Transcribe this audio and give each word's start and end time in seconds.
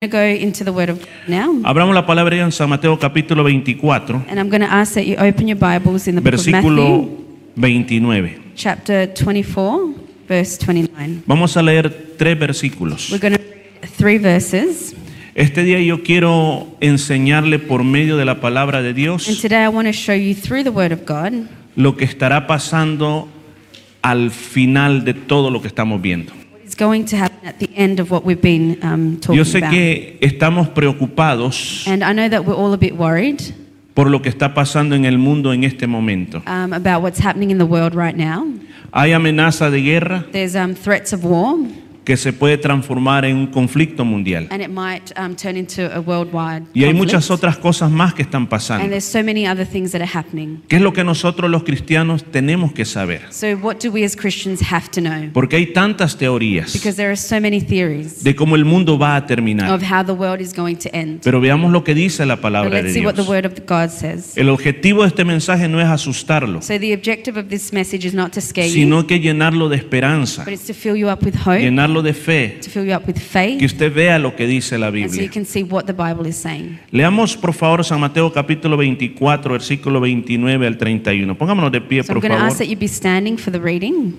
going 0.00 0.12
to 0.12 0.16
go 0.16 0.46
into 0.46 0.62
the 0.62 0.70
Word 0.70 0.90
of 0.90 1.04
now. 1.26 1.60
Abramos 1.64 1.92
la 1.92 2.06
palabra 2.06 2.36
en 2.36 2.52
San 2.52 2.68
Mateo 2.68 2.96
capítulo 3.00 3.42
24, 3.42 4.26
And 4.28 4.38
I'm 4.38 4.48
going 4.48 4.60
to 4.60 4.72
ask 4.72 4.94
that 4.94 5.06
you 5.06 5.16
open 5.16 5.48
your 5.48 5.58
Bibles 5.58 6.06
in 6.06 6.14
the 6.14 6.20
book 6.20 6.34
of 6.34 6.38
versículo 6.38 7.08
Matthew, 7.56 7.96
29. 7.96 8.52
chapter 8.54 9.12
24, 9.12 9.94
verse 10.28 10.56
29. 10.56 11.24
Vamos 11.26 11.56
a 11.56 11.62
leer 11.62 12.14
tres 12.16 12.38
versículos. 12.38 13.10
We're 13.10 13.18
going 13.18 13.38
to 13.38 13.42
read 13.42 13.90
three 13.96 14.18
verses. 14.18 14.94
Este 15.34 15.64
día 15.64 15.80
yo 15.80 16.04
quiero 16.04 16.68
enseñarle 16.80 17.58
por 17.58 17.82
medio 17.82 18.16
de 18.16 18.24
la 18.24 18.40
palabra 18.40 18.82
de 18.82 18.90
And 18.90 18.96
Dios 18.96 19.40
today 19.42 19.64
I 19.64 19.68
want 19.68 19.88
to 19.88 19.92
show 19.92 20.14
you 20.14 20.32
through 20.32 20.62
the 20.62 20.70
Word 20.70 20.92
of 20.92 21.06
God 21.06 21.48
lo 21.74 21.96
que 21.96 22.04
estará 22.04 22.46
pasando 22.46 23.28
al 24.02 24.30
final 24.30 25.04
de 25.04 25.14
todo 25.14 25.50
lo 25.50 25.60
que 25.60 25.66
estamos 25.66 26.00
viendo. 26.00 26.32
Going 26.78 27.04
to 27.04 27.16
happen 27.16 27.46
at 27.46 27.58
the 27.58 27.68
end 27.76 28.00
of 28.00 28.10
what 28.10 28.24
we've 28.24 28.40
been 28.40 28.78
um, 28.82 29.18
talking 29.20 29.36
Yo 29.36 29.44
sé 29.44 29.58
about. 29.58 29.70
que 29.72 30.18
estamos 30.20 30.68
preocupados 30.68 31.84
And 31.86 32.02
I 32.04 32.12
know 32.14 32.28
that 32.28 32.44
we're 32.44 32.56
all 32.56 32.72
a 32.72 32.78
bit 32.78 32.96
worried 32.96 33.40
por 33.94 34.08
lo 34.10 34.22
que 34.22 34.28
está 34.30 34.54
pasando 34.54 34.94
en 34.94 35.04
el 35.04 35.18
mundo 35.18 35.52
en 35.52 35.64
este 35.64 35.86
momento. 35.88 36.42
um, 36.46 36.72
about 36.72 37.02
what's 37.02 37.18
happening 37.20 37.50
in 37.50 37.58
the 37.58 37.66
world 37.66 37.94
right 37.94 38.16
now. 38.16 38.46
Hay 38.92 39.12
amenaza 39.12 39.70
de 39.70 39.82
guerra 39.82 40.24
There's 40.32 40.54
um, 40.56 40.74
threats 40.74 41.12
of 41.12 41.24
war, 41.24 41.58
que 42.08 42.16
se 42.16 42.32
puede 42.32 42.56
transformar 42.56 43.26
en 43.26 43.36
un 43.36 43.46
conflicto 43.48 44.02
mundial. 44.02 44.48
and 44.50 44.62
it 44.62 44.70
might 44.70 45.12
um, 45.18 45.36
turn 45.36 45.58
into 45.58 45.82
a 45.94 46.00
worldwide 46.00 46.62
Y 46.74 46.84
hay 46.84 46.92
conflict. 46.92 46.94
muchas 46.96 47.30
otras 47.30 47.58
cosas 47.58 47.90
más 47.90 48.14
que 48.14 48.22
están 48.22 48.42
And 48.44 48.48
pasando. 48.48 48.88
there's 48.88 49.04
so 49.04 49.22
many 49.22 49.46
other 49.46 49.66
things 49.66 49.92
that 49.92 50.00
are 50.00 50.10
happening. 50.10 50.62
¿Qué 50.68 50.76
es 50.76 50.82
lo 50.82 50.94
que 50.94 51.04
nosotros 51.04 51.50
los 51.50 51.64
cristianos 51.64 52.24
tenemos 52.24 52.72
que 52.72 52.86
saber? 52.86 53.20
So 53.30 53.48
what 53.58 53.76
do 53.84 53.90
we 53.92 54.04
as 54.06 54.16
Christians 54.16 54.62
have 54.72 54.88
to 54.92 55.02
know? 55.02 55.28
Porque 55.34 55.56
hay 55.56 55.66
tantas 55.66 56.16
teorías 56.16 56.72
Because 56.72 56.96
there 56.96 57.10
are 57.10 57.16
so 57.16 57.38
many 57.40 57.60
theories 57.60 58.24
de 58.24 58.34
cómo 58.34 58.56
el 58.56 58.64
mundo 58.64 58.96
va 58.98 59.16
a 59.16 59.26
terminar. 59.26 59.70
of 59.70 59.82
how 59.82 60.02
the 60.02 60.12
world 60.14 60.40
is 60.40 60.54
going 60.54 60.76
to 60.76 60.88
end. 60.94 61.20
Pero 61.22 61.42
veamos 61.42 61.70
lo 61.72 61.84
que 61.84 61.94
dice 61.94 62.24
la 62.24 62.36
But 62.36 62.42
palabra 62.42 62.82
de 62.82 63.04
what 63.04 63.14
the 63.16 63.22
Dios. 63.22 63.28
word 63.28 63.44
of 63.44 63.52
God 63.66 63.90
says. 63.90 64.34
El 64.38 64.48
objetivo 64.48 65.02
de 65.02 65.08
este 65.08 65.24
mensaje 65.26 65.68
no 65.68 65.78
es 65.78 65.86
asustarlo, 65.86 66.62
So 66.62 66.78
the 66.78 66.94
objective 66.94 67.38
of 67.38 67.48
this 67.48 67.70
message 67.72 68.06
is 68.06 68.14
not 68.14 68.32
to 68.32 68.40
scare 68.40 68.66
you, 68.66 68.72
sino 68.72 69.06
que 69.06 69.20
llenarlo 69.20 69.68
de 69.68 69.76
esperanza, 69.76 70.44
but 70.44 70.54
it's 70.54 70.66
to 70.66 70.72
fill 70.72 70.96
you 70.96 71.08
up 71.10 71.22
with 71.22 71.34
hope, 71.36 71.58
llenarlo 71.60 71.97
de 72.02 72.12
fe, 72.14 72.58
to 72.62 72.70
fill 72.70 72.84
you 72.86 72.94
up 72.94 73.06
with 73.06 73.14
que 73.14 73.22
faith, 73.22 73.62
usted 73.62 73.92
vea 73.92 74.18
lo 74.18 74.34
que 74.34 74.46
dice 74.46 74.78
la 74.78 74.86
and 74.88 74.94
so 74.94 74.98
you 75.00 75.08
Biblia. 75.10 75.30
can 75.30 75.44
see 75.44 75.62
what 75.62 75.84
the 75.86 75.92
Bible 75.92 76.28
is 76.28 76.36
saying. 76.36 76.78
Leamos 76.90 77.36
por 77.36 77.52
favor 77.52 77.84
San 77.84 78.00
Mateo 78.00 78.32
capítulo 78.32 78.76
24, 78.76 79.52
versículo 79.52 80.00
29 80.00 80.66
al 80.66 80.76
31. 80.78 81.36
Pongámonos 81.36 81.70
de 81.72 81.80
pie, 81.80 82.02
So 82.02 82.12
I'm 82.12 82.20
por 82.20 82.28
going 82.28 82.38
to 82.38 82.44
ask 82.44 82.58
favor. 82.58 82.66
that 82.66 82.68
you 82.68 82.76
be 82.78 82.88
standing 82.88 83.36
for 83.38 83.52
the 83.52 83.58
reading. 83.60 84.14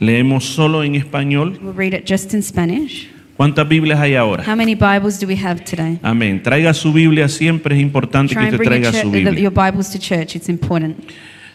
Leemos 0.00 0.44
solo 0.44 0.84
en 0.84 0.94
español. 0.94 1.58
We'll 1.60 1.74
read 1.74 1.92
it 1.94 2.04
just 2.08 2.32
in 2.34 2.42
Spanish. 2.42 3.08
¿Cuántas 3.36 3.68
Biblias 3.68 3.98
hay 4.00 4.14
ahora? 4.16 4.42
How 4.44 4.56
many 4.56 4.74
Bibles 4.74 5.18
do 5.20 5.26
we 5.26 5.36
have 5.36 5.62
today? 5.64 5.98
Amén. 6.02 6.42
Traiga 6.42 6.74
su 6.74 6.92
Biblia, 6.92 7.28
siempre 7.28 7.76
es 7.76 7.80
importante 7.82 8.34
que 8.34 8.40
Try 8.40 8.44
and 8.48 8.54
usted 8.54 8.64
traiga 8.66 8.92
su 8.92 9.10
the- 9.10 9.18
Biblia. 9.24 9.40
your 9.40 9.52
Bibles 9.52 9.90
to 9.90 9.98
church. 9.98 10.34
It's 10.36 10.48
important. 10.48 10.96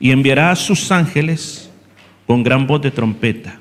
y 0.00 0.10
enviará 0.10 0.50
a 0.50 0.56
sus 0.56 0.90
ángeles 0.90 1.70
con 2.26 2.42
gran 2.42 2.66
voz 2.66 2.80
de 2.82 2.90
trompeta, 2.90 3.58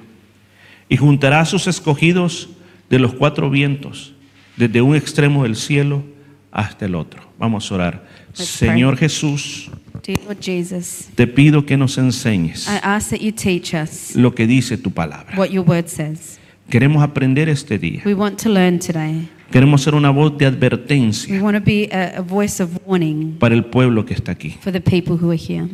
y 0.88 0.98
juntará 0.98 1.42
a 1.42 1.46
sus 1.46 1.68
escogidos 1.68 2.50
de 2.90 2.98
los 2.98 3.14
cuatro 3.14 3.50
vientos, 3.50 4.14
desde 4.58 4.82
un 4.82 4.96
extremo 4.96 5.44
del 5.44 5.56
cielo 5.56 6.04
hasta 6.52 6.86
el 6.86 6.96
otro. 6.96 7.22
Vamos 7.38 7.72
a 7.72 7.76
orar. 7.76 8.08
Let's 8.38 8.50
Señor 8.50 8.98
Jesús, 8.98 9.70
Dear 10.06 10.20
Lord 10.26 10.40
Jesus, 10.42 11.10
te 11.16 11.28
pido 11.28 11.66
que 11.66 11.76
nos 11.78 11.98
enseñes 11.98 12.68
I 12.68 12.80
ask 12.82 13.10
that 13.10 13.20
you 13.20 13.32
teach 13.32 13.74
us 13.74 14.16
lo 14.16 14.34
que 14.34 14.48
dice 14.48 14.78
tu 14.78 14.92
palabra. 14.92 15.38
what 15.38 15.50
your 15.50 15.68
word 15.68 15.88
says. 15.88 16.40
Queremos 16.70 17.04
aprender 17.04 17.50
este 17.50 17.78
día. 17.80 18.02
We 18.06 18.14
want 18.14 18.42
to 18.44 18.50
learn 18.50 18.80
today. 18.80 19.28
Queremos 19.52 19.82
ser 19.82 19.96
una 19.96 20.12
voz 20.12 20.38
de 20.38 20.46
We 20.46 20.56
advertencia 20.56 21.42
want 21.42 21.58
to 21.58 21.64
be 21.64 21.90
a, 21.92 22.20
a 22.20 22.22
voice 22.22 22.62
of 22.62 22.70
warning 22.86 23.38
para 23.40 23.56
el 23.56 23.66
pueblo 23.66 24.06
que 24.06 24.14
está 24.14 24.32
aquí. 24.32 24.56
for 24.62 24.72
the 24.72 24.80
people 24.82 25.16
who 25.16 25.32
are 25.32 25.40
here. 25.40 25.68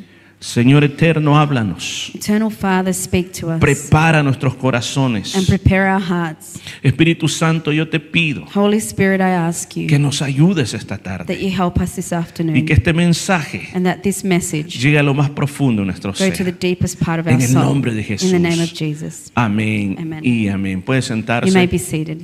Señor 0.46 0.84
eterno, 0.84 1.40
háblanos. 1.40 2.12
Eternal 2.14 2.52
Father, 2.52 2.94
speak 2.94 3.32
to 3.32 3.50
us 3.52 3.60
Prepara 3.60 4.22
nuestros 4.22 4.54
and 4.54 4.62
corazones. 4.62 5.34
prepare 5.48 5.92
our 5.92 6.00
hearts. 6.00 6.60
Espíritu 6.84 7.28
Santo, 7.28 7.72
yo 7.72 7.90
te 7.90 8.00
pido 8.00 8.46
Holy 8.54 8.78
Spirit, 8.78 9.22
I 9.22 9.34
ask 9.34 9.70
que 9.70 9.88
you 9.88 9.98
nos 10.00 10.22
ayudes 10.22 10.76
esta 10.76 11.00
tarde 11.00 11.26
that 11.26 11.42
you 11.42 11.50
help 11.50 11.82
us 11.82 11.96
this 11.96 12.12
y 12.12 12.16
afternoon 12.16 12.64
que 12.64 12.74
este 12.74 12.94
mensaje 12.94 13.70
and 13.74 13.86
that 13.88 14.02
this 14.04 14.24
message 14.24 14.78
llegue 14.78 15.00
a 15.00 15.04
lo 15.04 15.16
más 15.16 15.32
profundo 15.32 15.82
de 15.82 15.88
nuestro 15.88 16.12
go 16.12 16.18
to 16.18 16.24
the 16.30 16.36
ser. 16.36 16.58
deepest 16.60 17.04
part 17.04 17.20
of 17.20 17.26
En 17.28 17.36
our 17.38 17.42
el 17.42 17.48
soul. 17.48 17.64
nombre 17.66 17.92
de 17.96 18.02
In 18.02 18.18
the 18.32 18.40
name 18.40 18.62
of 18.62 18.70
Jesús. 18.70 18.78
Jesus. 18.78 19.32
Amén 19.34 19.96
Amén. 20.00 20.24
y 20.24 20.48
amén. 20.48 20.84
Puede 20.84 21.02
You 21.02 21.08
may 21.16 21.22
sentarse. 21.24 21.68
be 21.68 21.80
seated. 21.80 22.22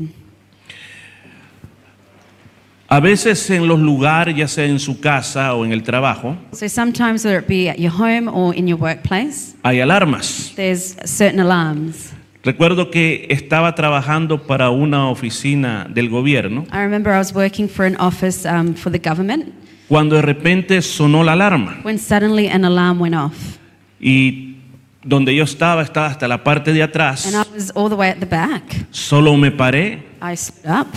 A 2.93 2.99
veces 2.99 3.49
en 3.49 3.69
los 3.69 3.79
lugares, 3.79 4.35
ya 4.35 4.49
sea 4.49 4.65
en 4.65 4.77
su 4.77 4.99
casa 4.99 5.53
o 5.55 5.63
en 5.63 5.71
el 5.71 5.81
trabajo, 5.81 6.35
So 6.51 6.67
sometimes, 6.67 7.23
whether 7.23 7.39
it 7.41 7.47
be 7.47 7.69
at 7.69 7.77
your 7.77 7.89
home 7.93 8.27
or 8.29 8.53
in 8.53 8.67
your 8.67 8.77
workplace, 8.77 9.55
hay 9.63 9.79
alarmas. 9.79 10.51
there's 10.57 10.97
certain 11.05 11.39
alarms. 11.39 12.11
Recuerdo 12.43 12.91
que 12.91 13.27
estaba 13.29 13.75
trabajando 13.75 14.45
para 14.45 14.71
una 14.71 15.07
oficina 15.09 15.87
del 15.89 16.09
gobierno 16.09 16.65
I 16.73 16.79
remember 16.79 17.13
I 17.13 17.19
was 17.19 17.33
working 17.33 17.69
for 17.69 17.85
an 17.85 17.95
office 17.97 18.45
um, 18.45 18.73
for 18.73 18.91
the 18.91 18.99
government 18.99 19.53
cuando 19.87 20.17
de 20.17 20.21
repente 20.23 20.81
sonó 20.81 21.23
la 21.23 21.31
alarma 21.33 21.79
when 21.83 21.97
suddenly 21.97 22.49
an 22.49 22.65
alarm 22.65 22.99
went 22.99 23.15
off. 23.15 23.57
y 24.01 24.57
donde 25.01 25.33
yo 25.33 25.45
estaba 25.45 25.81
estaba 25.83 26.07
hasta 26.07 26.27
la 26.27 26.43
parte 26.43 26.73
de 26.73 26.83
atrás. 26.83 27.25
And 27.25 27.35
I 27.37 27.49
was 27.55 27.71
all 27.73 27.87
the 27.89 27.95
way 27.95 28.09
at 28.09 28.17
the 28.19 28.25
back. 28.25 28.63
Solo 28.91 29.37
me 29.37 29.49
paré 29.51 29.99
I 30.21 30.35
stood 30.35 30.65
up 30.69 30.87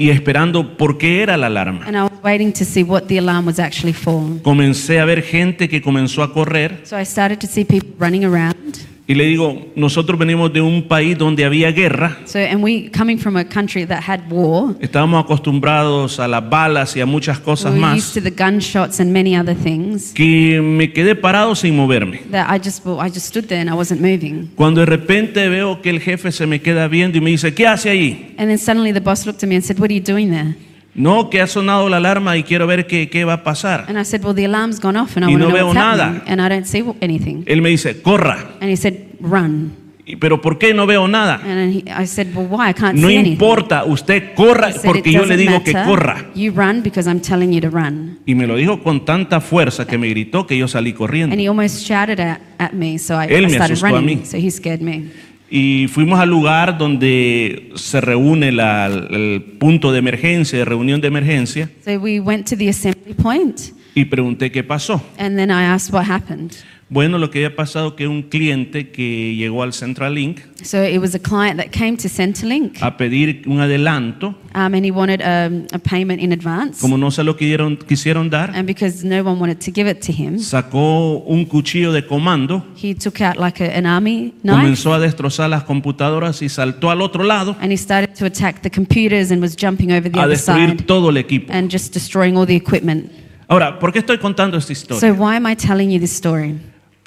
y 0.00 0.08
esperando 0.10 0.76
por 0.76 0.96
qué 0.96 1.22
era 1.22 1.36
la 1.36 1.46
alarma. 1.48 1.84
and 1.86 1.94
I 1.96 2.02
was 2.02 2.22
waiting 2.24 2.52
to 2.54 2.64
see 2.64 2.82
what 2.82 3.02
the 3.08 3.18
alarm 3.18 3.46
was 3.46 3.58
actually 3.58 3.92
for. 3.92 4.40
Comencé 4.42 4.98
a 4.98 5.04
ver 5.04 5.22
gente 5.22 5.68
que 5.68 5.82
comenzó 5.82 6.22
a 6.22 6.32
correr 6.32 6.80
So 6.84 6.98
I 6.98 7.04
started 7.04 7.38
to 7.40 7.46
see 7.46 7.64
people 7.64 7.90
running 7.98 8.24
around. 8.24 8.78
Y 9.10 9.14
le 9.16 9.24
digo, 9.24 9.66
nosotros 9.74 10.16
venimos 10.16 10.52
de 10.52 10.60
un 10.60 10.84
país 10.86 11.18
donde 11.18 11.44
había 11.44 11.72
guerra, 11.72 12.18
So, 12.26 12.38
and 12.38 12.62
we, 12.62 12.88
coming 12.96 13.18
from 13.18 13.36
a 13.36 13.44
country 13.44 13.84
that 13.84 14.04
had 14.06 14.20
war, 14.30 14.76
estábamos 14.80 15.24
acostumbrados 15.24 16.20
a 16.20 16.28
las 16.28 16.48
balas 16.48 16.94
y 16.96 17.00
a 17.00 17.06
muchas 17.06 17.40
cosas 17.40 17.72
we 17.72 17.80
were 17.80 17.88
más, 17.88 17.96
used 17.98 18.14
to 18.14 18.22
the 18.22 18.30
gunshots 18.30 19.00
and 19.00 19.12
many 19.12 19.36
other 19.36 19.56
things. 19.56 20.12
que 20.14 20.60
me 20.62 20.92
quedé 20.92 21.16
parado 21.16 21.56
sin 21.56 21.74
moverme. 21.74 22.20
That 22.30 22.54
I 22.54 22.60
just, 22.64 22.86
well, 22.86 23.00
I 23.04 23.10
just 23.10 23.26
stood 23.26 23.46
there 23.48 23.60
and 23.60 23.68
I 23.68 23.74
wasn't 23.74 24.00
moving. 24.00 24.48
Cuando 24.54 24.82
de 24.82 24.86
repente 24.86 25.48
veo 25.48 25.82
que 25.82 25.90
el 25.90 25.98
jefe 25.98 26.30
se 26.30 26.46
me 26.46 26.60
queda 26.60 26.86
viendo 26.86 27.18
y 27.18 27.20
me 27.20 27.30
dice, 27.30 27.52
¿qué 27.52 27.66
hace 27.66 27.90
ahí? 27.90 28.36
And 28.38 28.46
then 28.48 28.58
suddenly 28.58 28.92
the 28.92 29.00
boss 29.00 29.26
looked 29.26 29.42
at 29.42 29.48
me 29.48 29.56
and 29.56 29.64
said, 29.64 29.80
"What 29.80 29.90
are 29.90 29.94
you 29.94 30.04
doing 30.04 30.30
there?" 30.30 30.54
No, 30.94 31.30
que 31.30 31.40
ha 31.40 31.46
sonado 31.46 31.88
la 31.88 31.98
alarma 31.98 32.36
y 32.36 32.42
quiero 32.42 32.66
ver 32.66 32.86
qué, 32.86 33.08
qué 33.08 33.24
va 33.24 33.34
a 33.34 33.42
pasar. 33.44 33.84
And 33.88 33.98
I 33.98 34.04
said, 34.04 34.24
"Well, 34.24 34.34
the 34.34 34.44
alarm's 34.46 34.80
gone 34.80 34.98
off 34.98 35.16
and 35.16 35.24
I 35.24 35.30
Y 35.30 35.34
want 35.34 35.42
to 35.44 35.48
no 35.48 35.48
know 35.48 35.54
veo 35.54 35.66
what's 35.68 35.78
happening." 35.78 36.14
nada. 36.18 36.24
And 36.26 36.40
I 36.40 36.48
don't 36.48 36.66
see 36.66 36.84
anything. 37.00 37.44
Él 37.46 37.62
me 37.62 37.68
dice, 37.70 38.02
corra. 38.02 38.56
And 38.60 38.70
he 38.70 38.76
said, 38.76 38.94
"Run." 39.20 39.78
Y, 40.04 40.16
Pero 40.16 40.40
¿por 40.40 40.58
qué 40.58 40.74
no 40.74 40.86
veo 40.86 41.06
nada? 41.06 41.40
And 41.44 41.72
he, 41.72 41.84
I 42.02 42.04
said, 42.06 42.34
"Well, 42.34 42.48
why? 42.50 42.70
I 42.70 42.74
can't 42.74 42.94
No 42.98 43.06
see 43.06 43.14
anything." 43.18 43.32
importa, 43.34 43.84
usted 43.84 44.34
corra 44.34 44.70
He 44.70 44.72
said, 44.72 44.82
porque 44.86 45.10
"It 45.10 45.14
yo 45.14 45.20
le 45.24 45.36
doesn't 45.36 45.38
digo 45.46 45.62
que 45.62 45.72
matter. 45.72 45.88
corra. 45.88 46.26
You 46.34 46.52
run 46.52 46.82
because 46.82 47.08
I'm 47.08 47.20
telling 47.20 47.52
you 47.52 47.60
to 47.60 47.70
run." 47.70 48.18
Y 48.26 48.34
me 48.34 48.48
lo 48.48 48.56
dijo 48.56 48.82
con 48.82 49.04
tanta 49.04 49.40
fuerza 49.40 49.86
que 49.86 49.96
me 49.96 50.08
gritó 50.08 50.48
que 50.48 50.58
yo 50.58 50.66
salí 50.66 50.92
corriendo. 50.92 51.32
And 51.32 51.40
he 51.40 51.46
almost 51.46 51.86
shouted 51.86 52.18
at, 52.18 52.40
at 52.58 52.72
me, 52.72 52.98
so 52.98 53.14
I, 53.22 53.26
Él 53.28 53.44
I 53.44 53.46
me 53.46 53.52
started 53.54 53.74
asustó 53.74 53.86
a 53.86 53.90
running. 54.00 54.18
mí. 54.22 54.26
So 54.26 54.36
he 54.38 54.50
scared 54.50 54.80
me. 54.80 55.04
Y 55.50 55.88
fuimos 55.88 56.20
al 56.20 56.28
lugar 56.30 56.78
donde 56.78 57.70
se 57.74 58.00
reúne 58.00 58.52
la- 58.52 58.86
el 58.86 59.42
punto 59.58 59.90
de 59.92 59.98
emergencia, 59.98 60.58
de 60.60 60.64
reunión 60.64 61.00
de 61.00 61.08
emergencia, 61.08 61.68
So 61.84 61.98
we 61.98 62.20
went 62.20 62.48
to 62.50 62.56
the 62.56 62.68
assembly 62.68 63.14
point, 63.14 63.58
y 63.94 64.04
pregunté 64.04 64.52
qué 64.52 64.62
pasó. 64.62 65.02
and 65.18 65.36
then 65.36 65.50
I 65.50 65.64
asked 65.64 65.92
what 65.92 66.06
happened. 66.08 66.52
Bueno, 66.92 67.18
lo 67.18 67.30
que 67.30 67.38
había 67.44 67.54
pasado 67.54 67.94
que 67.94 68.08
un 68.08 68.22
cliente 68.22 68.90
que 68.90 69.36
llegó 69.36 69.62
al 69.62 69.72
Centralink 69.72 70.40
So 70.64 70.82
it 70.84 70.98
was 70.98 71.14
a 71.14 71.20
client 71.20 71.56
that 71.58 71.70
came 71.70 71.96
to 71.98 72.08
Centrelink 72.08 72.82
a 72.82 72.96
pedir 72.96 73.42
un 73.46 73.60
adelanto, 73.60 74.34
um, 74.56 74.74
and 74.74 74.84
he 74.84 74.90
wanted 74.90 75.22
um, 75.22 75.66
a 75.72 75.78
payment 75.78 76.20
in 76.20 76.32
advance. 76.32 76.80
como 76.80 76.98
no 76.98 77.12
se 77.12 77.22
lo 77.22 77.36
quisieron, 77.36 77.76
quisieron 77.76 78.28
dar, 78.28 78.50
And 78.56 78.66
because 78.66 79.04
no 79.06 79.22
one 79.22 79.38
wanted 79.38 79.60
to 79.60 79.70
give 79.72 79.88
it 79.88 80.00
to 80.06 80.12
him, 80.12 80.40
sacó 80.40 81.18
un 81.26 81.44
cuchillo 81.44 81.92
de 81.92 82.04
comando, 82.04 82.66
he 82.76 82.92
took 82.94 83.20
out 83.20 83.36
like 83.36 83.62
a, 83.62 83.70
an 83.78 83.86
army 83.86 84.34
knife 84.42 84.56
comenzó 84.58 84.92
a 84.92 84.98
destrozar 84.98 85.48
las 85.48 85.62
computadoras 85.62 86.42
y 86.42 86.48
saltó 86.48 86.90
al 86.90 87.02
otro 87.02 87.22
lado 87.22 87.56
and 87.60 87.70
he 87.72 87.76
started 87.76 88.12
to 88.18 88.26
attack 88.26 88.62
the 88.62 88.70
computers 88.70 89.30
and 89.30 89.40
was 89.40 89.54
jumping 89.56 89.92
over 89.92 90.10
the 90.10 90.18
a 90.18 90.24
other 90.24 90.34
destruir 90.36 90.70
side 90.70 90.86
todo 90.86 91.10
el 91.10 91.16
equipo. 91.18 91.52
and 91.52 91.70
just 91.72 91.94
destroying 91.94 92.36
all 92.36 92.44
the 92.46 92.56
equipment. 92.56 93.12
Ahora, 93.46 93.78
¿por 93.78 93.92
qué 93.92 94.00
estoy 94.00 94.18
contando 94.18 94.56
esta 94.58 94.74
So 94.74 94.96
historia? 94.96 95.12
why 95.14 95.36
am 95.36 95.46
I 95.46 95.54
telling 95.54 95.90
you 95.90 96.00
this 96.00 96.12
story? 96.12 96.58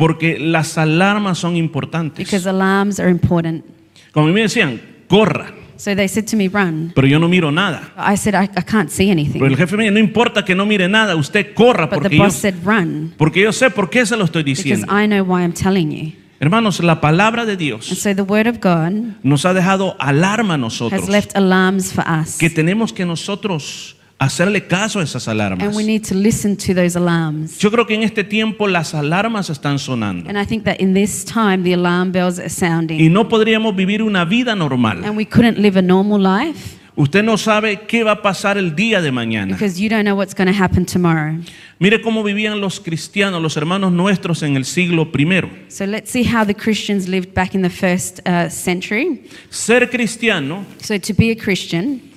Porque 0.05 0.37
las 0.37 0.77
alarmas 0.77 1.37
son 1.37 1.55
importantes. 1.55 2.17
Because 2.25 2.47
alarms 2.49 2.99
are 2.99 3.09
important. 3.09 3.63
Como 4.11 4.25
a 4.25 4.29
mí 4.29 4.33
me 4.35 4.41
decían, 4.41 4.81
corra, 5.07 5.53
So 5.77 5.95
they 5.95 6.07
said 6.07 6.25
to 6.27 6.35
me, 6.37 6.47
run. 6.49 6.91
pero 6.93 7.07
yo 7.07 7.19
no 7.19 7.27
miro 7.27 7.51
nada. 7.51 7.91
I 7.97 8.15
said, 8.17 8.35
I, 8.35 8.49
I 8.57 8.63
can't 8.63 8.89
see 8.89 9.05
Pero 9.07 9.11
anything. 9.13 9.43
el 9.43 9.55
jefe 9.57 9.75
me 9.77 9.83
dijo, 9.83 9.93
no 9.93 9.99
importa 9.99 10.43
que 10.45 10.55
no 10.55 10.65
mire 10.65 10.87
nada, 10.89 11.15
usted 11.15 11.53
corra 11.53 11.85
But 11.87 11.89
the 11.91 11.95
porque 12.01 12.17
yo, 12.17 12.23
boss 12.23 12.33
said, 12.35 12.55
run. 12.63 13.13
porque 13.17 13.41
yo 13.41 13.51
sé 13.53 13.69
por 13.69 13.89
qué 13.89 14.05
se 14.05 14.15
lo 14.17 14.25
estoy 14.25 14.43
Because 14.43 14.63
diciendo. 14.63 14.87
I 14.91 15.07
know 15.07 15.23
why 15.23 15.41
I'm 15.43 15.53
telling 15.53 15.89
you. 15.91 16.13
Hermanos, 16.39 16.81
la 16.83 16.99
palabra 16.99 17.45
de 17.45 17.53
And 17.53 17.59
Dios 17.59 17.85
so 17.85 18.13
the 18.13 18.21
word 18.23 18.47
of 18.47 18.57
God 18.61 18.91
nos 19.23 19.45
ha 19.45 19.53
dejado 19.53 19.95
alarma 19.99 20.53
a 20.53 20.57
has 20.57 20.61
nosotros, 20.61 21.07
left 21.09 21.35
alarms 21.35 21.93
for 21.93 22.03
us. 22.05 22.37
que 22.37 22.49
tenemos 22.49 22.91
que 22.93 23.05
nosotros 23.05 23.95
hacerle 24.19 24.65
caso 24.67 24.99
a 24.99 25.03
esas 25.03 25.27
alarmas. 25.27 25.67
And 25.67 25.75
we 25.75 25.83
need 25.83 26.03
to 26.07 26.15
listen 26.15 26.55
to 26.57 26.73
those 26.73 26.97
alarms. 26.97 27.57
Yo 27.59 27.71
creo 27.71 27.85
que 27.85 27.95
en 27.95 28.03
este 28.03 28.23
tiempo 28.23 28.67
las 28.67 28.93
alarmas 28.93 29.49
están 29.49 29.79
sonando 29.79 30.29
And 30.29 30.37
I 30.37 30.45
think 30.45 30.63
that 30.63 30.79
in 30.79 30.93
this 30.93 31.25
time, 31.25 31.63
the 31.63 31.73
alarm 31.73 32.11
bells 32.11 32.39
are 32.39 32.49
sounding. 32.49 32.99
y 32.99 33.09
no 33.09 33.27
podríamos 33.27 33.75
vivir 33.75 34.01
una 34.01 34.25
vida 34.25 34.55
normal. 34.55 35.03
And 35.03 35.17
we 35.17 35.25
couldn't 35.25 35.57
live 35.57 35.77
a 35.77 35.81
normal 35.81 36.21
life 36.21 36.77
Usted 36.95 37.23
no 37.23 37.37
sabe 37.39 37.87
qué 37.87 38.03
va 38.03 38.11
a 38.11 38.21
pasar 38.21 38.55
el 38.59 38.75
día 38.75 39.01
de 39.01 39.11
mañana. 39.11 39.53
because 39.53 39.81
you 39.81 39.89
don't 39.89 40.03
know 40.05 40.15
what's 40.15 40.35
going 40.35 40.47
to 40.47 40.53
happen 40.53 40.85
tomorrow. 40.85 41.35
Mire 41.79 42.01
cómo 42.03 42.23
vivían 42.23 42.61
los 42.61 42.79
cristianos, 42.79 43.41
los 43.41 43.57
hermanos 43.57 43.91
nuestros 43.91 44.43
en 44.43 44.55
el 44.55 44.63
siglo 44.63 45.11
primero. 45.11 45.49
So 45.69 45.85
let's 45.85 46.11
see 46.11 46.23
how 46.23 46.45
the 46.45 46.53
Christians 46.53 47.07
lived 47.07 47.33
back 47.33 47.55
in 47.55 47.63
the 47.63 47.69
first 47.71 48.21
uh, 48.27 48.47
century. 48.47 49.23
Ser 49.49 49.89
cristiano 49.89 50.65
So 50.81 50.99
to 50.99 51.13
be 51.15 51.31
a 51.31 51.35
Christian 51.35 52.12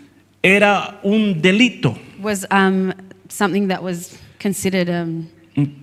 era 0.46 1.00
un 1.02 1.40
delito, 1.40 1.98
was 2.20 2.46
um, 2.50 2.92
something 3.28 3.68
that 3.68 3.82
was 3.82 4.16
considered 4.38 4.88
um, 4.88 5.28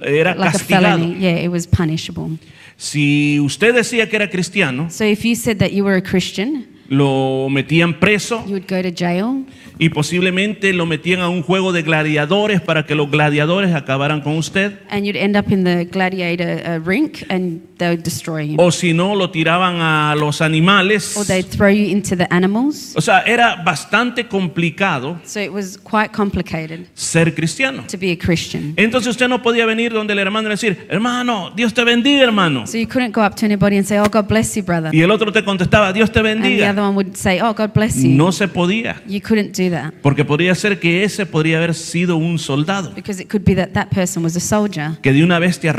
era 0.02 0.36
like 0.36 0.56
a 0.56 0.60
felony. 0.60 1.16
Yeah, 1.20 1.36
it 1.36 1.50
was 1.50 1.68
punishable. 1.68 2.38
Si 2.78 3.40
usted 3.40 3.76
decía 3.76 4.10
que 4.10 4.16
era 4.16 4.30
cristiano, 4.30 4.90
So 4.90 5.04
if 5.04 5.26
you 5.26 5.36
said 5.36 5.60
that 5.60 5.74
you 5.74 5.84
were 5.84 5.96
a 5.96 6.02
Christian, 6.02 6.68
lo 6.94 7.48
metían 7.50 8.00
preso 8.00 8.44
you 8.46 8.54
would 8.54 8.68
go 8.70 8.82
to 8.82 8.90
jail 8.96 9.46
y 9.80 9.90
posiblemente 9.90 10.72
lo 10.72 10.86
metían 10.86 11.20
a 11.22 11.30
un 11.30 11.42
juego 11.42 11.72
de 11.74 11.82
gladiadores 11.82 12.62
para 12.62 12.86
que 12.86 12.94
los 12.96 13.10
gladiadores 13.10 13.74
acabaran 13.74 14.22
con 14.22 14.38
usted. 14.38 14.74
and 14.90 15.04
you'd 15.06 15.18
end 15.18 15.36
up 15.36 15.52
in 15.52 15.64
the 15.64 15.86
gladiator 15.86 16.62
uh, 16.66 16.80
rink 16.86 17.26
and 17.30 17.60
they 17.80 17.90
would 17.90 18.04
destroy 18.04 18.42
you. 18.46 18.56
O 18.60 18.72
si 18.72 18.94
no, 18.94 19.16
lo 19.16 19.32
tiraban 19.32 19.78
a 19.82 20.16
los 20.16 20.42
animales. 20.42 21.18
Or 21.18 21.26
they'd 21.26 21.44
throw 21.50 21.70
you 21.70 21.88
into 21.90 22.16
the 22.16 22.28
animals. 22.30 22.94
O 22.96 23.02
sea, 23.02 23.24
era 23.26 23.62
bastante 23.66 24.28
complicado 24.28 25.20
So 25.26 25.40
it 25.40 25.52
was 25.52 25.78
quite 25.78 26.12
complicated 26.16 26.86
ser 26.94 27.34
cristiano. 27.34 27.84
to 27.88 27.98
be 27.98 28.12
a 28.12 28.18
Christian. 28.18 28.74
Entonces 28.78 29.10
usted 29.10 29.28
no 29.28 29.42
podía 29.42 29.66
venir 29.66 29.92
donde 29.92 30.14
el 30.14 30.20
hermano 30.20 30.48
y 30.50 30.52
decir, 30.52 30.86
hermano, 30.90 31.52
Dios 31.56 31.74
te 31.74 31.84
bendiga, 31.84 32.24
hermano. 32.24 32.68
So 32.68 32.78
you 32.78 32.88
couldn't 32.88 33.14
go 33.16 33.22
up 33.26 33.36
to 33.38 33.46
anybody 33.46 33.78
and 33.78 33.86
say, 33.88 33.98
Oh, 34.00 34.08
God 34.10 34.28
bless 34.28 34.56
you, 34.56 34.62
brother. 34.64 34.94
Y 34.94 35.02
el 35.02 35.10
otro 35.10 35.32
te 35.32 35.44
contestaba, 35.44 35.92
Dios 35.92 36.12
te 36.12 36.20
And 36.20 36.28
the 36.44 36.50
bendiga. 36.50 36.70
other 36.70 36.83
one 36.84 36.96
would 36.96 37.16
say, 37.16 37.40
Oh, 37.42 37.54
God 37.54 37.72
bless 37.74 37.96
you. 38.04 38.10
No 38.10 38.32
se 38.32 38.48
podía, 38.48 39.02
You 39.08 39.22
couldn't 39.22 39.56
do 39.58 39.70
that 39.72 39.94
porque 40.02 40.26
podría 40.26 40.54
ser 40.56 40.80
que 40.80 41.04
ese 41.04 41.26
podría 41.26 41.58
haber 41.58 41.74
sido 41.74 42.18
un 42.18 42.38
soldado 42.40 42.92
because 42.96 43.22
it 43.22 43.30
could 43.30 43.44
be 43.46 43.56
that 43.56 43.70
that 43.74 43.88
person 43.90 44.24
was 44.24 44.36
a 44.36 44.40
soldier 44.40 44.98
que 45.02 45.14
de 45.14 45.24
una 45.24 45.40
vez 45.40 45.60
te, 45.60 45.72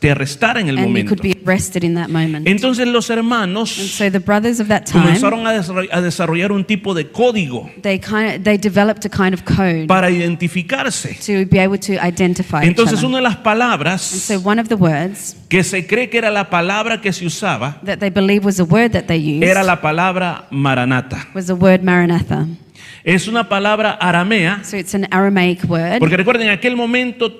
te 0.00 0.10
arrestara 0.10 0.60
en 0.60 0.68
el 0.68 0.78
and 0.78 0.86
you 0.86 0.88
momento. 0.88 1.08
could 1.14 1.22
be 1.22 1.36
arrested 1.46 1.84
in 1.84 1.94
that 1.94 2.08
moment. 2.08 2.46
Entonces 2.46 2.86
los 2.88 3.10
hermanos 3.10 3.70
so 3.70 4.10
the 4.10 4.18
brothers 4.18 4.60
of 4.60 4.68
that 4.68 4.84
time, 4.84 5.02
comenzaron 5.04 5.46
a 5.46 5.52
desarroll- 5.54 5.88
a 5.92 6.00
desarrollar 6.00 6.52
un 6.52 6.64
tipo 6.64 6.94
de 6.94 7.10
código 7.10 7.70
they 7.82 7.98
kind 7.98 8.36
of, 8.36 8.42
they 8.44 8.56
developed 8.56 9.04
a 9.04 9.08
kind 9.10 9.34
of 9.34 9.42
code 9.44 9.86
para 9.86 10.10
identificarse. 10.10 11.14
to 11.24 11.46
be 11.50 11.58
able 11.58 11.78
to 11.78 11.92
identify 12.04 12.62
each 12.62 12.68
Entonces 12.68 12.98
other. 12.98 13.06
una 13.08 13.16
de 13.18 13.22
las 13.22 13.36
palabras 13.38 14.02
so 14.02 14.38
one 14.44 14.60
of 14.60 14.68
the 14.68 14.74
words 14.74 15.36
que 15.48 15.62
se 15.64 15.86
cree 15.86 16.08
que 16.08 16.18
era 16.18 16.30
la 16.30 16.48
palabra 16.50 17.00
que 17.00 17.12
se 17.12 17.26
usaba 17.26 17.80
that 17.84 17.98
they 17.98 18.10
believe 18.10 18.44
was 18.44 18.58
a 18.60 18.64
word 18.64 18.92
that 18.92 19.04
they 19.06 19.18
used 19.18 19.42
era 19.42 19.62
la 19.62 19.80
palabra 19.80 20.46
maranata. 20.52 21.26
was 21.34 21.46
the 21.46 21.54
word 21.54 21.82
maranatha. 21.82 22.46
Es 23.04 23.26
una 23.26 23.48
palabra 23.48 23.92
aramea, 24.00 24.62
So 24.64 24.76
it's 24.76 24.94
an 24.94 25.06
Aramaic 25.10 25.64
word. 25.64 25.98
porque 25.98 26.16
recuerden, 26.16 26.46
en 26.48 26.50
aquel 26.58 26.76
momento 26.76 27.30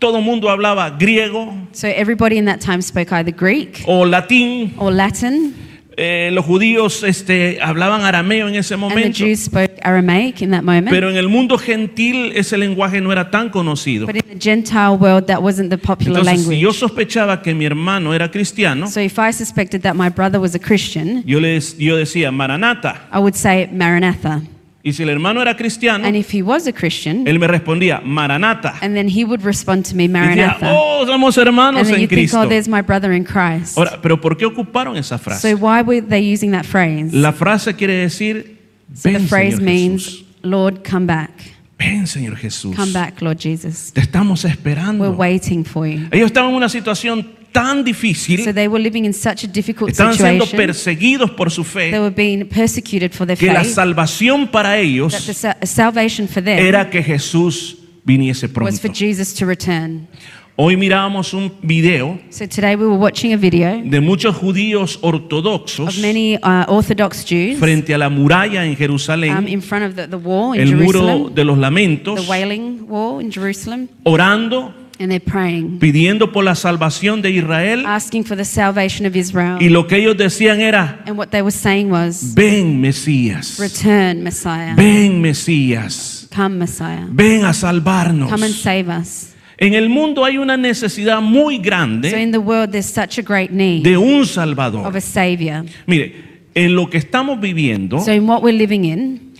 todo 0.00 0.20
mundo 0.20 0.50
hablaba 0.50 0.90
griego 0.90 1.54
So 1.72 1.86
everybody 1.86 2.36
in 2.36 2.46
that 2.46 2.60
time 2.60 2.82
spoke 2.82 3.12
either 3.12 3.32
Greek 3.32 3.82
o 3.86 4.04
latín. 4.04 4.72
or 4.78 4.92
Latin, 4.92 5.54
Eh, 5.96 6.30
los 6.32 6.44
judíos 6.44 7.02
este, 7.04 7.58
hablaban 7.62 8.02
arameo 8.02 8.48
en 8.48 8.56
ese 8.56 8.76
momento, 8.76 9.16
Jews 9.24 9.44
spoke 9.44 9.74
Aramaic 9.82 10.42
in 10.42 10.50
that 10.50 10.62
moment. 10.62 10.90
pero 10.90 11.08
en 11.08 11.16
el 11.16 11.28
mundo 11.28 11.56
gentil 11.56 12.32
ese 12.34 12.58
lenguaje 12.58 13.00
no 13.00 13.12
era 13.12 13.30
tan 13.30 13.48
conocido. 13.50 14.06
But 14.06 14.16
in 14.16 14.22
the 14.22 14.38
Gentile 14.40 14.96
world, 14.98 15.26
that 15.26 15.40
wasn't 15.40 15.70
the 15.70 15.78
popular 15.78 16.20
Entonces, 16.20 16.46
si 16.46 16.58
yo 16.58 16.70
language. 16.70 16.78
sospechaba 16.78 17.42
que 17.42 17.54
mi 17.54 17.64
hermano 17.64 18.12
era 18.12 18.30
cristiano, 18.30 18.88
So 18.88 19.00
if 19.00 19.18
I 19.18 19.32
suspected 19.32 19.82
that 19.82 19.94
my 19.94 20.08
brother 20.08 20.40
was 20.40 20.54
a 20.54 20.58
Christian, 20.58 21.22
yo, 21.24 21.38
les, 21.38 21.76
yo 21.78 21.96
decía 21.96 22.32
Maranata. 22.32 23.08
I 23.12 23.18
would 23.18 23.34
say 23.34 23.68
Maranatha. 23.72 24.42
Y 24.86 24.92
si 24.92 25.02
el 25.02 25.08
hermano 25.08 25.40
era 25.40 25.56
cristiano, 25.56 26.06
And 26.06 26.14
if 26.14 26.30
he 26.34 26.42
was 26.42 26.66
a 26.66 26.72
Christian, 26.72 27.26
él 27.26 27.38
me 27.38 27.46
respondía 27.46 28.02
Maranata. 28.04 28.74
and 28.82 28.94
then 28.94 29.08
he 29.08 29.24
would 29.24 29.42
respond 29.42 29.86
to 29.86 29.94
me, 29.96 30.04
Y 30.04 30.08
decía, 30.08 30.58
Maranatha. 30.58 30.72
oh, 30.74 31.06
somos 31.06 31.38
And 31.38 31.46
hermanos 31.46 31.86
then 31.86 31.94
en 31.94 32.00
you 32.02 32.06
think, 32.06 32.20
Cristo. 32.28 32.42
oh, 32.42 32.46
there's 32.48 32.68
my 32.68 32.82
brother 32.82 33.10
in 33.12 33.24
Christ. 33.24 33.78
Ahora, 33.78 33.98
pero 34.02 34.20
¿por 34.20 34.36
qué 34.36 34.44
ocuparon 34.44 34.94
esa 34.98 35.16
So 35.16 35.24
frase? 35.24 35.54
why 35.54 35.80
were 35.80 36.02
they 36.02 36.20
using 36.20 36.50
that 36.52 36.64
phrase? 36.66 37.14
La 37.16 37.32
frase 37.32 37.74
quiere 37.74 37.94
decir, 37.96 38.58
So 38.94 39.08
the 39.08 39.12
ven 39.18 39.26
phrase 39.26 39.56
Señor 39.56 39.62
means, 39.64 40.04
Jesús. 40.04 40.24
Lord, 40.42 40.82
come 40.86 41.06
back. 41.06 41.30
Ven 41.78 42.06
Señor 42.06 42.36
Jesús. 42.36 42.76
Come 42.76 42.92
back, 42.92 43.22
Lord 43.22 43.38
Jesus. 43.40 43.90
Te 43.92 44.02
estamos 44.02 44.44
We're 44.44 44.52
esperando. 44.52 45.10
waiting 45.12 45.64
for 45.64 45.86
you. 45.86 46.08
Ellos 46.12 46.26
estaban 46.26 46.50
en 46.50 46.56
una 46.56 46.68
situación 46.68 47.26
tan 47.54 47.84
difícil. 47.84 48.44
So 48.44 48.52
they 48.52 48.68
were 48.68 48.82
living 48.82 49.04
in 49.06 49.14
such 49.14 49.44
a 49.44 49.46
difficult 49.46 49.90
Estaban 49.92 50.14
siendo 50.14 50.44
situation. 50.44 50.66
perseguidos 50.66 51.30
por 51.30 51.50
su 51.50 51.62
They 51.62 51.90
fe. 51.92 51.98
were 52.00 52.14
being 52.14 52.44
persecuted 52.46 53.12
for 53.12 53.26
their 53.26 53.38
Que 53.38 53.46
la 53.52 53.64
salvación 53.64 54.48
para 54.48 54.70
That 54.70 54.76
the 54.76 54.82
ellos 54.82 55.14
sa- 55.14 55.56
salvation 55.62 56.28
for 56.28 56.42
them 56.42 56.58
era 56.58 56.90
que 56.90 57.02
Jesús 57.02 57.78
viniese 58.04 58.46
was 58.46 58.52
pronto. 58.52 58.76
for 58.78 58.92
Jesus 58.92 59.32
to 59.34 59.46
return. 59.46 60.08
Hoy 60.56 60.76
mirábamos 60.76 61.34
un 61.34 61.52
video 61.62 62.16
So 62.30 62.46
today 62.46 62.76
we 62.76 62.86
were 62.86 62.96
watching 62.96 63.32
a 63.32 63.36
video 63.36 63.80
de 63.84 64.00
muchos 64.00 64.36
judíos 64.36 64.98
ortodoxos 65.02 65.88
of 65.88 65.98
many 66.00 66.36
uh, 66.36 66.64
Orthodox 66.68 67.24
Jews 67.24 67.58
frente 67.58 67.92
a 67.92 67.98
la 67.98 68.08
muralla 68.08 68.64
en 68.64 68.70
um, 68.70 68.76
Jerusalén, 68.76 69.48
in 69.48 69.60
front 69.62 69.84
of 69.86 69.94
the, 69.96 70.06
the 70.06 70.14
wall 70.16 70.54
in 70.54 70.60
el 70.60 70.76
muro 70.76 71.00
Jerusalem, 71.00 71.34
de 71.34 71.44
los 71.44 71.56
the 71.56 71.60
lamentos, 71.60 72.28
Wailing 72.28 72.86
Wall 72.88 73.20
in 73.24 73.32
Jerusalem, 73.32 73.88
orando, 74.04 74.72
and 74.98 75.10
they're 75.10 75.18
praying, 75.20 75.78
pidiendo 75.80 76.30
por 76.32 76.44
la 76.44 76.54
salvación 76.54 77.20
de 77.22 77.30
Israel. 77.30 77.84
asking 77.86 78.24
for 78.24 78.36
the 78.36 78.44
salvation 78.44 79.06
of 79.06 79.16
Israel. 79.16 79.58
Y 79.60 79.68
lo 79.68 79.86
que 79.86 79.96
ellos 79.96 80.16
decían 80.16 80.60
era, 80.60 81.02
And 81.06 81.18
what 81.18 81.28
they 81.30 81.42
were 81.42 81.50
saying 81.50 81.90
was, 81.90 82.34
ven 82.34 82.80
Mesías, 82.80 83.58
Return, 83.58 84.22
Messiah. 84.22 84.74
ven 84.76 85.20
Mesías, 85.20 86.28
Come, 86.34 86.56
Messiah. 86.58 87.06
ven 87.10 87.44
a 87.44 87.52
salvarnos. 87.52 88.30
Come 88.30 88.46
and 88.46 88.54
save 88.54 88.88
us. 88.88 89.30
En 89.56 89.74
el 89.74 89.88
mundo 89.88 90.24
hay 90.24 90.36
una 90.36 90.56
necesidad 90.56 91.20
muy 91.20 91.56
So 91.58 91.62
grande 91.62 92.20
in 92.20 92.32
the 92.32 92.38
world, 92.38 92.70
there's 92.72 92.86
such 92.86 93.18
a 93.18 93.22
great 93.22 93.50
need 93.52 93.84
de 93.84 93.96
un 93.96 94.22
of 94.22 94.28
Salvador. 94.28 94.96
a 94.96 95.00
Savior. 95.00 95.64
Mire, 95.86 96.12
en 96.54 96.74
lo 96.74 96.88
que 96.90 96.98
estamos 96.98 97.40
viviendo, 97.40 98.00
So 98.00 98.12
in 98.12 98.28
what 98.28 98.42
we're 98.42 98.56
living 98.56 98.84
in, 98.84 99.34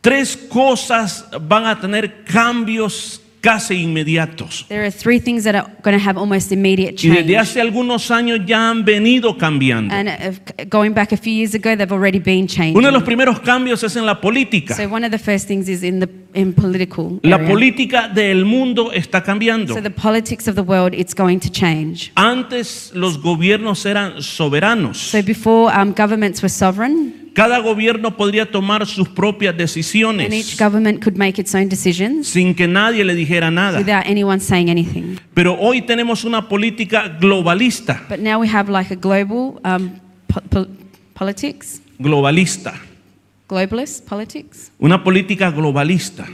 tres 0.00 0.36
cosas 0.36 1.24
van 1.48 1.64
a 1.66 1.80
tener 1.80 2.22
cambios 2.24 3.20
casi 3.46 3.82
inmediatos. 3.82 4.66
there 4.68 4.84
are 4.84 4.90
three 4.90 5.20
things 5.20 5.44
that 5.44 5.54
are 5.54 5.70
going 5.82 5.96
to 5.96 6.04
have 6.04 6.18
almost 6.18 6.50
immediate 6.50 6.94
Y 7.02 7.10
desde 7.10 7.22
change. 7.22 7.36
hace 7.36 7.60
algunos 7.60 8.10
años 8.10 8.40
ya 8.44 8.70
han 8.70 8.84
venido 8.84 9.38
cambiando. 9.38 9.94
And 9.94 10.08
uh, 10.08 10.64
going 10.68 10.92
back 10.92 11.12
a 11.12 11.16
few 11.16 11.32
years 11.32 11.54
ago, 11.54 11.76
they've 11.76 11.92
already 11.92 12.18
been 12.18 12.46
changing. 12.48 12.76
Uno 12.76 12.88
de 12.88 12.92
los 12.92 13.04
primeros 13.04 13.40
cambios 13.40 13.82
es 13.84 13.94
en 13.94 14.04
la 14.04 14.20
política. 14.20 14.74
So 14.74 14.88
one 14.92 15.04
of 15.06 15.12
the 15.12 15.18
first 15.18 15.46
things 15.46 15.68
is 15.68 15.82
in 15.82 16.00
the 16.00 16.08
in 16.34 16.52
political 16.52 17.18
La 17.22 17.36
area. 17.36 17.48
política 17.48 18.08
del 18.08 18.44
mundo 18.44 18.92
está 18.92 19.22
cambiando. 19.22 19.74
So 19.74 19.80
the 19.80 19.90
politics 19.90 20.48
of 20.48 20.54
the 20.54 20.62
world, 20.62 20.92
it's 20.94 21.14
going 21.14 21.38
to 21.40 21.48
change. 21.50 22.12
Antes 22.14 22.90
los 22.94 23.20
gobiernos 23.20 23.86
eran 23.86 24.22
soberanos. 24.22 24.98
So 24.98 25.22
before 25.22 25.72
um, 25.72 25.92
governments 25.92 26.42
were 26.42 26.50
sovereign, 26.50 27.25
Cada 27.36 27.58
gobierno 27.58 28.16
podría 28.16 28.50
tomar 28.50 28.86
sus 28.86 29.10
propias 29.10 29.52
and 29.52 29.60
each 29.60 29.74
decisiones 29.76 30.58
government 30.58 31.04
could 31.04 31.18
make 31.18 31.38
its 31.38 31.54
own 31.54 31.68
decisions 31.68 32.26
sin 32.28 32.54
que 32.54 32.66
nadie 32.66 33.04
le 33.04 33.14
dijera 33.14 33.50
nada. 33.50 33.78
without 33.78 34.06
anyone 34.06 34.40
saying 34.40 34.70
anything. 34.70 35.18
Pero 35.34 35.54
hoy 35.60 35.82
tenemos 35.82 36.24
una 36.24 36.48
política 36.48 37.08
globalista, 37.20 38.02
But 38.08 38.20
now 38.20 38.40
we 38.40 38.48
have 38.48 38.70
like 38.72 38.90
a 38.90 38.96
global 38.96 39.60
um, 39.64 40.00
po- 40.26 40.40
po- 40.48 40.66
politics, 41.12 41.82
globalista, 41.98 42.72
globalist 43.46 44.06
politics. 44.08 44.70
una 44.78 45.04
política 45.04 45.50
globalista. 45.50 46.26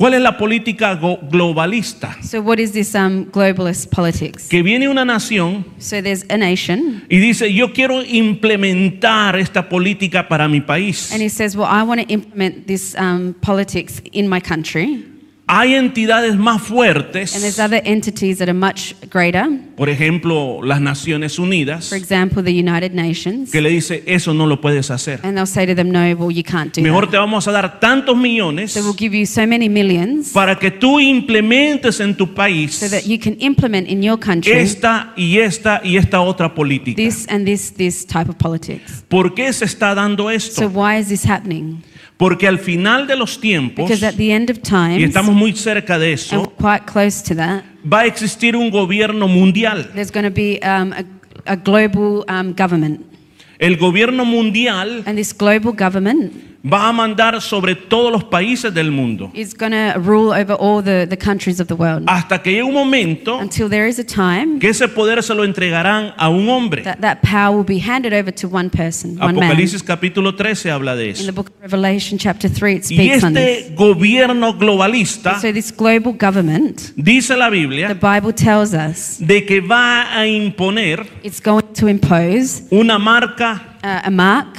¿Cuál 0.00 0.14
es 0.14 0.22
la 0.22 0.38
política 0.38 0.94
globalista? 0.94 2.16
So 2.22 2.40
what 2.40 2.58
is 2.58 2.72
this 2.72 2.94
um, 2.94 3.26
globalist 3.30 3.90
politics? 3.90 4.48
Que 4.48 4.62
viene 4.62 4.88
una 4.88 5.04
nación 5.04 5.66
So 5.76 6.00
there's 6.00 6.24
a 6.30 6.38
nation, 6.38 7.04
y 7.10 7.18
dice, 7.18 7.52
yo 7.52 7.74
quiero 7.74 8.02
implementar 8.02 9.36
esta 9.38 9.68
política 9.68 10.26
para 10.26 10.48
mi 10.48 10.62
país. 10.62 11.12
and 11.12 11.20
he 11.20 11.28
says, 11.28 11.54
"Well, 11.54 11.68
I 11.68 11.82
want 11.82 12.00
to 12.00 12.10
implement 12.10 12.66
this 12.66 12.94
um, 12.94 13.34
politics 13.42 14.00
in 14.12 14.26
my 14.26 14.40
country." 14.40 15.04
Hay 15.52 15.74
entidades 15.74 16.36
más 16.36 16.60
And 16.60 16.68
there's 16.68 16.68
fuertes, 16.68 17.58
other 17.58 17.82
entities 17.84 18.38
that 18.38 18.48
are 18.48 18.54
much 18.56 18.94
greater. 19.10 19.48
por 19.76 19.88
ejemplo, 19.88 20.60
las 20.62 20.80
Naciones 20.80 21.40
Unidas, 21.40 21.88
For 21.88 21.98
example, 21.98 22.42
the 22.44 22.52
United 22.52 22.92
Nations, 22.92 23.50
que 23.50 23.60
le 23.60 23.68
dice, 23.70 24.04
eso 24.06 24.32
no 24.32 24.46
lo 24.46 24.60
puedes 24.60 24.92
hacer. 24.92 25.18
and 25.24 25.34
they'll 25.36 25.46
say 25.46 25.66
to 25.66 25.74
them, 25.74 25.90
"No, 25.90 26.00
well, 26.16 26.30
you 26.32 26.44
can't 26.44 26.72
do 26.72 26.80
Mejor 26.82 27.06
that." 27.06 27.10
te 27.10 27.16
vamos 27.16 27.48
a 27.48 27.52
dar 27.52 27.80
tantos 27.80 28.16
millones 28.16 28.70
So 28.72 28.80
we'll 28.82 28.94
give 28.96 29.12
you 29.16 29.26
so 29.26 29.44
many 29.44 29.68
millions 29.68 30.28
para 30.32 30.56
que 30.56 30.70
tú 30.70 31.00
implementes 31.00 31.98
en 31.98 32.14
tu 32.16 32.32
país 32.32 32.74
so 32.76 32.88
that 32.88 33.02
you 33.06 33.18
can 33.18 33.36
implement 33.40 33.88
in 33.88 34.02
your 34.04 34.20
country 34.20 34.52
esta 34.52 35.12
y 35.16 35.38
esta 35.38 35.80
y 35.82 35.96
esta 35.96 36.20
otra 36.20 36.54
política. 36.54 36.94
this 36.94 37.26
and 37.28 37.44
this 37.44 37.72
this 37.74 38.06
type 38.06 38.30
of 38.30 38.36
politics. 38.36 39.02
¿Por 39.08 39.34
qué 39.34 39.52
se 39.52 39.64
está 39.64 39.96
dando 39.96 40.24
So 40.24 40.30
esto? 40.30 40.68
why 40.68 40.98
is 41.00 41.08
this 41.08 41.24
happening? 41.28 41.82
Porque 42.20 42.46
al 42.46 42.58
final 42.58 43.06
de 43.06 43.16
los 43.16 43.40
tiempos, 43.40 43.88
Because 43.88 44.06
at 44.06 44.14
the 44.16 44.30
end 44.30 44.50
of 44.50 44.58
y 44.58 44.60
times, 44.60 45.02
estamos 45.02 45.34
muy 45.34 45.54
cerca 45.54 45.98
de 45.98 46.12
eso, 46.12 46.42
we're 46.42 46.52
quite 46.56 46.84
close 46.84 47.24
to 47.26 47.34
that, 47.34 47.64
va 47.90 48.00
a 48.00 48.06
existir 48.06 48.54
un 48.54 48.70
gobierno 48.70 49.26
mundial. 49.26 49.88
there's 49.94 50.12
going 50.12 50.24
to 50.24 50.30
be 50.30 50.60
um, 50.62 50.92
a, 50.92 51.02
a 51.46 51.56
global 51.56 52.22
um, 52.28 52.52
government. 52.54 53.00
El 53.58 53.78
gobierno 53.78 54.26
mundial 54.26 55.02
Va 56.62 56.88
a 56.88 56.92
mandar 56.92 57.40
sobre 57.40 57.74
todos 57.74 58.12
los 58.12 58.22
países 58.24 58.74
del 58.74 58.90
mundo 58.90 59.30
is 59.32 59.54
going 59.54 59.70
to 59.72 59.98
rule 59.98 60.30
over 60.30 60.52
all 60.60 60.82
the, 60.82 61.06
the 61.06 61.16
countries 61.16 61.58
of 61.58 61.68
the 61.68 61.74
world 61.74 62.04
hasta 62.06 62.42
que 62.42 62.52
llegue 62.52 62.64
un 62.64 62.74
momento 62.74 63.38
until 63.38 63.68
there 63.70 63.88
is 63.88 63.98
a 63.98 64.04
time 64.04 64.58
que 64.58 64.68
ese 64.68 64.86
poder 64.88 65.22
se 65.22 65.34
lo 65.34 65.44
entregarán 65.44 66.12
a 66.18 66.28
un 66.28 66.48
hombre. 66.50 66.82
that 66.82 66.98
that 67.00 67.22
power 67.22 67.56
will 67.56 67.64
be 67.64 67.78
handed 67.78 68.12
over 68.12 68.30
to 68.30 68.46
one 68.46 68.68
person, 68.68 69.18
one 69.18 69.34
man. 69.38 69.56
Capítulo 69.86 70.36
13 70.36 70.70
habla 70.70 70.94
de 70.96 71.08
In 71.08 71.14
the 71.14 71.20
eso. 71.22 71.32
book 71.32 71.48
of 71.48 71.54
Revelation, 71.62 72.18
chapter 72.18 72.50
3, 72.50 72.74
it 72.76 72.90
Y 72.90 72.94
speaks 72.96 73.24
on 73.24 73.32
this. 73.32 73.60
este 73.66 73.74
gobierno 73.74 74.52
globalista, 74.52 75.40
So, 75.40 75.52
this 75.52 75.72
global 75.74 76.12
government, 76.12 76.92
dice 76.94 77.36
la 77.36 77.48
the 77.48 77.56
Biblia, 77.56 77.94
Bible 77.94 78.34
tells 78.34 78.74
us 78.74 79.16
de 79.18 79.46
que 79.46 79.60
va 79.60 80.14
a 80.14 80.26
imponer 80.26 81.06
it's 81.22 81.40
going 81.40 81.62
to 81.72 81.88
impose 81.88 82.64
una 82.70 82.98
marca 82.98 83.78
uh, 83.82 84.06
a 84.06 84.10
mark 84.10 84.58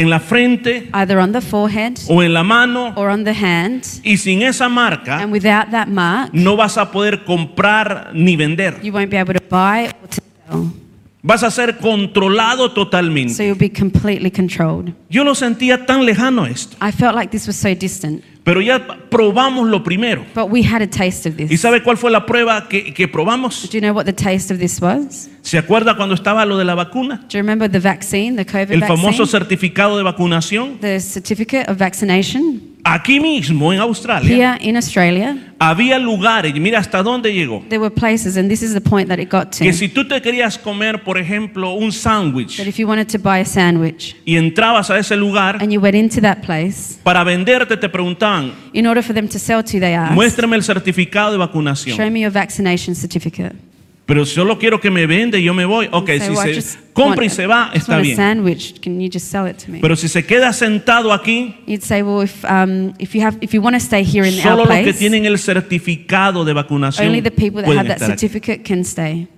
en 0.00 0.08
la 0.10 0.18
frente 0.20 0.88
either 0.94 1.18
on 1.18 1.32
the 1.32 1.40
forehead 1.40 1.94
o 2.08 2.22
en 2.22 2.32
la 2.32 2.42
mano 2.42 2.92
or 2.96 3.08
on 3.10 3.24
the 3.24 3.32
hand. 3.34 3.82
y 4.02 4.16
sin 4.16 4.42
esa 4.42 4.68
marca 4.68 5.18
And 5.20 5.32
without 5.32 5.70
that 5.70 5.88
mark, 5.88 6.30
no 6.32 6.56
vas 6.56 6.76
a 6.78 6.90
poder 6.90 7.24
comprar 7.24 8.10
ni 8.14 8.36
vender. 8.36 8.78
you 8.82 8.92
won't 8.92 9.10
be 9.10 9.16
able 9.18 9.34
to 9.34 9.44
buy 9.48 9.88
or 10.02 10.08
to 10.08 10.20
sell. 10.48 10.72
Vas 11.22 11.42
a 11.42 11.50
ser 11.50 11.76
controlado 11.76 12.68
So 12.68 12.74
totalmente. 12.74 13.44
you'll 13.46 13.54
be 13.58 13.68
completely 13.68 14.30
controlled. 14.30 14.94
Yo 15.10 15.22
lo 15.22 15.34
sentía 15.34 15.84
tan 15.84 16.06
lejano 16.06 16.46
esto, 16.46 16.76
I 16.80 16.92
felt 16.92 17.14
like 17.14 17.30
this 17.30 17.46
was 17.46 17.56
so 17.56 17.74
distant, 17.74 18.22
pero 18.50 18.60
ya 18.60 18.84
probamos 19.08 19.68
lo 19.68 19.84
primero. 19.84 20.24
but 20.34 20.46
we 20.50 20.60
had 20.60 20.82
a 20.82 20.86
taste 20.88 21.28
of 21.28 21.38
¿Y 21.38 21.46
this. 21.46 21.60
sabe 21.60 21.84
cuál 21.84 21.96
fue 21.96 22.10
la 22.10 22.26
prueba 22.26 22.66
que, 22.68 22.92
que 22.92 23.06
probamos? 23.06 23.62
Do 23.70 23.78
you 23.78 23.80
know 23.80 23.94
what 23.94 24.06
the 24.06 24.12
taste 24.12 24.52
of 24.52 24.58
this 24.58 24.80
was? 24.82 25.30
¿Se 25.42 25.56
acuerda 25.56 25.96
cuando 25.96 26.16
estaba 26.16 26.44
lo 26.44 26.58
de 26.58 26.64
la 26.64 26.74
vacuna? 26.74 27.18
Do 27.28 27.38
you 27.38 27.42
remember 27.42 27.70
the 27.70 27.78
vaccine, 27.78 28.34
the 28.34 28.44
COVID 28.44 28.72
El 28.72 28.80
famoso 28.82 29.22
vaccine? 29.22 29.26
certificado 29.28 29.96
de 29.96 30.02
vacunación. 30.02 30.78
The 30.80 30.98
certificate 31.00 31.70
of 31.70 31.78
vaccination 31.78 32.60
Aquí 32.84 33.20
mismo 33.20 33.72
en 33.72 33.80
Australia 33.80 34.56
here 34.56 34.68
in 34.68 34.76
Australia. 34.76 35.36
había 35.58 35.98
lugares, 35.98 36.54
mira 36.54 36.78
hasta 36.78 37.02
dónde 37.02 37.32
llegó, 37.32 37.64
There 37.68 37.78
were 37.78 37.94
places, 37.94 38.36
and 38.36 38.48
this 38.48 38.62
is 38.62 38.72
the 38.72 38.80
point 38.80 39.08
that 39.08 39.18
it 39.18 39.30
got 39.30 39.50
to, 39.52 39.64
que 39.64 39.72
si 39.72 39.88
tú 39.88 40.06
te 40.06 40.20
querías 40.20 40.58
comer, 40.58 41.02
por 41.04 41.18
ejemplo, 41.18 41.74
un 41.74 41.92
sándwich 41.92 42.56
that 42.56 42.66
if 42.66 42.78
you 42.78 42.86
wanted 42.86 43.06
to 43.08 43.18
buy 43.18 43.40
a 43.40 43.44
sandwich 43.44 44.16
y 44.24 44.36
entrabas 44.36 44.90
a 44.90 44.98
ese 44.98 45.16
lugar, 45.16 45.56
and 45.60 45.72
you 45.72 45.80
went 45.80 45.94
into 45.94 46.20
that 46.20 46.38
place, 46.42 46.98
para 47.02 47.22
venderte 47.24 47.76
te 47.76 47.88
preguntaban, 47.88 48.52
in 48.72 48.86
order 48.86 49.02
for 49.02 49.14
them 49.14 49.28
to 49.28 49.38
sell 49.38 49.62
to 49.62 49.74
you, 49.74 49.80
they 49.80 49.94
asked, 49.94 50.14
muéstrame 50.14 50.56
el 50.56 50.62
certificado 50.62 51.32
de 51.32 51.38
show 51.38 51.46
vacunación. 51.46 52.12
me 52.12 52.20
your 52.20 52.32
vaccination 52.32 52.94
certificate. 52.94 53.54
Pero 54.10 54.26
solo 54.26 54.58
quiero 54.58 54.80
que 54.80 54.90
me 54.90 55.06
vende 55.06 55.38
y 55.38 55.44
yo 55.44 55.54
me 55.54 55.64
voy. 55.64 55.88
Ok, 55.92 56.10
si 56.20 56.30
"Well, 56.32 56.50
I 56.50 56.60
se 56.60 56.78
compra 56.92 57.24
y 57.24 57.30
se 57.30 57.46
va, 57.46 57.70
está 57.72 57.98
bien. 57.98 58.18
Pero 59.80 59.94
si 59.94 60.08
se 60.08 60.26
queda 60.26 60.52
sentado 60.52 61.12
aquí, 61.12 61.54
You'd 61.68 61.82
say, 61.82 62.02
well, 62.02 62.24
if, 62.24 62.42
um, 62.42 62.92
if 62.98 63.14
have, 63.22 63.38
if 63.40 63.54
in 63.54 63.62
solo 64.42 64.64
los 64.64 64.78
que 64.78 64.92
tienen 64.94 65.26
el 65.26 65.38
certificado 65.38 66.44
de 66.44 66.52
vacunación 66.52 67.06
only 67.06 67.22
the 67.22 67.30
people 67.30 67.62
that 67.62 67.66
pueden 67.66 67.78
have 67.78 67.88
that 67.88 67.98
estar 67.98 68.08
certificate 68.18 68.64
can 68.64 68.80
stay. 68.80 69.28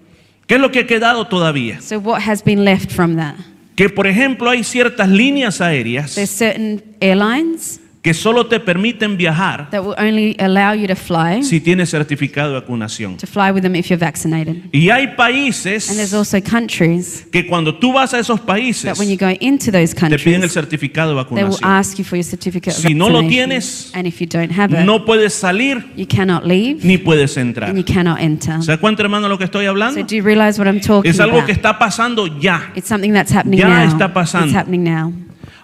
¿Qué 0.46 0.54
es 0.54 0.60
lo 0.62 0.70
que 0.70 0.78
ha 0.78 0.86
quedado 0.86 1.26
todavía? 1.26 1.78
So 1.82 1.98
what 1.98 2.22
has 2.26 2.42
been 2.42 2.64
left 2.64 2.90
from 2.92 3.16
that? 3.16 3.34
Que, 3.76 3.90
por 3.90 4.06
ejemplo, 4.06 4.48
hay 4.48 4.64
ciertas 4.64 5.10
líneas 5.10 5.60
aéreas 5.60 6.14
There's 6.14 6.30
certain 6.30 6.82
airlines 6.98 7.78
que 8.02 8.14
solo 8.14 8.46
te 8.46 8.58
permiten 8.58 9.16
viajar 9.16 9.70
that 9.70 9.80
will 9.80 9.94
only 9.96 10.34
allow 10.40 10.74
you 10.74 10.88
to 10.88 10.96
fly, 10.96 11.40
si 11.44 11.60
tienes 11.60 11.88
certificado 11.90 12.48
de 12.48 12.54
vacunación. 12.60 13.16
to 13.16 13.28
fly 13.28 13.52
with 13.52 13.62
them 13.62 13.76
if 13.76 13.86
you're 13.90 13.96
vaccinated. 13.96 14.56
Y 14.72 14.90
hay 14.90 15.04
And 15.04 15.16
there's 15.16 15.16
países 15.16 16.12
also 16.12 16.38
countries 16.42 17.24
que 17.30 17.46
cuando 17.46 17.76
tú 17.76 17.92
vas 17.92 18.12
a 18.12 18.18
esos 18.18 18.40
países 18.40 18.82
that 18.82 18.98
when 18.98 19.08
you 19.08 19.16
go 19.16 19.28
into 19.40 19.70
those 19.70 19.94
te 19.94 20.00
piden 20.00 20.14
el 20.14 20.18
countries, 20.40 20.52
certificado 20.52 21.10
de 21.16 21.24
they 21.34 21.44
will 21.44 21.52
vacunación. 21.52 21.70
ask 21.70 21.96
you 21.98 22.04
for 22.04 22.16
your 22.16 22.24
certificate 22.24 22.70
of 22.74 22.82
Si 22.82 22.92
no 22.92 23.08
lo 23.08 23.22
vaccination. 23.22 23.50
tienes, 23.50 23.90
and 23.94 24.06
if 24.08 24.20
you 24.20 24.26
don't 24.26 24.50
have 24.50 24.74
it, 24.76 24.84
No 24.84 25.04
puedes 25.04 25.32
salir 25.34 25.84
you 25.96 26.06
cannot 26.08 26.44
leave 26.44 26.80
ni 26.84 26.98
puedes 26.98 27.36
entrar. 27.36 27.68
and 27.70 27.78
you 27.78 27.84
cannot 27.84 28.18
enter. 28.18 28.60
¿Se 28.62 28.72
da 28.72 28.78
cuenta, 28.78 29.02
hermano, 29.04 29.28
lo 29.28 29.38
que 29.38 29.44
estoy 29.44 29.64
So 29.66 29.70
hablando? 29.70 30.02
do 30.04 30.16
you 30.16 30.24
realize 30.24 30.58
what 30.60 30.66
I'm 30.66 30.80
talking 30.80 31.08
Es 31.08 31.20
algo 31.20 31.36
about? 31.36 31.46
que 31.46 31.52
está 31.52 31.78
pasando 31.78 32.26
ya. 32.40 32.72
It's 32.74 32.88
something 32.88 33.12
that's 33.12 33.32
happening 33.32 33.60
Ya 33.60 33.68
now. 33.68 33.88
está 33.88 34.12
pasando. 34.12 34.46
It's 34.48 34.56
happening 34.56 34.82
now. 34.82 35.12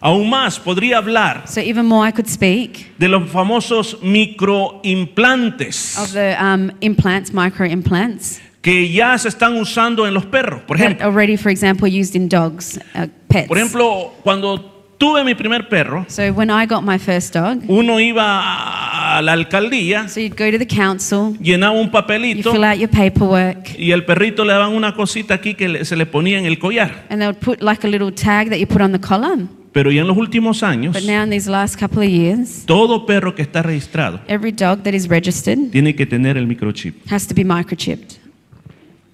Aún 0.01 0.31
más, 0.31 0.61
podría 0.61 0.99
hablar 0.99 1.43
So 1.47 1.61
even 1.61 1.87
more, 1.87 2.09
I 2.09 2.13
could 2.13 2.29
speak 2.29 2.93
de 2.99 3.09
los 3.09 3.29
famosos 3.31 3.99
microimplantes 4.03 5.99
of 5.99 6.13
the 6.13 6.37
um, 6.41 6.71
implants, 6.81 7.33
micro 7.33 7.67
implants, 7.67 8.41
que 8.63 8.89
ya 8.91 9.17
se 9.19 9.29
están 9.29 9.57
usando 9.57 10.07
en 10.07 10.15
los 10.15 10.27
perros. 10.27 10.63
Por 10.67 10.77
that 10.79 10.85
ejemplo, 10.87 11.07
already, 11.07 11.37
for 11.37 11.51
example, 11.51 11.89
used 11.89 12.15
in 12.15 12.29
dogs, 12.29 12.79
uh, 12.95 13.07
pets. 13.29 13.49
por 13.49 13.59
ejemplo, 13.59 14.13
cuando 14.23 14.59
tuve 14.99 15.25
mi 15.25 15.35
primer 15.35 15.69
perro, 15.69 16.05
so 16.09 16.33
when 16.33 16.51
I 16.51 16.67
got 16.67 16.83
my 16.85 16.99
first 16.99 17.35
dog, 17.35 17.63
uno 17.69 17.99
iba 18.01 19.17
a 19.17 19.23
la 19.23 19.33
alcaldía, 19.33 20.09
so 20.09 20.21
you'd 20.21 20.37
go 20.37 20.51
to 20.51 20.59
the 20.59 20.67
council, 20.67 21.37
llenaba 21.41 21.73
un 21.79 21.87
you 21.87 21.91
papelito 21.93 22.53
fill 22.53 22.65
out 22.65 22.79
your 22.79 22.91
paperwork, 22.91 23.77
y 23.79 23.93
el 23.93 24.05
perrito 24.05 24.45
le 24.45 24.53
daban 24.53 24.75
una 24.75 24.95
cosita 24.95 25.35
aquí 25.35 25.55
que 25.55 25.69
le- 25.69 25.85
se 25.85 25.97
le 25.97 26.07
ponía 26.07 26.39
en 26.39 26.47
el 26.47 26.59
collar. 26.59 27.05
and 27.11 27.21
they 27.21 27.27
would 27.27 27.41
put 27.41 27.61
like 27.63 27.85
a 27.85 27.91
little 27.91 28.13
tag 28.13 28.49
that 28.51 28.59
you 28.59 28.67
put 28.67 28.81
on 28.81 28.93
the 28.93 29.01
collar. 29.01 29.39
Pero 29.73 29.91
ya 29.93 30.01
en 30.01 30.07
los 30.09 30.17
últimos 30.17 30.63
años, 30.63 30.95
But 30.95 31.05
now 31.05 31.23
in 31.25 31.31
these 31.31 31.49
last 31.51 31.79
couple 31.79 32.03
of 32.03 32.09
years, 32.11 32.65
todo 32.67 33.05
perro 33.07 33.35
que 33.35 33.43
está 33.43 33.63
registrado 33.63 34.21
every 34.27 34.51
dog 34.53 34.83
that 34.83 34.95
is 34.95 35.09
registered 35.09 35.71
tiene 35.71 35.95
que 35.95 36.07
tener 36.07 36.37
el 36.37 36.47
microchip. 36.47 36.95
has 37.11 37.27
to 37.27 37.35
be 37.35 37.45
microchipped. 37.45 38.17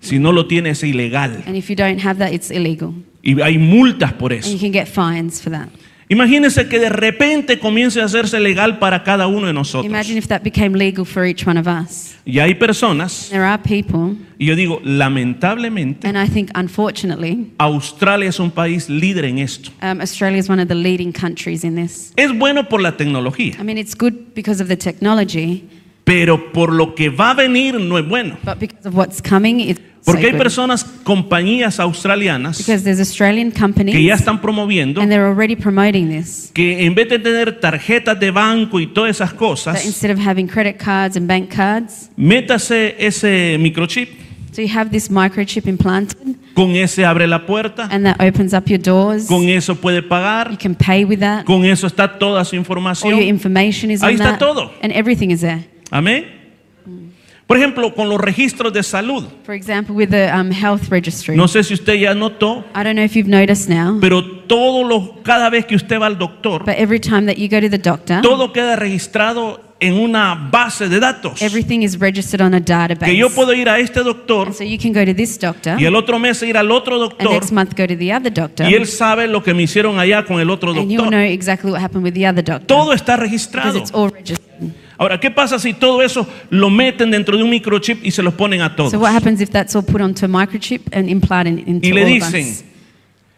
Si 0.01 0.19
no 0.19 0.33
lo 0.33 0.47
tiene 0.47 0.71
es 0.71 0.83
ilegal. 0.83 1.43
And 1.47 1.57
if 1.57 1.69
you 1.71 1.77
don't 1.77 1.99
have 2.05 2.19
that, 2.19 2.33
it's 2.33 2.51
illegal. 2.51 2.93
Y 3.23 3.41
hay 3.41 3.57
multas 3.59 4.13
por 4.13 4.33
And 4.33 4.43
you 4.45 4.51
eso. 4.51 4.59
can 4.61 4.71
get 4.73 4.87
fines 4.87 5.41
for 5.41 5.51
that. 5.51 5.69
Imagínense 6.09 6.69
que 6.69 6.79
de 6.79 6.91
repente 6.91 7.59
comience 7.59 8.01
a 8.01 8.05
hacerse 8.05 8.39
legal 8.39 8.79
para 8.79 9.03
cada 9.05 9.27
uno 9.27 9.47
de 9.47 9.55
nosotros. 9.55 9.87
Imagine 9.91 10.19
if 10.19 10.27
that 10.29 10.43
became 10.43 10.77
legal 10.77 11.05
for 11.07 11.25
each 11.25 11.47
one 11.47 11.59
of 11.59 11.67
us. 11.67 12.15
Y 12.27 12.39
hay 12.41 12.55
personas, 12.55 13.29
There 13.31 13.43
are 13.45 13.63
people, 13.63 14.17
y 14.39 14.47
yo 14.47 14.55
digo, 14.57 14.81
lamentablemente, 14.83 16.07
and 16.07 16.17
I 16.17 16.27
think 16.29 16.51
unfortunately, 16.55 17.53
Australia 17.59 18.29
es 18.29 18.39
un 18.39 18.51
país 18.51 18.89
líder 18.89 19.25
en 19.27 19.39
esto. 19.39 19.71
um, 19.83 20.01
Australia 20.01 20.39
is 20.39 20.49
one 20.49 20.61
of 20.61 20.69
the 20.69 20.75
leading 20.75 21.13
countries 21.13 21.65
in 21.65 21.75
this. 21.75 22.13
Es 22.17 22.33
bueno 22.37 22.69
por 22.69 22.81
la 22.81 22.97
tecnología, 22.97 23.57
I 23.59 23.63
mean, 23.65 23.79
it's 23.79 23.95
good 23.95 24.35
because 24.35 24.63
of 24.63 24.69
the 24.69 24.77
technology, 24.77 25.65
pero 26.05 26.53
por 26.53 26.73
lo 26.73 26.95
que 26.95 27.09
va 27.11 27.31
a 27.31 27.35
venir 27.35 27.79
no 27.81 27.99
es 27.99 28.07
bueno. 28.07 28.37
but 28.45 28.59
because 28.59 28.87
of 28.87 28.95
what's 28.95 29.21
coming, 29.23 29.61
it's 29.61 29.81
Porque 30.05 30.27
hay 30.27 30.33
personas, 30.35 30.85
compañías 30.85 31.81
australianas, 31.81 32.59
que 32.65 34.05
ya 34.05 34.15
están 34.15 34.41
promoviendo 34.41 35.01
this. 35.01 36.51
que 36.53 36.85
en 36.85 36.95
vez 36.95 37.09
de 37.09 37.19
tener 37.19 37.59
tarjetas 37.59 38.19
de 38.21 38.31
banco 38.31 38.79
y 38.81 38.87
todas 38.87 39.11
esas 39.11 39.33
cosas, 39.33 39.85
instead 39.85 40.11
of 40.11 40.19
having 40.19 40.47
credit 40.47 40.77
cards 40.77 41.17
and 41.17 41.27
bank 41.27 41.49
cards, 41.55 42.11
métase 42.17 42.95
ese 42.99 43.57
microchip 43.59 44.25
So 44.53 44.63
you 44.63 44.69
have 44.73 44.91
this 44.91 45.11
microchip 45.11 45.67
implanted, 45.67 46.37
Con 46.55 46.77
ese 46.77 47.05
abre 47.05 47.27
la 47.27 47.45
puerta. 47.45 47.89
and 47.91 48.05
that 48.07 48.21
opens 48.21 48.53
up 48.55 48.67
your 48.69 48.79
doors. 48.81 49.27
Con 49.27 49.49
eso 49.49 49.75
puede 49.75 50.03
You 50.03 50.09
pagar. 50.09 50.57
can 50.59 50.77
pay 50.77 51.05
with 51.05 51.19
that. 51.19 51.45
Con 51.45 51.65
eso 51.65 51.89
está 51.89 52.19
toda 52.21 52.45
su 52.45 52.55
All 52.55 52.61
your 52.61 52.61
información. 52.61 53.23
information 53.23 53.91
is 53.91 54.01
Ahí 54.03 54.15
on 54.15 54.21
está 54.21 54.31
that, 54.33 54.39
todo. 54.39 54.71
and 54.81 54.93
everything 54.93 55.31
is 55.31 55.41
there. 55.41 55.65
Amén. 55.91 56.44
Por 57.47 57.59
ejemplo, 57.59 57.95
con 57.95 58.09
los 58.09 58.19
registros 58.19 58.73
de 58.73 58.83
salud. 58.83 59.25
For 59.45 59.55
example, 59.55 59.95
with 59.95 60.09
the 60.09 60.31
um, 60.33 60.51
health 60.51 60.89
registry. 60.91 61.37
No 61.37 61.47
sé 61.47 61.63
si 61.63 61.75
usted 61.75 61.95
ya 61.95 62.15
notó, 62.15 62.65
I 62.75 62.83
don't 62.83 62.95
know 62.95 63.05
if 63.05 63.15
you've 63.15 63.29
noticed 63.29 63.69
now, 63.69 64.01
pero 64.01 64.25
todos 64.47 64.87
los, 64.87 65.23
cada 65.23 65.51
vez 65.51 65.67
que 65.67 65.77
usted 65.77 66.01
va 66.01 66.07
al 66.07 66.17
doctor, 66.17 66.65
but 66.65 66.75
every 66.79 66.99
time 66.99 67.27
that 67.27 67.37
you 67.37 67.49
go 67.49 67.61
to 67.61 67.69
the 67.69 67.79
doctor, 67.79 68.23
todo 68.23 68.51
queda 68.53 68.77
registrado 68.77 69.61
en 69.79 69.93
una 69.93 70.35
base 70.51 70.89
de 70.89 70.99
datos. 70.99 71.43
everything 71.43 71.83
is 71.83 71.99
registered 72.01 72.41
on 72.41 72.55
a 72.55 72.61
database. 72.61 73.05
Que 73.05 73.17
yo 73.17 73.29
puedo 73.29 73.53
ir 73.53 73.69
a 73.69 73.79
este 73.79 74.03
doctor 74.03 74.47
And 74.47 74.57
so 74.57 74.65
you 74.65 74.79
can 74.79 74.95
go 74.95 75.05
to 75.05 75.15
this 75.15 75.39
doctor, 75.39 75.79
y 75.79 75.85
el 75.85 75.95
otro 75.97 76.19
mes 76.19 76.43
ir 76.43 76.57
al 76.57 76.71
otro 76.71 76.95
and 76.95 77.11
doctor 77.11 77.31
next 77.31 77.53
month 77.53 77.77
go 77.77 77.87
to 77.87 77.95
the 77.95 78.11
other 78.11 78.33
doctor, 78.33 78.67
y 78.67 78.75
él 78.75 78.87
sabe 78.87 79.29
lo 79.29 79.43
que 79.43 79.53
me 79.53 79.65
hicieron 79.65 79.99
allá 79.99 80.25
con 80.25 80.41
el 80.41 80.49
otro 80.49 80.71
and 80.71 80.91
you'll 80.91 81.03
know 81.03 81.11
doctor. 81.11 81.21
exactly 81.21 81.71
what 81.71 81.83
happened 81.83 82.05
with 82.05 82.15
the 82.15 82.27
other 82.27 82.43
doctor. 82.43 82.67
Todo 82.67 82.95
está 82.95 83.17
because 83.17 83.31
registrado. 83.31 83.79
it's 83.79 83.93
all 83.93 84.09
registered. 84.09 84.73
Ahora, 84.97 85.19
¿qué 85.19 85.31
pasa 85.31 85.59
si 85.59 85.75
todo 85.75 86.03
eso 86.03 86.27
lo 86.51 86.71
meten 86.71 87.11
dentro 87.11 87.37
de 87.37 87.43
un 87.43 87.51
microchip 87.51 88.05
y 88.05 88.11
se 88.11 88.23
los 88.23 88.35
ponen 88.35 88.61
a 88.63 88.75
todos? 88.77 88.93
So 88.93 88.99
what 89.01 89.13
happens 89.15 89.41
if 89.41 89.51
that's 89.51 89.75
all 89.75 89.83
put 89.85 90.01
onto 90.01 90.25
a 90.27 90.29
microchip 90.29 90.83
and 90.93 91.09
implanted 91.09 91.67
into 91.67 91.87
Y 91.89 91.93
le 91.93 92.03
all 92.05 92.07
of 92.09 92.15
dicen, 92.33 92.49
us? 92.51 92.65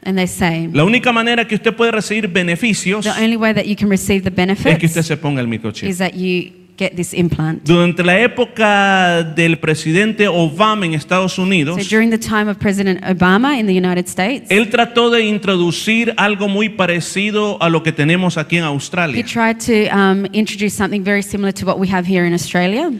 And 0.04 0.16
they 0.16 0.26
say, 0.26 0.68
La 0.72 0.84
única 0.84 1.12
manera 1.12 1.46
que 1.48 1.54
usted 1.56 1.74
puede 1.74 1.90
recibir 1.90 2.28
beneficios 2.28 3.04
the 3.04 3.10
only 3.22 3.36
way 3.36 3.52
that 3.52 3.64
you 3.66 3.74
can 3.74 3.88
receive 3.88 4.22
the 4.22 4.28
es 4.30 4.34
que 4.54 4.86
usted 4.86 5.00
benefits 5.00 5.06
se 5.06 5.16
ponga 5.16 5.40
el 5.40 5.48
microchip. 5.48 5.88
is 5.88 5.98
that 5.98 6.12
you 6.14 6.52
get 6.76 6.94
this 6.96 7.12
implant. 7.14 7.64
Durante 7.64 8.02
la 8.02 8.18
época 8.20 9.22
del 9.22 9.58
presidente 9.58 10.28
Obama 10.28 10.86
en 10.86 10.94
Estados 10.94 11.34
So 11.34 11.42
Unidos, 11.42 11.88
during 11.88 12.10
the 12.10 12.18
time 12.18 12.48
of 12.50 12.58
President 12.58 13.02
Obama 13.04 13.58
in 13.58 13.66
the 13.66 13.74
United 13.76 14.06
States, 14.08 14.50
él 14.50 14.70
trató 14.70 15.10
de 15.10 15.24
introducir 15.24 16.14
algo 16.16 16.48
muy 16.48 16.68
parecido 16.68 17.60
a 17.62 17.68
lo 17.68 17.82
que 17.82 17.92
tenemos 17.92 18.36
aquí 18.36 18.56
en 18.56 18.64
he 18.64 18.66
Australia. 18.66 19.24
tried 19.24 19.58
to 19.58 19.88
um, 19.94 20.26
introduce 20.32 20.74
something 20.74 21.02
very 21.02 21.22
similar 21.22 21.52
to 21.52 21.64
what 21.66 21.78
we 21.78 21.88
have 21.88 22.06
here 22.06 22.26
in 22.26 22.32
Australia. 22.34 22.90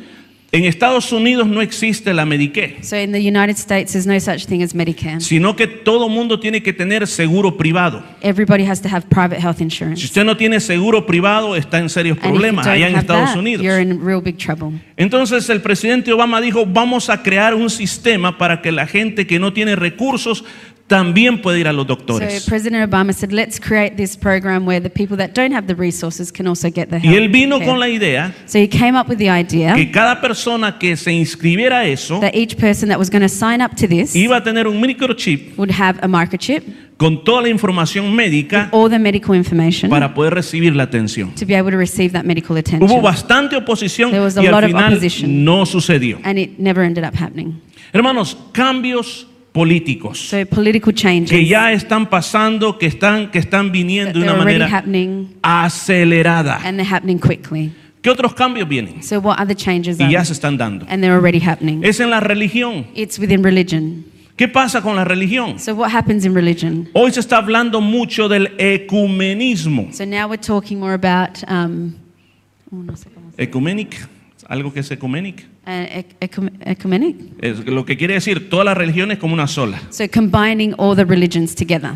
En 0.53 0.65
Estados 0.65 1.11
Unidos 1.13 1.47
no 1.49 1.61
existe 1.61 2.15
la 2.15 2.25
Medicare, 2.25 2.77
So 2.83 2.97
in 2.97 3.11
the 3.13 3.19
United 3.19 3.57
States, 3.57 3.93
there's 3.93 4.07
no 4.07 4.19
such 4.21 4.47
thing 4.47 4.63
as 4.63 4.75
Medicare. 4.75 5.21
sino 5.21 5.57
que 5.57 5.67
todo 5.67 6.09
mundo 6.09 6.39
tiene 6.39 6.63
que 6.63 6.73
tener 6.73 7.07
seguro 7.09 7.57
privado. 7.57 8.03
Everybody 8.23 8.65
has 8.65 8.81
to 8.81 8.89
have 8.89 9.03
private 9.09 9.41
health 9.41 9.57
Si 9.59 9.65
insurance. 9.65 10.05
usted 10.05 10.25
no 10.25 10.37
tiene 10.37 10.61
seguro 10.61 11.05
privado, 11.05 11.57
está 11.57 11.79
en 11.79 11.89
serios 11.91 12.17
And 12.23 12.31
problemas 12.31 12.67
allá 12.67 12.89
en 12.89 12.97
Estados 12.97 13.31
that, 13.31 13.39
Unidos. 13.39 13.65
you're 13.65 13.83
in 13.83 14.01
real 14.05 14.21
big 14.23 14.39
trouble. 14.39 14.79
Entonces 14.97 15.51
el 15.51 15.61
presidente 15.61 16.13
Obama 16.13 16.41
dijo, 16.41 16.65
vamos 16.65 17.11
a 17.11 17.23
crear 17.23 17.53
un 17.55 17.69
sistema 17.69 18.39
para 18.39 18.63
que 18.63 18.71
la 18.71 18.87
gente 18.87 19.27
que 19.27 19.39
no 19.41 19.53
tiene 19.53 19.75
recursos 19.75 20.45
también 20.87 21.43
pueda 21.43 21.59
ir 21.59 21.67
a 21.67 21.73
los 21.73 21.85
So 21.85 21.95
doctores. 21.97 22.47
President 22.47 22.89
Obama 22.89 23.13
said, 23.13 23.33
let's 23.33 23.59
create 23.59 23.97
this 23.97 24.17
program 24.17 24.65
where 24.67 24.81
the 24.81 24.91
people 24.91 25.17
that 25.17 25.31
don't 25.35 25.53
have 25.53 25.67
the 25.67 25.75
resources 25.75 26.31
can 26.31 26.47
also 26.47 26.69
get 26.71 26.91
the 26.91 26.99
Y 26.99 27.09
health 27.09 27.17
él 27.17 27.29
vino 27.29 27.59
con 27.61 27.81
la 27.81 27.89
idea 27.89 28.33
So 28.47 28.59
he 28.59 28.69
came 28.69 28.97
up 28.97 29.09
with 29.09 29.19
the 29.19 29.29
idea 29.29 29.75
que 29.75 29.91
cada 29.91 30.21
persona 30.21 30.79
que 30.79 30.97
se 30.97 31.13
inscribiera 31.13 31.79
a 31.81 31.87
eso 31.89 32.21
that 32.21 32.35
each 32.35 32.57
person 32.57 32.89
that 32.89 32.99
was 32.99 33.11
going 33.11 33.23
to 33.23 33.29
sign 33.29 33.61
up 33.61 33.75
to 33.77 33.89
this 33.89 34.15
iba 34.15 34.37
a 34.37 34.43
tener 34.45 34.69
un 34.69 34.81
microchip 34.81 35.57
would 35.59 35.73
have 35.73 35.99
a 36.03 36.09
microchip, 36.09 36.63
con 36.97 37.25
toda 37.25 37.43
la 37.43 37.49
información 37.49 38.15
médica 38.15 38.69
all 38.73 38.89
the 38.89 38.99
medical 38.99 39.35
information 39.35 39.91
para 39.91 40.15
poder 40.15 40.35
recibir 40.35 40.75
la 40.77 40.85
atención. 40.85 41.35
to 41.35 41.45
be 41.45 41.55
able 41.57 41.71
to 41.73 41.77
receive 41.77 42.13
that 42.13 42.25
medical 42.25 42.55
Hubo 42.55 42.61
attention. 42.61 43.03
bastante 43.03 43.57
oposición 43.57 44.11
There 44.13 44.23
was 44.23 44.37
a 44.37 44.43
y 44.43 44.47
al 44.47 44.53
lot 44.53 44.63
of 44.65 44.71
final 44.71 44.93
opposition. 44.93 45.45
no 45.45 45.67
sucedió. 45.67 46.21
And 46.23 46.39
it 46.39 46.59
never 46.61 46.85
ended 46.85 47.05
up 47.05 47.15
happening. 47.15 47.61
Hermanos, 47.93 48.37
cambios 48.53 49.27
políticos 49.57 50.19
So 50.19 50.45
political 50.45 50.93
changes 50.93 51.31
que 51.31 51.47
ya 51.47 51.73
están 51.73 52.11
pasando, 52.11 52.77
que 52.79 52.87
están, 52.87 53.31
que 53.31 53.39
están 53.39 53.73
viniendo 53.73 54.19
de 54.19 54.25
una 54.27 54.35
manera 54.35 54.85
acelerada. 55.43 56.61
and 56.63 56.79
they're 56.79 56.85
happening 56.85 57.19
quickly. 57.19 57.73
¿Qué 58.03 58.11
otros 58.11 58.35
cambios 58.35 58.69
vienen? 58.69 59.03
So 59.03 59.19
what 59.19 59.41
other 59.41 59.57
changes 59.57 59.99
Y 59.99 60.11
ya 60.11 60.25
se 60.25 60.35
están 60.35 60.59
dando. 60.59 60.85
And 60.89 61.03
they're 61.03 61.17
already 61.17 61.41
happening. 61.41 61.83
Es 61.83 62.01
en 62.01 62.11
la 62.11 62.21
religión. 62.21 62.87
It's 62.95 63.19
within 63.19 63.43
religion. 63.43 64.05
¿Qué 64.37 64.47
pasa 64.47 64.83
con 64.83 64.95
la 64.95 65.05
religión? 65.05 65.59
So 65.59 65.75
what 65.75 65.91
happens 65.91 66.27
in 66.27 66.35
religion? 66.35 66.91
Hoy 66.93 67.11
se 67.11 67.21
está 67.21 67.39
hablando 67.39 67.81
mucho 67.81 68.29
del 68.29 68.49
ecumenismo. 68.59 69.89
So 69.93 70.05
now 70.05 70.29
we're 70.29 70.37
talking 70.37 70.79
more 70.79 70.93
about 70.93 71.43
um, 71.49 71.95
oh, 72.71 72.77
no 72.77 72.95
sé 72.95 73.09
cómo 73.09 73.33
se- 73.35 73.43
Ecumenic, 73.43 73.97
algo 74.47 74.71
que 74.73 74.81
es 74.81 74.91
ecumenic. 74.91 75.47
Ec- 75.67 76.17
ecum- 76.21 76.53
ecumenic. 76.65 77.17
Es 77.41 77.65
lo 77.67 77.85
que 77.85 77.97
quiere 77.97 78.15
decir 78.15 78.49
todas 78.49 78.65
las 78.67 78.77
religiones 78.77 79.19
como 79.19 79.35
una 79.35 79.47
sola. 79.47 79.81
So 79.91 80.05
combining 80.13 80.75
all 80.79 80.95
the 80.97 81.05
religions 81.05 81.55
together. 81.55 81.93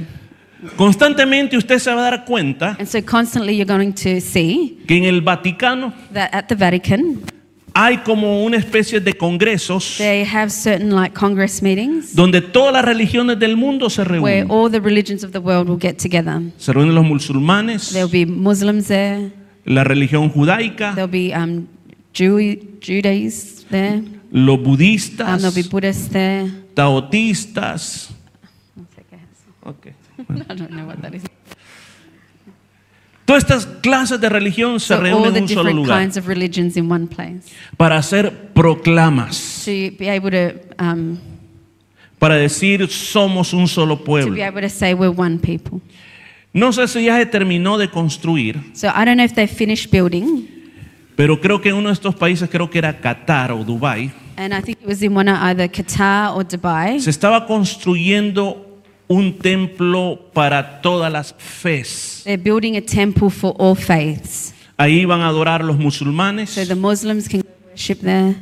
Constantemente 0.76 1.56
usted 1.56 1.78
se 1.78 1.90
va 1.94 2.06
a 2.06 2.10
dar 2.10 2.24
cuenta 2.26 2.76
And 2.78 2.86
so 2.86 2.98
constantly 3.04 3.56
you're 3.56 3.64
going 3.64 3.92
to 3.92 4.20
see 4.20 4.78
que 4.86 4.96
en 4.98 5.04
el 5.04 5.22
Vaticano 5.22 5.92
that 6.12 6.28
at 6.34 6.48
the 6.48 6.54
Vatican 6.54 7.20
hay 7.72 7.96
como 7.98 8.44
una 8.44 8.58
especie 8.58 9.00
de 9.00 9.14
congresos 9.14 9.94
they 9.96 10.22
have 10.22 10.50
certain 10.50 10.94
like 10.94 11.14
congress 11.14 11.62
meetings 11.62 12.14
donde 12.14 12.42
todas 12.42 12.74
las 12.74 12.84
religiones 12.84 13.38
del 13.38 13.56
mundo 13.56 13.88
se 13.88 14.02
where 14.02 14.42
reúnen. 14.42 14.50
all 14.50 14.70
the 14.70 14.80
religions 14.80 15.24
of 15.24 15.30
the 15.32 15.38
world 15.38 15.66
will 15.68 15.80
get 15.80 15.96
together. 15.96 16.42
Se 16.58 16.72
reúnen 16.74 16.94
los 16.94 17.06
musulmanes, 17.06 17.90
There'll 17.92 18.10
be 18.10 18.26
Muslims 18.26 18.86
there. 18.88 19.30
la 19.64 19.82
religión 19.84 20.28
judaica, 20.28 20.94
There'll 20.94 21.10
be 21.10 21.32
um, 21.34 21.68
Jew- 22.12 22.58
there. 22.82 23.59
Los 23.70 24.58
Um, 24.58 24.64
budistas, 24.64 25.70
Buddhists 25.70 26.08
there. 26.10 26.50
taotistas. 26.74 28.10
Ok. 29.62 29.86
I 30.18 30.54
don't 30.54 30.70
know 30.70 30.86
what 30.86 31.00
that 31.02 31.14
is. 31.14 31.22
Todas 33.24 33.44
estas 33.44 33.66
clases 33.80 34.20
de 34.20 34.28
religión 34.28 34.80
se 34.80 34.88
So 34.88 35.00
reúnen 35.00 35.36
en 35.36 35.42
un 35.44 35.48
solo 35.48 35.70
lugar 35.72 36.10
para 37.76 37.96
hacer 37.96 38.48
proclamas, 38.52 39.62
to 39.64 39.70
be 39.98 40.10
able 40.10 40.30
to 40.32 40.58
um, 40.82 41.16
para 42.18 42.34
decir 42.34 42.88
somos 42.88 43.52
un 43.52 43.68
solo 43.68 43.96
to 43.96 44.04
pueblo. 44.04 44.34
be 44.34 44.42
able 44.42 44.60
to 44.60 44.68
say 44.68 44.94
we're 44.94 45.14
one 45.16 45.38
people. 45.38 45.80
No 46.52 46.72
sé 46.72 46.88
si 46.88 47.04
ya 47.04 47.16
se 47.18 47.26
terminó 47.26 47.78
de 47.78 47.88
construir, 47.88 48.58
So 48.74 48.88
I 48.88 49.04
don't 49.04 49.16
know 49.16 49.24
if 49.24 49.34
they've 49.34 49.48
finished 49.48 49.92
building, 49.92 50.48
pero 51.20 51.38
creo 51.38 51.60
que 51.60 51.68
en 51.68 51.74
uno 51.74 51.88
de 51.88 51.92
estos 51.92 52.14
países, 52.14 52.48
creo 52.48 52.70
que 52.70 52.78
era 52.78 52.98
Qatar 52.98 53.52
o 53.52 53.62
Dubái, 53.62 54.10
and 54.38 54.54
I 54.54 54.62
think 54.62 54.78
it 54.80 54.86
was 54.86 55.02
in 55.02 55.14
one 55.14 55.30
of 55.30 55.36
either 55.42 55.70
Qatar 55.70 56.34
or 56.34 56.48
Dubai. 56.48 56.98
se 56.98 57.10
estaba 57.10 57.46
construyendo 57.46 58.80
un 59.06 59.34
templo 59.34 60.30
para 60.32 60.80
todas 60.80 61.12
las 61.12 61.34
fes. 61.36 62.22
They're 62.24 62.42
building 62.42 62.78
a 62.78 62.80
temple 62.80 63.28
for 63.28 63.54
all 63.58 63.76
faiths. 63.76 64.54
Ahí 64.78 65.00
iban 65.00 65.20
a 65.20 65.28
adorar 65.28 65.62
los 65.62 65.76
musulmanes, 65.76 66.48
So 66.48 66.64
the 66.64 66.74
Muslims 66.74 67.28
can 67.28 67.42
worship 67.68 68.00
there, 68.00 68.36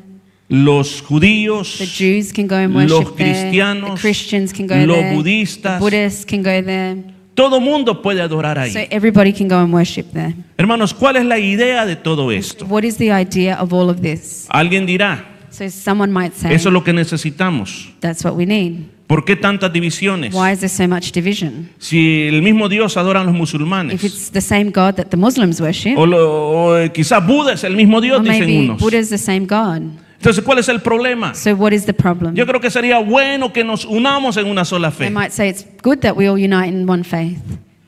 los 0.49 1.03
judíos, 1.03 1.79
the 1.79 1.87
Jews 1.87 2.33
can 2.33 2.47
go 2.47 2.55
and 2.55 2.73
los 2.89 2.93
worship 2.93 3.17
there, 3.17 3.33
the 3.35 3.41
cristianos, 3.41 4.01
Christians 4.01 4.53
can 4.53 4.69
go 4.69 4.77
los 4.77 4.99
there, 4.99 5.11
the 5.11 5.17
budistas. 5.17 5.81
Buddhists 5.81 6.25
can 6.25 6.45
go 6.45 6.63
there. 6.63 7.18
Todo 7.39 7.61
mundo 7.61 8.03
puede 8.03 8.21
adorar 8.21 8.59
ahí. 8.59 8.73
So 8.73 8.81
everybody 8.91 9.33
can 9.33 9.47
go 9.47 9.55
and 9.55 9.73
worship 9.73 10.07
there. 10.13 10.35
Hermanos, 10.57 10.93
¿cuál 10.93 11.15
es 11.17 11.25
la 11.25 11.39
idea 11.39 11.87
de 11.87 11.95
todo 11.95 12.33
esto? 12.33 12.67
What 12.67 12.83
is 12.83 12.97
the 12.97 13.13
idea 13.13 13.63
of 13.63 13.73
all 13.73 13.89
of 13.89 14.01
this? 14.01 14.47
Alguien 14.49 14.87
dirá, 14.87 15.25
So 15.51 15.71
someone 15.71 16.13
might 16.13 16.35
say, 16.35 16.53
eso 16.53 16.69
es 16.69 16.73
lo 16.73 16.83
que 16.83 16.93
necesitamos. 16.93 17.93
that's 18.01 18.25
what 18.25 18.35
we 18.35 18.45
need. 18.45 18.87
¿Por 19.07 19.25
qué 19.25 19.37
tantas 19.37 19.73
divisiones? 19.73 20.35
Why 20.35 20.51
is 20.53 20.59
there 20.59 20.69
so 20.69 20.89
much 20.89 21.13
division? 21.13 21.71
Si 21.79 22.27
el 22.27 22.43
mismo 22.43 22.69
Dios 22.69 22.97
adoran 22.97 23.25
los 23.25 23.35
If 23.35 23.41
musulmanes, 23.41 24.03
it's 24.03 24.31
the 24.33 24.41
same 24.41 24.73
God 24.73 24.97
that 24.97 25.07
the 25.11 25.17
Muslims 25.17 25.61
worship, 25.61 25.97
o, 25.97 26.07
lo- 26.07 26.73
o, 26.73 26.77
eh, 26.77 26.91
Buda 27.25 27.53
es 27.53 27.63
el 27.63 27.77
mismo 27.77 28.01
Dios, 28.01 28.21
dicen 28.25 28.65
unos. 28.65 28.81
Buddha 28.81 28.99
is 28.99 29.11
the 29.11 29.17
same 29.17 29.47
God. 29.47 29.83
Entonces, 30.19 30.43
¿cuál 30.45 30.59
es 30.59 30.69
el 30.69 30.81
problema? 30.81 31.33
So 31.35 31.55
what 31.55 31.73
is 31.73 31.87
the 31.87 31.93
problem? 31.95 32.35
Yo 32.35 32.45
creo 32.45 32.61
que 32.61 32.71
sería 32.71 32.99
bueno 32.99 33.53
que 33.53 33.63
nos 33.63 33.85
unamos 33.85 34.37
en 34.37 34.47
una 34.47 34.65
sola 34.65 34.91
fe. 34.91 35.11
might 35.11 35.31
say 35.31 35.49
it's 35.49 35.65
good 35.83 35.99
that 36.01 36.17
we 36.17 36.29
all 36.29 36.37
unite 36.37 36.69
in 36.69 36.89
one 36.89 37.05
faith. 37.05 37.39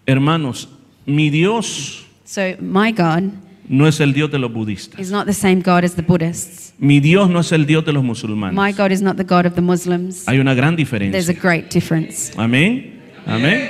Hermanos, 0.06 0.68
mi 1.06 1.28
Dios 1.30 2.06
So 2.24 2.54
my 2.60 2.92
God 2.92 3.32
no 3.68 3.86
es 3.88 3.98
el 4.00 4.12
Dios 4.12 4.30
de 4.30 4.38
los 4.38 4.52
budistas. 4.52 5.00
is 5.00 5.10
not 5.10 5.26
the 5.26 5.32
same 5.32 5.60
God 5.60 5.84
as 5.84 5.94
the 5.94 6.02
Buddhists. 6.02 6.72
Mi 6.78 7.00
Dios 7.00 7.28
no 7.28 7.40
es 7.40 7.50
el 7.52 7.66
Dios 7.66 7.84
de 7.84 7.92
los 7.92 8.02
My 8.02 8.08
musulmanes. 8.10 8.76
God 8.76 8.92
is 8.92 9.02
not 9.02 9.16
the 9.16 9.24
God 9.24 9.46
of 9.46 9.54
the 9.54 9.60
Muslims. 9.60 10.24
Hay 10.28 10.38
una 10.38 10.54
gran 10.54 10.76
There's 10.76 11.28
a 11.28 11.32
diferencia. 11.32 11.34
great 11.40 11.70
difference. 11.72 12.32
Amén. 12.36 13.00
Amén. 13.26 13.68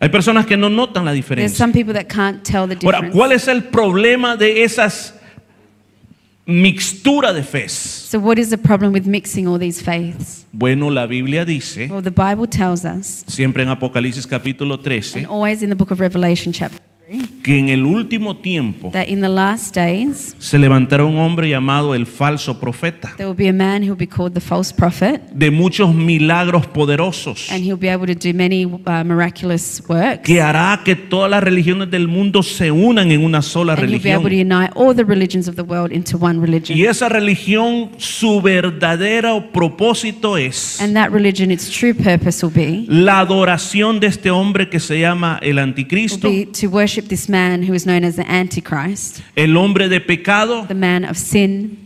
Hay 0.00 0.08
personas 0.08 0.46
que 0.46 0.56
no 0.56 0.68
notan 0.68 1.04
la 1.04 1.12
There's 1.12 1.24
diferencia. 1.24 1.56
some 1.56 1.72
people 1.72 1.92
that 1.94 2.06
can't 2.08 2.44
tell 2.44 2.68
the 2.68 2.76
Ahora, 2.84 2.98
difference. 3.00 3.16
¿cuál 3.18 3.32
es 3.32 3.48
el 3.48 3.64
problema 3.64 4.36
de 4.36 4.62
esas 4.64 5.14
mixtura 6.46 7.32
de 7.32 7.42
fe? 7.42 7.68
So 7.68 8.18
what 8.18 8.38
is 8.38 8.50
the 8.50 8.58
problem 8.58 8.92
with 8.92 9.06
mixing 9.06 9.46
all 9.46 9.58
these 9.58 9.82
faiths? 9.82 10.46
Bueno, 10.52 10.90
la 10.90 11.06
Biblia 11.06 11.44
dice, 11.44 11.88
Well, 11.88 12.02
the 12.02 12.10
Bible 12.10 12.46
tells 12.46 12.84
us, 12.84 13.24
siempre 13.26 13.62
en 13.62 13.68
Apocalipsis 13.68 14.26
capítulo 14.26 14.74
and 14.74 14.84
13, 14.84 15.26
always 15.26 15.62
in 15.62 15.68
the 15.68 15.76
book 15.76 15.90
of 15.90 16.00
Revelation 16.00 16.52
chapter 16.52 16.78
3, 16.78 16.93
que 17.42 17.58
en 17.58 17.68
el 17.68 17.84
último 17.84 18.36
tiempo 18.38 18.90
that 18.90 19.06
in 19.08 19.20
the 19.20 19.28
last 19.28 19.74
days 19.74 20.34
se 20.38 20.58
levantará 20.58 21.04
un 21.04 21.18
hombre 21.18 21.48
llamado 21.48 21.94
el 21.94 22.06
falso 22.06 22.58
profeta, 22.58 23.12
there 23.16 23.28
will 23.28 23.36
be 23.36 23.48
a 23.48 23.52
man 23.52 23.82
who 23.82 23.88
will 23.88 23.98
be 23.98 24.06
called 24.06 24.32
the 24.32 24.40
false 24.40 24.72
prophet, 24.72 25.20
de 25.30 25.50
muchos 25.50 25.94
milagros 25.94 26.66
poderosos, 26.66 27.50
and 27.50 27.62
he'll 27.62 27.78
be 27.78 27.88
able 27.90 28.06
to 28.06 28.14
do 28.14 28.32
many 28.34 28.64
uh, 28.64 29.04
miraculous 29.04 29.82
works. 29.88 30.22
que 30.24 30.40
hará 30.40 30.80
que 30.82 30.96
todas 30.96 31.30
las 31.30 31.42
religiones 31.42 31.90
del 31.90 32.08
mundo 32.08 32.42
se 32.42 32.70
unan 32.70 33.10
en 33.12 33.22
una 33.22 33.42
sola 33.42 33.74
And 33.74 33.82
he'll 33.90 34.02
be 34.02 34.10
able 34.10 34.22
to 34.22 34.28
religión. 34.30 34.52
unite 34.52 34.72
all 34.74 34.94
the 34.94 35.04
religions 35.04 35.46
of 35.46 35.56
the 35.56 35.62
world 35.62 35.92
into 35.92 36.16
one 36.16 36.40
religion. 36.40 36.78
Y 36.78 36.84
esa 36.86 37.08
religión, 37.10 37.90
su 37.98 38.40
verdadero 38.40 39.52
propósito 39.52 40.38
es 40.38 40.80
And 40.80 40.94
that 40.94 41.10
religion, 41.10 41.50
its 41.50 41.68
true 41.70 41.92
purpose 41.94 42.44
will 42.44 42.54
be, 42.54 42.86
la 42.88 43.20
adoración 43.20 44.00
de 44.00 44.06
este 44.06 44.30
hombre 44.30 44.70
que 44.70 44.80
se 44.80 44.98
llama 44.98 45.38
el 45.42 45.56
will 45.56 45.58
anticristo, 45.58 46.30
be 46.30 46.46
to 46.46 46.68
worship 46.68 47.03
this 47.08 47.28
man 47.28 47.62
who 47.62 47.74
is 47.74 47.86
known 47.86 48.04
as 48.04 48.16
the 48.16 48.24
Antichrist, 48.28 49.20
el 49.36 49.56
hombre 49.56 49.88
de 49.88 50.00
pecado, 50.00 50.66
the 50.66 50.74
man 50.74 51.04
of 51.04 51.16
sin, 51.16 51.78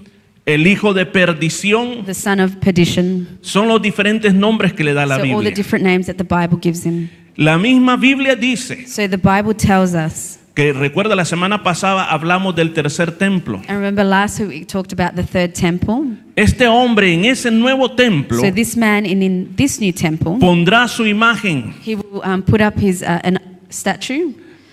el 0.46 0.66
hijo 0.66 0.94
de 0.94 1.04
perdición. 1.06 2.04
the 2.06 2.14
son 2.14 2.40
of 2.40 2.56
perdition. 2.60 3.38
Son 3.42 3.68
los 3.68 3.80
diferentes 3.82 4.32
nombres 4.34 4.72
que 4.72 4.84
le 4.84 4.94
da 4.94 5.04
la 5.06 5.16
So 5.16 5.22
all 5.22 5.28
the 5.28 5.34
Biblia. 5.34 5.54
different 5.54 5.84
names 5.84 6.06
that 6.06 6.16
the 6.16 6.24
Bible 6.24 6.58
gives 6.60 6.84
him. 6.84 7.08
La 7.36 7.56
misma 7.58 7.96
Biblia 7.96 8.34
dice 8.34 8.86
So 8.86 9.06
the 9.08 9.16
Bible 9.18 9.54
tells 9.54 9.94
us, 9.94 10.38
que 10.54 10.72
recuerda 10.72 11.14
la 11.14 11.24
semana 11.24 11.62
pasada 11.62 12.04
hablamos 12.10 12.56
del 12.56 12.72
tercer 12.74 13.12
templo. 13.16 13.58
and 13.68 13.78
remember 13.78 14.02
last 14.02 14.40
week 14.40 14.48
we 14.50 14.64
talked 14.64 14.92
about 14.92 15.14
the 15.14 15.22
third 15.22 15.54
temple. 15.54 16.16
Este 16.34 16.66
hombre 16.66 17.12
en 17.14 17.24
ese 17.26 17.50
nuevo 17.52 17.90
templo 17.92 18.40
So 18.40 18.50
this 18.50 18.76
man 18.76 19.06
in, 19.06 19.22
in 19.22 19.54
this 19.56 19.78
new 19.80 19.92
temple, 19.92 20.38
pondrá 20.40 20.88
su 20.88 21.04
imagen 21.06 21.74
he 21.84 21.94
will 21.94 22.22
um, 22.24 22.42
put 22.42 22.60
up 22.60 22.76
his 22.76 23.02
uh, 23.02 23.20
an 23.22 23.38
statue, 23.70 24.32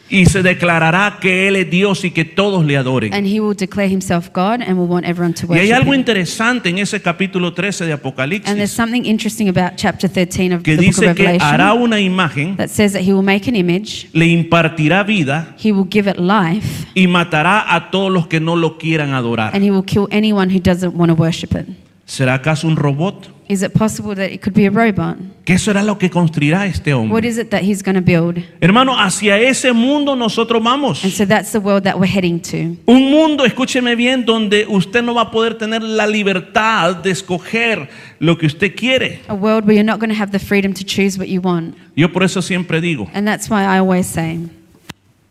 y 0.09 0.25
se 0.27 0.43
declarará 0.43 1.17
que 1.19 1.47
él 1.47 1.55
es 1.55 1.69
Dios 1.69 2.05
y 2.05 2.11
que 2.11 2.25
todos 2.25 2.63
le 2.65 2.77
adoren. 2.77 3.11
and 3.13 3.25
he 3.25 3.39
will 3.39 3.55
declare 3.57 3.89
himself 3.91 4.29
God, 4.33 4.61
and 4.61 4.77
will 4.77 4.87
want 4.87 5.05
everyone 5.05 5.33
to 5.33 5.47
Y 5.47 5.57
hay 5.57 5.69
worship 5.69 5.75
algo 5.77 5.93
him. 5.93 5.99
interesante 5.99 6.69
en 6.69 6.77
ese 6.77 7.01
capítulo 7.01 7.53
13 7.53 7.85
de 7.85 7.93
And 7.93 7.99
there's 7.99 8.11
Apocalipsis 8.13 8.69
something 8.75 9.03
interesting 9.05 9.49
about 9.49 9.77
chapter 9.77 10.07
13 10.09 10.53
of 10.53 10.61
que 10.63 10.75
the 10.77 10.85
book 10.87 10.97
of 10.97 11.03
dice 11.03 11.15
que 11.15 11.27
hará 11.39 11.71
Revelation 11.73 11.81
una 11.83 11.99
imagen, 11.99 12.55
that 12.57 12.69
says 12.69 12.93
that 12.93 13.01
he 13.01 13.11
will 13.13 13.23
make 13.25 13.49
an 13.49 13.55
image, 13.55 14.07
le 14.13 14.25
impartirá 14.27 15.03
vida 15.03 15.55
he 15.57 15.71
will 15.71 15.87
give 15.89 16.07
it 16.09 16.17
life, 16.17 16.85
y 16.93 17.07
matará 17.07 17.73
a 17.75 17.89
todos 17.89 18.11
los 18.11 18.27
que 18.27 18.39
no 18.39 18.55
lo 18.55 18.77
quieran 18.77 19.13
adorar. 19.13 19.55
and 19.55 19.63
he 19.63 19.71
will 19.71 19.83
kill 19.85 20.07
anyone 20.11 20.49
who 20.53 20.59
doesn't 20.59 20.93
want 20.95 21.09
to 21.09 21.15
worship 21.15 21.55
it. 21.55 21.65
¿Será 22.05 22.35
acaso 22.35 22.67
un 22.67 22.75
robot? 22.75 23.34
Is 23.47 23.61
it 23.61 23.73
possible 23.73 24.15
that 24.15 24.31
it 24.31 24.41
could 24.41 24.55
be 24.55 24.65
a 24.65 24.71
robot? 24.71 25.17
¿Qué 25.45 25.59
será 25.59 25.83
lo 25.83 25.99
que 25.99 26.09
construirá 26.09 26.65
este 26.65 26.95
What 26.95 27.01
hombre? 27.01 27.27
is 27.27 27.37
it 27.37 27.49
that 27.51 27.61
he's 27.61 27.83
going 27.83 27.93
to 27.93 28.01
build? 28.01 28.43
Hermano, 28.59 28.99
hacia 28.99 29.37
ese 29.37 29.71
mundo 29.71 30.15
nosotros 30.15 30.63
vamos. 30.63 31.03
And 31.03 31.13
so 31.13 31.27
that's 31.27 31.51
the 31.51 31.59
world 31.59 31.83
that 31.83 31.99
we're 31.99 32.11
heading 32.11 32.39
to. 32.39 32.75
Un 32.91 33.11
mundo, 33.11 33.45
escúcheme 33.45 33.95
bien, 33.95 34.25
donde 34.25 34.65
usted 34.67 35.03
no 35.03 35.13
va 35.13 35.21
a 35.21 35.31
poder 35.31 35.59
tener 35.59 35.83
la 35.83 36.07
libertad 36.07 36.95
de 36.95 37.11
escoger 37.11 37.87
lo 38.17 38.35
que 38.35 38.47
usted 38.47 38.73
quiere. 38.75 39.19
A 39.27 39.35
world 39.35 39.65
where 39.67 39.75
you're 39.75 39.83
not 39.85 39.99
going 39.99 40.09
to 40.09 40.19
have 40.19 40.31
the 40.31 40.39
freedom 40.39 40.73
to 40.73 40.83
choose 40.83 41.19
what 41.19 41.27
you 41.27 41.39
want. 41.39 41.75
Yo 41.95 42.11
por 42.11 42.23
eso 42.23 42.41
siempre 42.41 42.81
digo, 42.81 43.07
And 43.13 43.27
that's 43.27 43.47
why 43.47 43.61
I 43.63 43.77
always 43.77 44.07
say, 44.07 44.39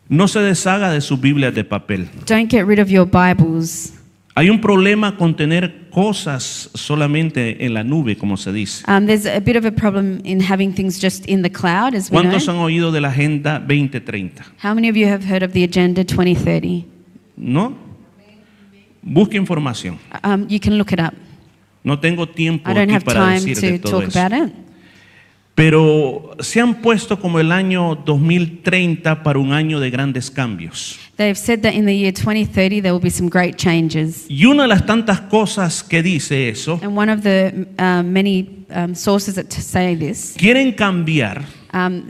no 0.07 0.29
se 0.29 0.39
deshaga 0.39 0.89
de 0.91 1.01
sus 1.01 1.19
Biblias 1.19 1.53
de 1.53 1.65
papel. 1.65 2.07
don't 2.25 2.49
get 2.49 2.65
rid 2.65 2.79
of 2.79 2.89
your 2.89 3.05
Bibles. 3.05 3.91
Hay 4.37 4.49
un 4.49 4.59
problema 4.59 5.15
con 5.15 5.37
tener 5.37 5.87
cosas 5.89 6.69
solamente 6.73 7.65
en 7.65 7.73
la 7.73 7.85
nube, 7.85 8.17
como 8.17 8.35
se 8.35 8.51
dice. 8.51 8.83
Um, 8.85 9.05
there's 9.05 9.25
a 9.25 9.39
bit 9.39 9.55
of 9.55 9.65
a 9.65 9.71
problem 9.71 10.19
in 10.25 10.41
having 10.41 10.73
things 10.73 11.01
just 11.01 11.25
in 11.25 11.41
the 11.41 11.49
cloud, 11.49 11.95
as 11.95 12.11
we 12.11 12.17
know. 12.19 12.23
¿Cuántos 12.23 12.49
han 12.49 12.57
oído 12.57 12.91
de 12.91 12.99
la 12.99 13.07
Agenda 13.07 13.59
2030? 13.59 14.43
How 14.61 14.75
many 14.75 14.89
of 14.89 14.97
you 14.97 15.07
have 15.07 15.23
heard 15.25 15.41
of 15.41 15.53
the 15.53 15.63
Agenda 15.63 16.03
2030? 16.03 16.85
¿No? 17.37 17.77
Busque 19.01 19.37
información. 19.37 19.99
Um, 20.21 20.45
you 20.49 20.59
can 20.59 20.77
look 20.77 20.91
it 20.91 20.99
up. 20.99 21.13
No 21.85 21.99
tengo 21.99 22.27
tiempo 22.27 22.69
I 22.69 22.73
don't 22.73 22.89
aquí 22.89 22.95
have 22.95 23.05
para 23.05 23.39
time 23.39 23.55
to 23.55 23.79
todo 23.79 23.99
talk 24.01 24.09
eso. 24.09 24.19
about 24.19 24.49
it. 24.49 24.64
Pero 25.55 26.35
se 26.41 26.59
han 26.59 26.81
puesto 26.81 27.17
como 27.17 27.39
el 27.39 27.51
año 27.51 27.95
2030 27.95 29.23
para 29.23 29.39
un 29.39 29.53
año 29.53 29.79
de 29.79 29.89
grandes 29.89 30.29
cambios. 30.29 30.99
They've 31.15 31.37
said 31.37 31.61
that 31.61 31.73
in 31.73 31.85
the 31.85 31.95
year 31.95 32.11
2030 32.11 32.81
there 32.81 32.91
will 32.91 33.01
be 33.01 33.09
some 33.09 33.29
great 33.29 33.55
changes. 33.55 34.25
Y 34.27 34.45
una 34.45 34.63
de 34.63 34.67
las 34.67 34.85
tantas 34.85 35.21
cosas 35.21 35.81
que 35.81 36.03
dice 36.03 36.49
eso, 36.49 36.77
And 36.83 36.97
one 36.97 37.09
of 37.09 37.21
the 37.21 37.67
um, 37.79 38.11
many 38.11 38.65
um, 38.69 38.93
sources 38.93 39.35
that 39.35 39.49
say 39.51 39.95
this 39.95 40.35
quieren 40.37 40.73
cambiar 40.73 41.45
um, 41.71 42.09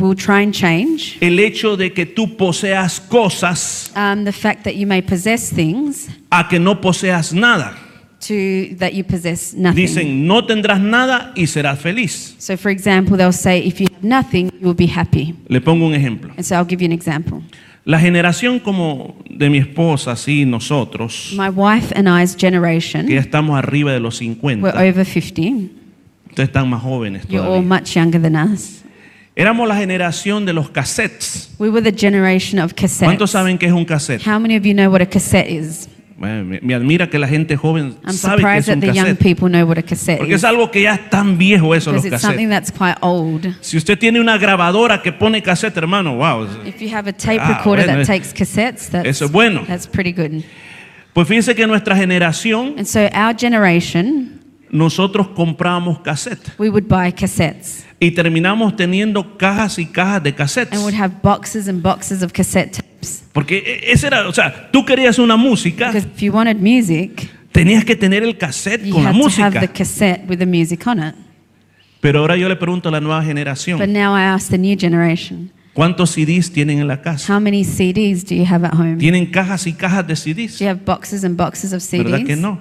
will 0.00 0.16
try 0.16 0.42
and 0.42 0.52
change 0.52 1.18
el 1.20 1.38
hecho 1.38 1.76
de 1.76 1.92
que 1.92 2.04
tú 2.04 2.36
poseas 2.36 2.98
cosas 3.00 3.92
um, 3.94 4.24
the 4.24 4.32
fact 4.32 4.64
that 4.64 4.74
you 4.74 4.86
may 4.88 5.02
possess 5.02 5.50
things 5.50 6.08
a 6.30 6.48
que 6.48 6.58
no 6.58 6.80
poseas 6.80 7.32
nada. 7.32 7.76
To 8.26 8.74
that 8.78 8.92
you 8.94 9.04
possess 9.04 9.54
nothing. 9.54 9.76
Dicen, 9.86 10.26
no 10.26 10.44
tendrás 10.46 10.80
nada 10.80 11.32
y 11.36 11.46
serás 11.46 11.78
feliz. 11.78 12.34
So, 12.38 12.56
for 12.56 12.70
example, 12.70 13.16
they'll 13.16 13.32
say, 13.32 13.58
if 13.66 13.80
you 13.80 13.86
have 13.92 14.02
nothing, 14.02 14.50
you 14.60 14.66
will 14.68 14.76
be 14.76 14.86
happy. 14.86 15.34
Le 15.48 15.60
pongo 15.60 15.86
un 15.86 15.94
ejemplo. 15.94 16.32
And 16.36 16.44
so 16.44 16.54
I'll 16.56 16.66
give 16.68 16.80
you 16.82 16.86
an 16.86 16.92
example. 16.92 17.42
La 17.84 17.98
generación 17.98 18.60
como 18.60 19.16
de 19.28 19.50
mi 19.50 19.58
esposa, 19.58 20.12
así 20.12 20.44
nosotros, 20.46 21.34
My 21.36 21.48
wife 21.48 21.92
and 21.96 22.06
I's 22.08 22.36
que 22.36 22.42
ya 22.42 22.50
generation, 22.50 23.10
estamos 23.10 23.58
arriba 23.58 23.92
de 23.92 23.98
los 23.98 24.20
we're 24.20 24.36
50, 24.36 24.68
over 24.68 25.04
50. 25.04 25.72
ustedes 26.28 26.48
están 26.48 26.68
más 26.70 26.80
jóvenes 26.80 27.26
You're 27.28 27.40
all 27.44 27.60
todavía. 27.62 27.68
much 27.68 27.94
younger 27.96 28.22
than 28.22 28.36
us. 28.36 28.82
Éramos 29.34 29.66
la 29.66 29.74
generación 29.76 30.44
de 30.44 30.52
los 30.52 30.70
cassettes. 30.70 31.50
We 31.58 31.70
were 31.70 31.82
the 31.82 31.90
generation 31.90 32.60
of 32.60 32.72
¿Cuántos 32.74 32.98
cassettes. 33.00 33.30
saben 33.30 33.58
qué 33.58 33.66
es 33.66 33.72
un 33.72 33.84
cassette? 33.84 34.22
How 34.24 34.38
many 34.38 34.56
of 34.56 34.64
you 34.64 34.74
know 34.74 34.88
what 34.90 35.00
a 35.00 35.06
cassette 35.06 35.48
is? 35.50 35.88
Me, 36.22 36.60
me 36.62 36.74
admira 36.74 37.10
que 37.10 37.18
la 37.18 37.26
gente 37.26 37.56
joven 37.56 37.96
I'm 38.06 38.12
sabe 38.12 38.42
que 38.42 38.58
es 38.58 38.64
surprised 38.66 38.74
un 38.74 38.80
that 38.80 38.86
the 38.92 38.96
young 38.96 39.06
cassette. 39.06 39.18
people 39.22 39.48
know 39.48 39.66
what 39.66 39.76
a 39.78 39.82
cassette 39.82 40.18
Porque 40.18 40.34
is. 40.34 40.38
es 40.40 40.44
algo 40.44 40.70
que 40.70 40.82
ya 40.82 40.94
es 40.94 41.10
tan 41.10 41.36
viejo 41.36 41.74
eso, 41.74 41.90
los 41.90 42.04
cassettes. 42.04 42.48
that's 42.48 42.70
quite 42.70 42.94
old. 43.00 43.46
Si 43.60 43.76
usted 43.76 43.98
tiene 43.98 44.20
una 44.20 44.38
grabadora 44.38 45.02
que 45.02 45.10
pone 45.12 45.42
cassette, 45.42 45.76
hermano, 45.76 46.16
wow. 46.18 46.46
If 46.64 46.80
you 46.80 46.94
have 46.94 47.08
a 47.10 47.12
tape 47.12 47.40
Ah, 47.40 47.58
recorder 47.58 47.86
bueno, 47.86 47.92
that 47.94 48.00
es- 48.02 48.06
takes 48.06 48.32
cassettes, 48.32 48.88
that's, 48.90 49.08
Eso 49.08 49.24
es 49.24 49.32
bueno. 49.32 49.64
that's 49.66 49.86
pretty 49.88 50.12
good. 50.12 50.44
Pues 51.12 51.26
fíjense 51.26 51.54
que 51.56 51.66
nuestra 51.66 51.96
generación, 51.96 52.74
And 52.78 52.86
so 52.86 53.00
our 53.14 53.34
generation, 53.36 54.40
nosotros 54.70 55.28
comprábamos 55.34 55.98
cassette 56.00 56.52
we 56.58 56.70
would 56.70 56.86
buy 56.88 57.12
cassettes 57.12 57.84
y 58.00 58.12
terminamos 58.12 58.74
teniendo 58.76 59.36
cajas 59.36 59.78
y 59.78 59.86
cajas 59.86 60.22
de 60.22 60.34
cassettes. 60.34 60.72
and 60.72 60.82
would 60.84 60.94
have 60.94 61.16
boxes 61.22 61.68
and 61.68 61.82
boxes 61.82 62.22
of 62.22 62.32
cassette 62.32 62.80
Porque 63.32 63.58
e- 63.58 63.92
ese 63.92 64.06
era, 64.08 64.28
o 64.28 64.32
sea, 64.32 64.70
tú 64.70 64.84
querías 64.84 65.18
una 65.18 65.36
música, 65.36 65.88
Because 65.92 66.08
if 66.14 66.20
you 66.22 66.32
wanted 66.32 66.56
music, 66.56 67.28
tenías 67.52 67.84
que 67.84 67.96
tener 67.96 68.22
el 68.22 68.36
cassette 68.38 68.84
you 68.84 68.94
con 68.94 69.04
la 69.04 69.10
had 69.10 69.16
to 69.18 69.24
have 69.26 69.50
the 69.52 69.58
música. 69.60 69.72
cassette 69.72 70.24
with 70.28 70.38
the 70.38 70.46
music 70.46 70.86
on 70.86 70.98
it. 71.02 71.14
Pero 72.00 72.20
ahora 72.20 72.36
yo 72.36 72.48
le 72.48 72.56
pregunto 72.56 72.88
a 72.88 72.92
la 72.92 73.00
nueva 73.00 73.20
But 73.20 73.26
generación, 73.28 73.92
now 73.92 74.16
I 74.16 74.22
ask 74.22 74.50
the 74.50 74.58
new 74.58 74.76
generation, 74.78 75.50
¿cuántos 75.72 76.10
CDs 76.10 76.50
tienen 76.52 76.80
en 76.80 76.88
la 76.88 77.00
casa? 77.00 77.32
how 77.34 77.40
many 77.40 77.64
CDs 77.64 78.24
do 78.24 78.34
you 78.34 78.44
have 78.44 78.64
at 78.66 78.74
home? 78.74 78.94
Do 78.94 78.98
¿Tienen 78.98 79.26
cajas 79.26 79.66
y 79.66 79.72
cajas 79.72 80.06
de 80.06 80.16
CDs? 80.16 80.58
you 80.58 80.66
have 80.68 80.80
boxes 80.84 81.24
and 81.24 81.36
boxes 81.36 81.72
of 81.72 81.80
CDs? 81.82 82.04
¿Verdad 82.10 82.24
que 82.26 82.36
no? 82.36 82.58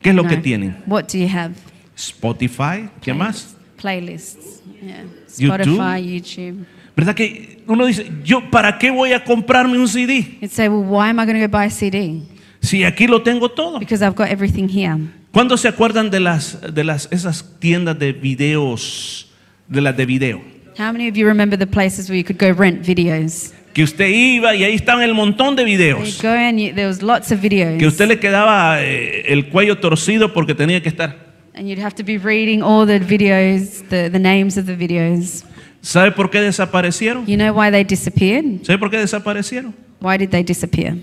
¿Qué 0.00 0.10
es 0.10 0.14
lo 0.16 0.22
No. 0.22 0.28
que 0.28 0.36
tienen? 0.38 0.76
What 0.86 1.04
do 1.12 1.18
you 1.18 1.28
have? 1.28 1.52
Spotify, 1.96 2.88
¿qué 3.02 3.12
más? 3.14 3.54
Playlists. 3.80 4.62
Yeah. 4.82 5.04
YouTube? 5.38 5.76
Spotify, 5.78 6.00
YouTube. 6.02 6.64
¿Verdad 6.96 7.14
que 7.14 7.62
uno 7.66 7.86
dice, 7.86 8.10
yo 8.22 8.50
para 8.50 8.78
qué 8.78 8.90
voy 8.90 9.12
a 9.12 9.24
comprarme 9.24 9.78
un 9.78 9.88
CD? 9.88 10.38
You'd 10.40 10.50
say, 10.50 10.68
well, 10.68 10.84
why 10.84 11.08
am 11.08 11.18
I 11.18 11.24
going 11.24 11.40
to 11.40 11.46
go 11.46 11.48
buy 11.48 11.66
a 11.66 11.70
CD? 11.70 12.22
Si 12.60 12.84
aquí 12.84 13.06
lo 13.06 13.22
tengo 13.22 13.48
todo. 13.48 13.78
Because 13.78 14.04
I've 14.04 14.14
got 14.14 14.28
everything 14.28 14.68
here. 14.68 14.96
¿Cuándo 15.32 15.56
se 15.56 15.68
acuerdan 15.68 16.10
de 16.10 16.20
las 16.20 16.60
de 16.74 16.84
las 16.84 17.08
esas 17.10 17.58
tiendas 17.58 17.98
de 17.98 18.12
videos 18.12 19.30
de 19.68 19.80
las 19.80 19.96
de 19.96 20.04
video? 20.04 20.42
How 20.78 20.92
many 20.92 21.08
of 21.08 21.16
you 21.16 21.26
remember 21.26 21.58
the 21.58 21.66
places 21.66 22.08
where 22.08 22.18
you 22.18 22.24
could 22.24 22.38
go 22.38 22.52
rent 22.52 22.84
videos? 22.84 23.52
Que 23.72 23.82
usted 23.82 24.08
iba 24.08 24.54
y 24.54 24.64
ahí 24.64 24.74
estaban 24.74 25.02
el 25.02 25.14
montón 25.14 25.56
de 25.56 25.64
videos. 25.64 26.18
you, 26.18 26.74
there 26.74 26.86
was 26.86 27.02
lots 27.02 27.32
of 27.32 27.40
videos. 27.40 27.78
Que 27.78 27.86
usted 27.86 28.06
le 28.06 28.18
quedaba 28.18 28.82
eh, 28.82 29.32
el 29.32 29.48
cuello 29.48 29.78
torcido 29.78 30.34
porque 30.34 30.54
tenía 30.54 30.82
que 30.82 30.90
estar. 30.90 31.16
And 31.54 31.66
you'd 31.66 31.82
have 31.82 31.94
to 31.96 32.04
be 32.04 32.18
reading 32.18 32.62
all 32.62 32.86
the 32.86 32.98
videos, 33.00 33.82
the, 33.88 34.10
the 34.10 34.18
names 34.18 34.58
of 34.58 34.66
the 34.66 34.76
videos. 34.76 35.44
¿Sabe 35.82 36.12
por 36.12 36.30
qué 36.30 36.40
desaparecieron? 36.40 37.26
You 37.26 37.36
know 37.36 37.52
why 37.52 37.70
they 37.70 37.82
disappeared? 37.84 38.62
¿Sabe 38.64 38.78
por 38.78 38.88
qué 38.90 38.98
desaparecieron? 38.98 39.74
Why 40.00 40.16
did 40.16 40.30
they 40.30 40.42
disappear? 40.44 40.94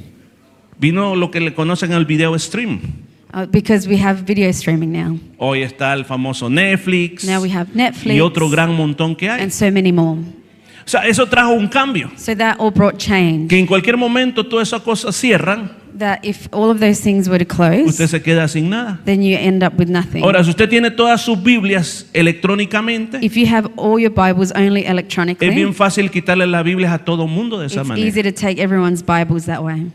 Vino 0.79 1.15
lo 1.15 1.29
que 1.31 1.41
le 1.41 1.53
conocen 1.53 1.91
al 1.91 2.05
video 2.05 2.37
stream. 2.39 2.79
Uh, 3.33 3.45
because 3.45 3.87
we 3.87 4.01
have 4.01 4.23
video 4.25 4.49
streaming 4.49 4.91
now. 4.91 5.19
Hoy 5.37 5.61
está 5.61 5.93
el 5.93 6.03
famoso 6.05 6.49
Netflix 6.49 7.25
Now 7.25 7.41
we 7.43 7.51
have 7.53 7.69
Netflix 7.75 8.15
y 8.15 8.21
otro 8.21 8.49
gran 8.49 8.73
montón 8.73 9.15
que 9.15 9.29
hay. 9.29 9.41
and 9.43 9.51
so 9.51 9.69
many 9.69 9.91
more. 9.91 10.17
O 10.85 10.89
sea, 10.89 11.01
eso 11.07 11.27
trajo 11.27 11.51
un 11.51 11.67
cambio. 11.67 12.09
So 12.17 12.35
that 12.35 12.55
all 12.59 12.71
brought 12.71 12.97
change. 12.97 13.47
Que 13.47 13.59
en 13.59 13.65
cualquier 13.67 13.97
momento 13.97 14.45
todas 14.45 14.67
esas 14.69 14.81
cosas 14.81 15.15
cierran, 15.15 15.77
That 15.97 16.19
if 16.23 16.47
all 16.51 16.69
of 16.71 16.79
those 16.79 17.01
things 17.01 17.27
were 17.27 17.43
to 17.43 17.45
close, 17.45 17.83
usted 17.89 18.07
se 18.07 18.21
queda 18.21 18.47
sin 18.47 18.69
nada. 18.69 18.99
then 19.05 19.21
you 19.21 19.35
end 19.37 19.63
up 19.63 19.73
with 19.77 19.89
nothing. 19.89 20.23
Ahora, 20.23 20.43
si 20.43 20.49
usted 20.51 20.69
tiene 20.69 20.91
todas 20.91 21.19
sus 21.21 21.41
Biblias 21.43 22.05
electrónicamente, 22.13 23.19
If 23.21 23.35
you 23.35 23.45
have 23.47 23.69
all 23.75 23.99
your 23.99 24.11
Bibles 24.13 24.53
only 24.55 24.81
es 24.81 24.89
electronically, 24.89 25.49
bien 25.53 25.73
fácil 25.73 26.09
quitarle 26.09 26.47
las 26.47 26.63
Biblias 26.63 26.93
a 26.93 26.99
todo 26.99 27.27
mundo 27.27 27.59
de 27.59 27.67
esa 27.67 27.81
it's 27.81 27.87
manera. 27.87 28.07
easy 28.07 28.23
to 28.23 28.31
take 28.31 28.61
everyone's 28.61 29.03
Bibles 29.05 29.45
that 29.45 29.61
way. 29.61 29.91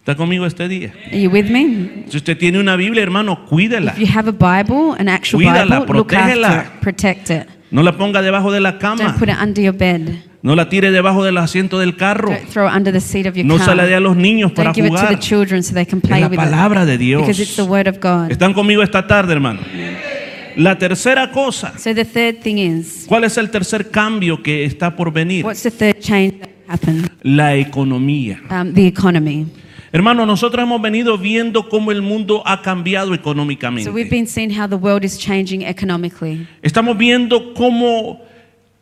¿Está 0.00 0.16
conmigo 0.16 0.44
este 0.44 0.68
día? 0.68 0.92
Are 1.12 1.20
you 1.22 1.30
with 1.30 1.46
me? 1.50 2.04
Si 2.08 2.16
usted 2.18 2.36
tiene 2.36 2.58
una 2.58 2.76
Biblia, 2.76 3.02
hermano, 3.02 3.46
cuídela. 3.46 3.92
If 3.92 3.98
you 4.00 4.06
have 4.14 4.28
a 4.28 4.32
Bible, 4.32 4.94
an 4.98 5.08
actual 5.08 5.40
Cuídala, 5.40 5.80
Bible, 5.80 5.94
look 5.98 6.08
protégela. 6.08 6.48
after 6.48 6.74
it, 6.74 6.80
protect 6.82 7.30
it. 7.30 7.46
No 7.74 7.82
la 7.82 7.96
ponga 7.96 8.22
debajo 8.22 8.52
de 8.52 8.60
la 8.60 8.78
cama. 8.78 9.02
Don't 9.02 9.18
put 9.18 9.28
it 9.28 9.34
under 9.42 9.60
your 9.62 9.74
bed. 9.76 10.08
No 10.42 10.54
la 10.54 10.68
tire 10.68 10.92
debajo 10.92 11.24
del 11.24 11.36
asiento 11.38 11.78
del 11.80 11.96
carro. 11.96 12.28
Don't 12.30 12.48
throw 12.48 12.68
it 12.68 12.72
under 12.76 12.92
the 12.92 13.00
seat 13.00 13.26
of 13.26 13.34
your 13.34 13.44
No 13.44 13.56
car. 13.56 13.66
se 13.66 13.74
la 13.74 13.84
dé 13.84 13.96
a 13.96 14.00
los 14.00 14.14
niños 14.16 14.52
para 14.52 14.66
Don't 14.72 14.76
give 14.76 14.86
it 14.86 14.90
to 14.92 14.96
jugar. 14.98 15.08
the 15.16 15.18
children 15.20 15.62
so 15.64 15.74
they 15.74 15.84
can 15.84 15.98
Es 15.98 16.08
play 16.08 16.20
la 16.20 16.28
with 16.28 16.36
palabra 16.38 16.86
de 16.86 16.94
it. 16.94 17.00
Dios. 17.00 17.22
Because 17.22 17.42
it's 17.42 17.56
the 17.56 17.62
Word 17.64 17.88
of 17.88 17.98
God. 18.00 18.30
¿Están 18.30 18.54
conmigo 18.54 18.82
esta 18.82 19.04
tarde, 19.06 19.32
hermano? 19.32 19.60
La 20.56 20.78
tercera 20.78 21.32
cosa. 21.32 21.76
So 21.78 21.92
the 21.94 22.04
third 22.04 22.42
thing 22.42 22.58
is, 22.58 23.06
¿Cuál 23.08 23.24
es 23.24 23.36
el 23.38 23.50
tercer 23.50 23.90
cambio 23.90 24.40
que 24.40 24.64
está 24.64 24.94
por 24.94 25.12
venir? 25.12 25.44
what's 25.44 25.62
the 25.64 25.70
third 25.72 25.98
change 25.98 26.38
that 26.38 26.50
happened? 26.68 27.10
La 27.22 27.56
economía. 27.56 28.40
Um, 28.50 28.72
the 28.72 28.86
economy. 28.86 29.46
Hermano, 29.94 30.26
nosotros 30.26 30.60
hemos 30.60 30.82
venido 30.82 31.16
viendo 31.16 31.68
cómo 31.68 31.92
el 31.92 32.02
mundo 32.02 32.42
ha 32.44 32.62
cambiado 32.62 33.06
So 33.06 33.12
we've 33.12 33.20
económicamente. 33.22 34.10
been 34.10 34.26
seeing 34.26 34.50
how 34.50 34.66
the 34.68 34.74
world 34.74 35.04
is 35.04 35.16
changing 35.16 35.62
economically. 35.62 36.48
Estamos 36.62 36.98
viendo 36.98 37.54
cómo 37.54 38.20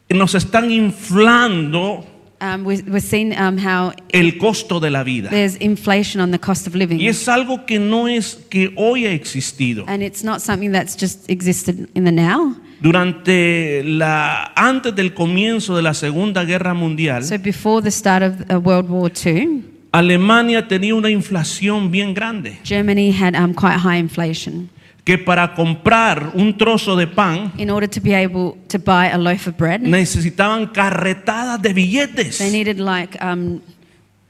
nos 0.08 0.34
están 0.34 0.70
inflando 0.70 2.06
Um, 2.40 2.64
we're, 2.64 2.82
we're 2.88 2.98
seeing 2.98 3.32
um, 3.38 3.58
how 3.58 3.92
el 4.08 4.38
costo 4.38 4.80
de 4.80 4.90
la 4.90 5.04
vida. 5.04 5.28
there's 5.28 5.54
inflation 5.60 6.20
on 6.20 6.30
the 6.32 6.38
cost 6.38 6.66
of 6.66 6.74
living. 6.74 6.98
Y 6.98 7.08
es 7.08 7.28
algo 7.28 7.66
que 7.66 7.78
no 7.78 8.08
es 8.08 8.34
que 8.48 8.72
hoy 8.74 9.04
ha 9.04 9.12
existido. 9.12 9.84
And 9.86 10.02
it's 10.02 10.24
not 10.24 10.40
something 10.40 10.72
that's 10.72 10.96
just 10.98 11.28
existed 11.28 11.90
in 11.94 12.04
the 12.04 12.10
now. 12.10 12.56
Durante 12.80 13.84
la 13.84 14.50
antes 14.56 14.94
del 14.94 15.12
comienzo 15.12 15.76
de 15.76 15.82
la 15.82 15.92
Segunda 15.92 16.44
Guerra 16.44 16.72
Mundial, 16.72 17.22
So 17.22 17.38
before 17.38 17.82
the 17.82 17.90
start 17.90 18.22
of 18.22 18.50
uh, 18.50 18.58
World 18.58 18.88
War 18.88 19.12
II, 19.12 19.71
Alemania 19.92 20.66
tenía 20.66 20.94
una 20.94 21.10
inflación 21.10 21.90
bien 21.90 22.14
grande, 22.14 22.58
Germany 22.64 23.12
had 23.12 23.34
um, 23.36 23.52
quite 23.54 23.78
high 23.78 23.98
inflation. 23.98 24.68
que 25.04 25.18
para 25.18 25.54
comprar 25.54 26.30
un 26.34 26.56
trozo 26.56 26.96
de 26.96 27.06
pan 27.08 27.52
In 27.58 27.70
order 27.70 27.88
to 27.90 28.00
be 28.00 28.14
able 28.14 28.56
to 28.68 28.78
buy 28.78 29.08
a 29.12 29.18
loaf 29.18 29.46
of 29.48 29.56
bread, 29.58 29.80
necesitaban 29.82 30.66
carretadas 30.68 31.60
de 31.60 31.72
billetes. 31.74 32.38
they 32.38 32.50
needed 32.50 32.78
like 32.78 33.18
um, 33.22 33.60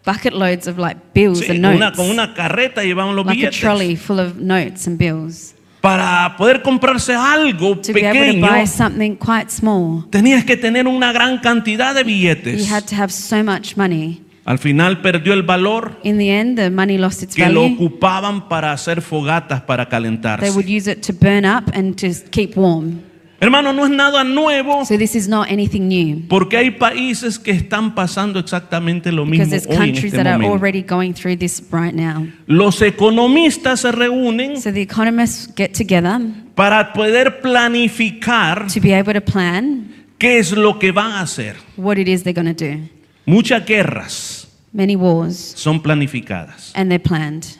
bucket 0.04 0.32
loads 0.32 0.66
of 0.66 0.78
like 0.78 0.98
bills 1.14 1.40
Sí, 1.40 1.50
and 1.52 1.60
notes, 1.60 1.76
una, 1.76 1.92
con 1.92 2.10
una 2.10 2.34
carreta 2.34 2.82
llevaban 2.82 3.14
los 3.14 3.24
like 3.26 3.34
a 3.36 3.50
billetes. 3.50 3.60
trolley 3.60 3.94
full 3.96 4.18
of 4.18 4.36
notes 4.38 4.86
and 4.88 4.98
bills. 4.98 5.54
Para 5.80 6.36
poder 6.38 6.62
comprarse 6.62 7.12
algo 7.14 7.76
To 7.78 7.92
pequeño, 7.92 8.40
buy 8.40 8.66
something 8.66 9.16
quite 9.16 9.50
small, 9.50 10.04
tenías 10.10 10.44
que 10.44 10.56
tener 10.56 10.86
una 10.88 11.12
gran 11.12 11.38
cantidad 11.38 11.92
de 11.94 12.00
you 12.00 12.06
billetes. 12.06 12.68
had 12.70 12.84
to 12.86 12.96
have 12.96 13.12
so 13.12 13.44
much 13.44 13.76
money. 13.76 14.20
Al 14.44 14.58
final 14.58 15.00
perdió 15.00 15.34
el 15.34 15.44
valor 15.44 16.00
In 16.02 16.18
the 16.18 16.30
end, 16.36 16.58
the 16.58 16.68
money 16.70 16.98
lost 16.98 17.22
its 17.22 17.34
que 17.36 17.48
lo 17.48 17.62
value. 17.62 17.76
ocupaban 17.76 18.48
para 18.48 18.72
hacer 18.72 19.00
fogatas 19.00 19.60
para 19.62 19.84
They 19.88 19.98
would 19.98 20.04
calentarse. 20.18 20.76
use 20.76 20.90
it 20.90 21.00
to 21.06 21.12
burn 21.12 21.44
up 21.44 21.70
and 21.74 21.94
to 21.96 22.08
keep 22.30 22.56
warm. 22.56 23.00
Hermano, 23.40 23.72
no 23.72 23.84
es 23.84 23.90
nada 23.90 24.22
nuevo 24.22 24.84
So 24.84 24.96
this 24.96 25.16
is 25.16 25.26
not 25.28 25.48
anything 25.50 25.88
new. 25.88 26.22
porque 26.28 26.56
hay 26.56 26.70
países 26.72 27.38
que 27.40 27.50
están 27.50 27.92
pasando 27.94 28.38
exactamente 28.38 29.10
lo 29.10 29.24
mismo 29.26 29.44
Because 29.44 29.50
there's 29.50 29.66
hoy 29.66 29.88
en 29.88 29.92
countries 29.94 30.12
este 30.12 30.16
that 30.18 30.26
are 30.28 30.38
momento. 30.38 30.54
already 30.56 30.82
going 30.82 31.12
through 31.12 31.36
this 31.38 31.62
right 31.72 31.92
now. 31.94 32.26
Los 32.46 32.80
economistas 32.82 33.80
se 33.80 33.90
reúnen 33.92 34.60
So 34.60 34.72
the 34.72 34.80
economists 34.82 35.52
get 35.56 35.72
together 35.76 36.20
para 36.54 36.92
poder 36.92 37.40
planificar 37.40 38.66
to 38.72 38.80
be 38.80 38.92
able 38.92 39.12
to 39.14 39.20
plan 39.20 39.88
qué 40.18 40.38
es 40.38 40.52
lo 40.52 40.78
que 40.78 40.92
van 40.92 41.12
a 41.12 41.20
hacer. 41.22 41.56
what 41.76 41.96
it 41.98 42.08
is 42.08 42.22
they're 42.22 42.32
going 42.34 42.52
to 42.52 42.64
do. 42.64 42.80
Muchas 43.26 43.64
guerras 43.64 44.48
Many 44.72 44.96
wars, 44.96 45.36
son 45.36 45.80
planificadas. 45.82 46.72
and 46.74 46.90
they're 46.90 46.98
planned. 47.02 47.58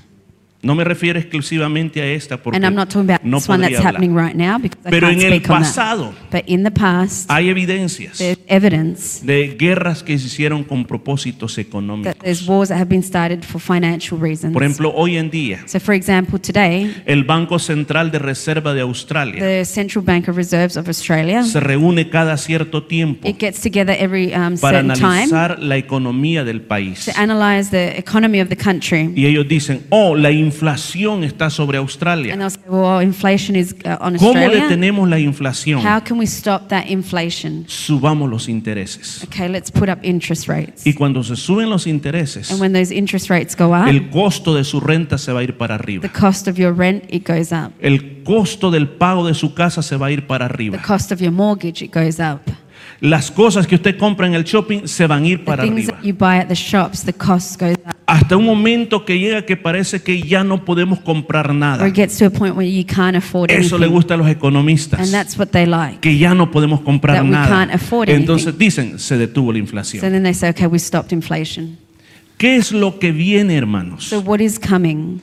No 0.63 0.77
me 0.77 0.85
refiero 0.85 1.19
exclusivamente 1.19 2.01
a 2.01 2.07
esta 2.07 2.37
porque 2.41 2.57
And 2.57 2.65
I'm 2.65 2.75
not 2.77 2.89
talking 2.89 3.11
about 3.11 3.25
no 3.25 3.39
this 3.39 3.49
one 3.49 3.63
that's 3.63 3.77
hablar. 3.79 3.95
happening 3.97 4.17
right 4.17 4.35
now 4.37 4.59
because 4.61 4.79
I 4.87 4.91
Pero 4.91 5.09
can't 5.09 5.21
en 5.21 5.33
el 5.33 5.39
speak 5.41 5.51
on 5.51 5.63
that. 5.63 5.69
pasado 5.69 6.15
But 6.31 6.43
in 6.47 6.63
the 6.63 6.71
past, 6.71 7.29
hay 7.31 7.49
evidencias 7.49 8.19
there's 8.19 8.39
evidence 8.47 9.27
de 9.27 9.57
guerras 9.59 10.05
que 10.05 10.17
se 10.19 10.27
hicieron 10.29 10.63
con 10.63 10.85
propósitos 10.85 11.57
that 11.57 11.67
económicos. 11.67 12.15
there's 12.23 12.47
wars 12.47 12.69
that 12.69 12.79
have 12.79 12.89
been 12.89 13.03
started 13.03 13.43
for 13.43 13.61
financial 13.61 14.17
reasons. 14.21 14.53
Por 14.53 14.63
ejemplo, 14.63 14.93
hoy 14.95 15.17
en 15.17 15.31
día, 15.31 15.63
So, 15.67 15.81
for 15.81 15.95
example, 15.97 16.39
today, 16.39 16.95
el 17.07 17.25
Banco 17.25 17.59
Central 17.59 18.13
de 18.13 18.21
Reserva 18.21 18.73
de 18.73 18.83
Australia 18.83 19.43
the 19.45 19.65
Central 19.65 20.05
Bank 20.05 20.29
of 20.29 20.37
Reserves 20.37 20.77
of 20.77 20.87
Australia 20.87 21.43
se 21.43 21.59
reúne 21.59 22.09
cada 22.09 22.37
cierto 22.37 22.85
tiempo 22.85 23.29
it 23.29 23.37
gets 23.41 23.61
together 23.61 23.97
every 23.99 24.27
um, 24.33 24.57
para 24.59 24.79
certain 24.81 24.95
time 24.95 25.07
analizar 25.25 25.59
la 25.59 25.77
economía 25.77 26.45
del 26.45 26.61
país. 26.63 27.07
to 27.07 27.13
analyze 27.21 27.71
the 27.71 27.99
economy 27.99 28.41
of 28.41 28.49
the 28.49 28.57
country. 28.57 29.11
Y 29.17 29.27
ellos 29.27 29.49
dicen, 29.49 29.81
oh, 29.91 30.15
la 30.15 30.31
inflación 30.31 30.52
está 31.25 31.51
sobre 31.51 31.79
Australia. 31.79 32.33
And 32.35 32.41
they'll 32.41 32.51
say, 32.51 32.63
well, 32.69 33.01
inflation 33.03 33.57
is 33.57 33.75
uh, 33.85 33.97
on 34.01 34.17
¿Cómo 34.17 34.29
Australia. 34.29 34.63
detenemos 34.65 35.09
la 35.09 35.19
inflación? 35.19 35.81
How 35.85 36.01
can 36.05 36.19
we 36.19 36.27
stop 36.27 36.69
that 36.69 36.87
inflation? 36.89 37.65
Subamos 37.67 38.29
los 38.31 38.49
intereses. 38.49 39.23
Okay, 39.25 39.49
let's 39.49 39.71
put 39.71 39.89
up 39.89 39.99
interest 40.03 40.49
rates. 40.49 40.87
Y 40.87 40.95
cuando 40.95 41.23
se 41.23 41.37
suben 41.37 41.71
los 41.71 41.87
intereses, 41.87 42.51
And 42.51 42.61
when 42.61 42.73
those 42.73 42.95
interest 42.95 43.29
rates 43.31 43.57
go 43.57 43.75
up, 43.75 43.89
el 43.89 44.11
costo 44.11 44.55
de 44.55 44.65
su 44.65 44.81
renta 44.81 45.19
se 45.19 45.33
va 45.33 45.41
a 45.41 45.43
ir 45.43 45.57
para 45.57 45.77
the 45.79 45.83
arriba. 45.83 46.09
cost 46.09 46.49
of 46.49 46.57
your 46.59 46.75
rent 46.77 47.05
it 47.09 47.27
goes 47.29 47.53
up. 47.53 47.73
El 47.81 48.23
costo 48.25 48.71
del 48.71 48.89
pago 48.89 49.27
de 49.27 49.35
su 49.35 49.55
casa 49.55 49.83
se 49.83 49.97
va 49.97 50.07
a 50.07 50.11
ir 50.13 50.27
para 50.27 50.47
The 50.49 50.55
arriba. 50.55 50.83
cost 50.87 51.13
of 51.13 51.21
your 51.21 51.33
mortgage 51.33 51.85
it 51.85 51.93
goes 51.95 52.19
up. 52.21 52.41
Las 53.03 53.33
cosas 53.33 53.67
que 53.67 53.75
usted 53.75 53.99
compra 53.99 54.29
en 54.29 54.35
el 54.35 54.45
shopping 54.45 54.87
se 54.87 55.09
van 55.09 55.25
a 55.25 55.27
ir 55.27 55.45
para 55.45 55.65
arriba. 55.65 55.99
Hasta 58.07 58.37
un 58.37 58.45
momento 58.45 59.05
que 59.05 59.19
llega 59.19 59.45
que 59.45 59.57
parece 59.57 60.05
que 60.05 60.23
ya 60.23 60.45
no 60.45 60.65
podemos 60.65 61.01
comprar 61.01 61.53
nada. 61.53 61.85
Eso 61.89 63.79
le 63.79 63.87
gusta 63.89 64.15
a 64.15 64.17
los 64.17 64.29
economistas. 64.29 65.01
And 65.01 65.11
that's 65.11 65.37
what 65.37 65.49
they 65.49 65.67
like. 65.67 65.99
Que 65.99 66.17
ya 66.17 66.33
no 66.33 66.53
podemos 66.53 66.81
comprar 66.83 67.25
nada. 67.25 67.49
can't 67.49 67.75
afford 67.75 68.09
Entonces 68.09 68.57
dicen, 68.57 69.01
se 69.01 69.19
detuvo 69.19 69.53
la 69.53 69.59
So 69.59 69.63
inflación. 69.63 70.13
then 70.13 70.23
they 70.23 70.33
say, 70.33 70.51
okay, 70.51 70.69
we 70.69 70.79
stopped 70.79 71.13
inflation. 71.13 71.77
¿Qué 72.39 72.55
es 72.55 72.71
lo 72.71 73.01
que 73.01 73.11
viene, 73.11 73.57
hermanos? 73.57 74.05
So 74.05 74.21
what 74.21 74.39
is 74.39 74.61
coming? 74.61 75.21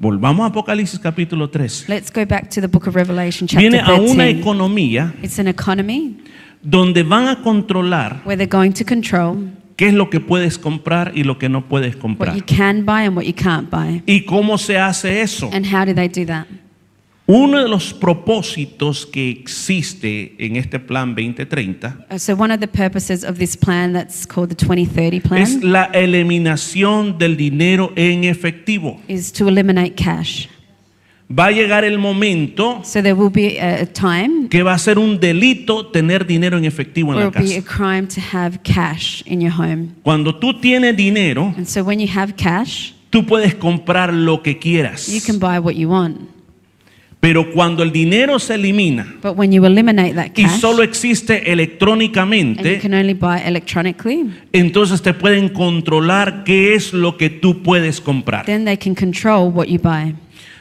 Volvamos 0.00 0.42
a 0.42 0.48
Apocalipsis 0.48 0.98
capítulo 0.98 1.48
3. 1.48 1.84
Let's 1.88 2.10
go 2.12 2.26
back 2.26 2.50
to 2.50 2.60
the 2.60 2.66
book 2.66 2.88
of 2.88 2.96
Revelation, 2.96 3.46
chapter 3.46 3.60
Viene 3.60 3.78
a 3.78 3.94
una 3.94 4.24
13. 4.24 4.40
economía 4.40 5.14
It's 5.22 5.38
an 5.38 5.46
economy 5.46 6.16
donde 6.64 7.02
van 7.02 7.28
a 7.28 7.42
controlar 7.42 8.22
where 8.24 8.36
they're 8.36 8.46
going 8.50 8.72
to 8.72 8.84
control 8.84 9.36
qué 9.76 9.88
es 9.88 9.94
lo 9.94 10.08
que 10.08 10.18
puedes 10.20 10.56
comprar 10.58 11.12
y 11.14 11.22
lo 11.24 11.36
que 11.38 11.48
no 11.48 11.66
puedes 11.68 11.94
what 11.94 12.00
comprar. 12.02 12.34
you 12.36 12.42
can 12.44 12.84
buy 12.84 13.04
and 13.06 13.16
what 13.16 13.24
you 13.24 13.34
can't 13.34 13.68
buy. 13.70 14.02
¿Y 14.06 14.24
cómo 14.24 14.56
se 14.58 14.78
hace 14.78 15.20
eso? 15.20 15.50
And 15.52 15.66
how 15.66 15.84
do 15.84 15.94
they 15.94 16.08
do 16.08 16.24
that? 16.26 16.46
Uno 17.26 17.62
de 17.62 17.68
los 17.70 17.94
propósitos 17.94 19.06
que 19.06 19.30
existe 19.30 20.34
en 20.38 20.56
este 20.56 20.78
plan 20.78 21.14
2030 21.14 22.06
Uh, 22.10 22.18
So 22.18 22.34
one 22.34 22.52
of 22.52 22.60
the 22.60 22.68
purposes 22.68 23.24
of 23.24 23.38
this 23.38 23.56
plan 23.56 23.94
that's 23.94 24.26
called 24.26 24.50
the 24.50 24.54
2030 24.54 25.16
es 25.16 25.22
plan 25.22 25.72
la 25.72 25.84
eliminación 25.94 27.16
del 27.18 27.36
dinero 27.36 27.92
en 27.96 28.24
efectivo. 28.24 29.00
is 29.08 29.32
to 29.32 29.48
eliminate 29.48 29.94
cash. 29.96 30.48
Va 31.30 31.46
a 31.46 31.50
llegar 31.50 31.84
el 31.84 31.98
momento 31.98 32.82
So 32.84 33.00
there 33.02 33.14
will 33.14 33.32
be 33.32 33.58
a, 33.58 33.86
time 33.86 34.48
que 34.50 34.62
va 34.62 34.74
a 34.74 34.78
ser 34.78 34.98
un 34.98 35.18
delito 35.18 35.86
tener 35.86 36.26
dinero 36.26 36.58
en 36.58 36.64
efectivo 36.66 37.12
en 37.12 37.18
la 37.18 37.24
will 37.28 37.32
be 37.32 37.56
a 37.56 37.62
casa. 37.62 37.76
crime 37.76 38.06
to 38.06 38.20
have 38.36 38.58
cash 38.62 39.22
in 39.24 39.40
your 39.40 39.52
home. 39.52 39.88
Cuando 40.02 40.34
tú 40.36 40.60
tienes 40.60 40.94
dinero, 40.96 41.54
And 41.56 41.66
so 41.66 41.82
when 41.82 41.98
you 41.98 42.08
have 42.14 42.34
cash, 42.36 42.92
tú 43.10 43.24
puedes 43.24 43.54
comprar 43.54 44.12
lo 44.12 44.42
que 44.42 44.58
quieras. 44.58 45.08
you 45.08 45.20
can 45.24 45.38
buy 45.38 45.58
what 45.58 45.74
you 45.74 45.88
want. 45.88 46.20
Pero 47.20 47.52
cuando 47.52 47.82
el 47.82 47.90
dinero 47.90 48.38
se 48.38 48.52
elimina 48.52 49.14
But 49.22 49.38
when 49.38 49.50
you 49.50 49.64
eliminate 49.64 50.12
that 50.14 50.26
y 50.36 50.42
cash 50.42 50.60
solo 50.60 50.82
existe 50.82 51.50
electrónicamente, 51.50 52.78
can 52.80 52.92
only 52.92 53.14
buy 53.14 53.40
electronically, 53.46 54.30
entonces 54.52 55.00
te 55.00 55.14
pueden 55.14 55.48
controlar 55.48 56.44
qué 56.44 56.74
es 56.74 56.92
lo 56.92 57.16
que 57.16 57.30
tú 57.30 57.62
puedes 57.62 58.00
comprar. 58.02 58.44
then 58.44 58.66
they 58.66 58.76
can 58.76 58.94
control 58.94 59.50
what 59.50 59.68
you 59.68 59.78
buy. 59.78 60.14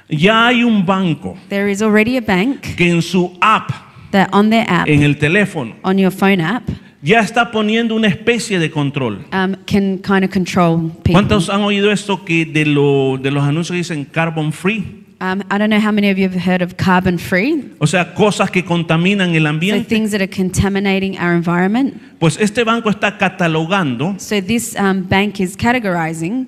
Ya 0.09 0.47
hay 0.47 0.63
un 0.63 0.85
banco 0.85 1.37
There 1.49 1.71
is 1.71 1.81
already 1.81 2.17
a 2.17 2.21
bank 2.21 2.61
que 2.75 2.89
en 2.89 3.01
su 3.01 3.31
app, 3.41 3.71
that 4.11 4.29
on 4.33 4.49
their 4.49 4.65
app, 4.69 4.87
en 4.87 5.01
el 5.03 5.17
teléfono, 5.17 5.75
on 5.83 5.97
your 5.97 6.11
phone 6.11 6.41
app, 6.41 6.69
ya 7.01 7.19
está 7.21 7.51
poniendo 7.51 7.95
una 7.95 8.07
especie 8.07 8.59
de 8.59 8.69
control. 8.69 9.25
um, 9.33 9.55
can 9.65 9.97
kind 9.99 10.23
of 10.23 10.31
control 10.31 10.89
people. 11.03 11.13
¿Cuántos 11.13 11.49
han 11.49 11.61
oído 11.61 11.91
esto 11.91 12.23
que 12.25 12.45
de, 12.45 12.65
lo- 12.65 13.17
de 13.17 13.31
los 13.31 13.43
anuncios 13.43 13.71
que 13.71 13.77
dicen 13.77 14.05
carbon 14.05 14.51
free? 14.51 14.99
Um, 15.21 15.41
I 15.49 15.57
don't 15.57 15.69
know 15.69 15.79
how 15.79 15.91
many 15.93 16.09
of 16.11 16.17
you 16.17 16.25
have 16.27 16.35
heard 16.35 16.61
of 16.61 16.75
carbon 16.75 17.17
free. 17.17 17.71
O 17.79 17.87
sea, 17.87 18.13
cosas 18.13 18.51
que 18.51 18.63
contaminan 18.65 19.33
el 19.35 19.43
So 19.43 19.49
ambiente. 19.49 19.87
things 19.87 20.11
that 20.11 20.21
are 20.21 20.27
contaminating 20.27 21.17
our 21.17 21.33
environment. 21.33 21.93
Pues 22.19 22.37
este 22.41 22.65
banco 22.65 22.89
está 22.89 23.17
catalogando 23.17 24.15
So 24.19 24.41
this 24.41 24.75
um, 24.75 25.03
bank 25.03 25.39
is 25.39 25.55
categorizing 25.55 26.47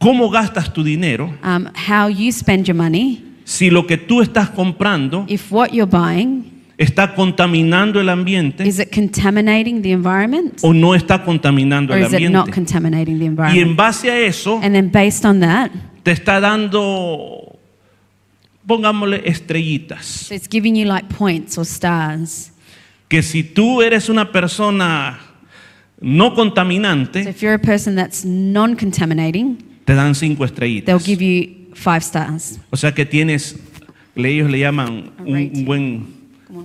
cómo 0.00 0.30
gastas 0.30 0.72
tu 0.72 0.82
dinero, 0.82 1.32
um, 1.44 1.66
how 1.88 2.08
you 2.08 2.32
spend 2.32 2.66
your 2.66 2.74
money, 2.76 3.22
si 3.44 3.68
lo 3.70 3.86
que 3.86 3.98
tú 3.98 4.22
estás 4.22 4.48
comprando 4.50 5.24
if 5.28 5.52
what 5.52 5.70
you're 5.72 5.84
buying 5.90 6.44
está 6.78 7.14
contaminando 7.14 8.00
el 8.00 8.08
ambiente 8.08 8.66
is 8.66 8.78
it 8.78 8.90
contaminating 8.90 9.82
the 9.82 9.90
environment 9.92 10.58
o 10.62 10.72
no 10.72 10.94
está 10.94 11.22
contaminando 11.22 11.92
or 11.92 11.98
el 11.98 12.06
is 12.06 12.12
it 12.14 12.30
not 12.30 12.48
ambiente. 12.48 12.52
contaminating 12.52 13.18
the 13.18 13.24
Y 13.24 13.26
en 13.26 13.32
environment? 13.32 13.76
base 13.76 14.10
a 14.10 14.18
eso 14.26 14.58
And 14.62 14.74
then 14.74 14.90
based 14.90 15.26
on 15.26 15.40
that, 15.40 15.70
te 16.02 16.12
está 16.12 16.40
dando, 16.40 17.58
pongámosle 18.66 19.22
estrellitas. 19.28 20.04
so 20.06 20.34
it's 20.34 20.48
giving 20.50 20.74
you 20.74 20.86
like 20.86 21.08
points 21.14 21.58
or 21.58 21.66
stars. 21.66 22.52
Que 23.08 23.22
si 23.22 23.42
tú 23.42 23.82
eres 23.82 24.08
una 24.08 24.30
persona 24.32 25.18
no 26.00 26.30
So 26.30 26.34
contaminante, 26.36 27.28
if 27.28 27.42
you're 27.42 27.54
a 27.54 27.58
person 27.58 27.94
that's 27.96 28.24
non-contaminating, 28.24 29.58
te 29.90 29.96
dan 29.96 30.14
cinco 30.14 30.44
they'll 30.44 30.52
estrellitas. 30.52 31.04
give 31.04 31.20
you 31.20 31.74
five 31.74 32.00
stars. 32.02 32.60
O 32.70 32.76
sea 32.76 32.92
que 32.92 33.04
tienes, 33.04 33.56
ellos 34.14 34.48
le 34.48 34.60
llaman 34.60 35.10
un, 35.18 35.64
buen, 35.64 36.06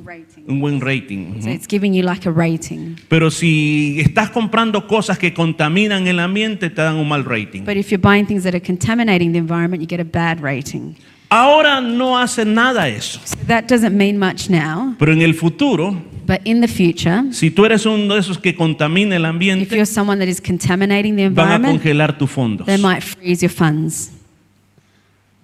rating. 0.06 0.44
un 0.48 0.60
buen 0.60 0.80
rating. 0.80 1.42
So 1.42 1.50
it's 1.50 1.68
giving 1.68 1.92
you 1.96 2.04
like 2.04 2.28
a 2.28 2.32
rating. 2.32 2.98
Pero 3.08 3.32
si 3.32 4.00
estás 4.00 4.30
comprando 4.30 4.86
cosas 4.86 5.18
que 5.18 5.34
contaminan 5.34 6.06
el 6.06 6.20
ambiente, 6.20 6.70
te 6.70 6.84
dan 6.84 6.98
un 6.98 7.08
mal 7.08 7.26
rating. 7.26 7.64
But 7.66 7.78
if 7.78 7.90
you're 7.90 7.98
buying 7.98 8.28
things 8.28 8.44
that 8.44 8.54
are 8.54 8.64
contaminating 8.64 9.32
the 9.32 9.40
environment, 9.40 9.82
you 9.82 9.88
get 9.88 10.00
a 10.00 10.04
bad 10.04 10.40
rating. 10.40 10.96
Ahora 11.30 11.82
no 11.82 12.20
hace 12.20 12.46
nada 12.46 12.88
eso. 12.88 13.20
So 13.26 13.38
that 13.48 13.68
doesn't 13.68 13.98
mean 13.98 14.20
much 14.20 14.52
now, 14.52 14.96
Pero 15.00 15.12
en 15.12 15.24
el 15.24 15.34
futuro, 15.34 15.96
but 16.26 16.42
in 16.46 16.62
the 16.62 16.68
future, 16.68 17.24
si 17.32 17.52
tú 17.52 17.66
eres 17.66 17.86
uno 17.86 18.14
de 18.16 18.20
esos 18.20 18.38
que 18.38 18.56
contamina 18.56 19.16
el 19.16 19.24
if 19.24 19.30
ambiente, 19.30 19.76
you're 19.76 19.86
someone 19.86 20.20
that 20.20 20.28
is 20.28 20.42
contaminating 20.42 21.16
the 21.16 21.30
van 21.30 21.52
a 21.52 21.56
environment, 21.56 21.82
congelar 21.82 22.18
tus 22.18 22.30
fondos. 22.32 22.66
they 22.66 22.78
might 22.78 23.02
freeze 23.04 23.42
your 23.42 23.52
funds. 23.52 24.12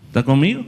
¿Está 0.07 0.23
conmigo? 0.23 0.65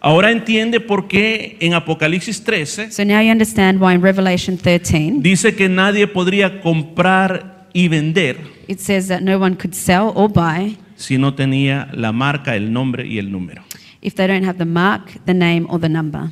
Ahora 0.00 0.32
entiende 0.32 0.80
por 0.80 1.06
qué 1.06 1.56
en 1.60 1.74
Apocalipsis 1.74 2.42
13 2.42 2.90
So 2.90 3.04
now 3.04 3.20
you 3.20 3.30
understand 3.30 3.80
why 3.80 3.94
in 3.94 4.02
Revelation 4.02 4.56
13 4.58 5.20
dice 5.20 5.54
que 5.54 5.68
nadie 5.68 6.08
podría 6.08 6.60
comprar 6.60 7.68
y 7.72 7.86
vender 7.88 8.36
it 8.66 8.80
says 8.80 9.06
that 9.08 9.20
no 9.20 9.38
one 9.38 9.54
could 9.56 9.74
sell 9.74 10.10
or 10.14 10.28
buy 10.28 10.76
si 10.96 11.18
no 11.18 11.34
tenía 11.34 11.88
la 11.92 12.10
marca, 12.12 12.56
el 12.56 12.72
nombre 12.72 13.06
y 13.06 13.18
el 13.18 13.30
número. 13.30 13.62
if 14.00 14.14
they 14.16 14.26
don't 14.26 14.44
have 14.44 14.58
the 14.58 14.64
mark, 14.64 15.12
the 15.26 15.34
name, 15.34 15.66
or 15.70 15.78
the 15.78 15.88
number. 15.88 16.30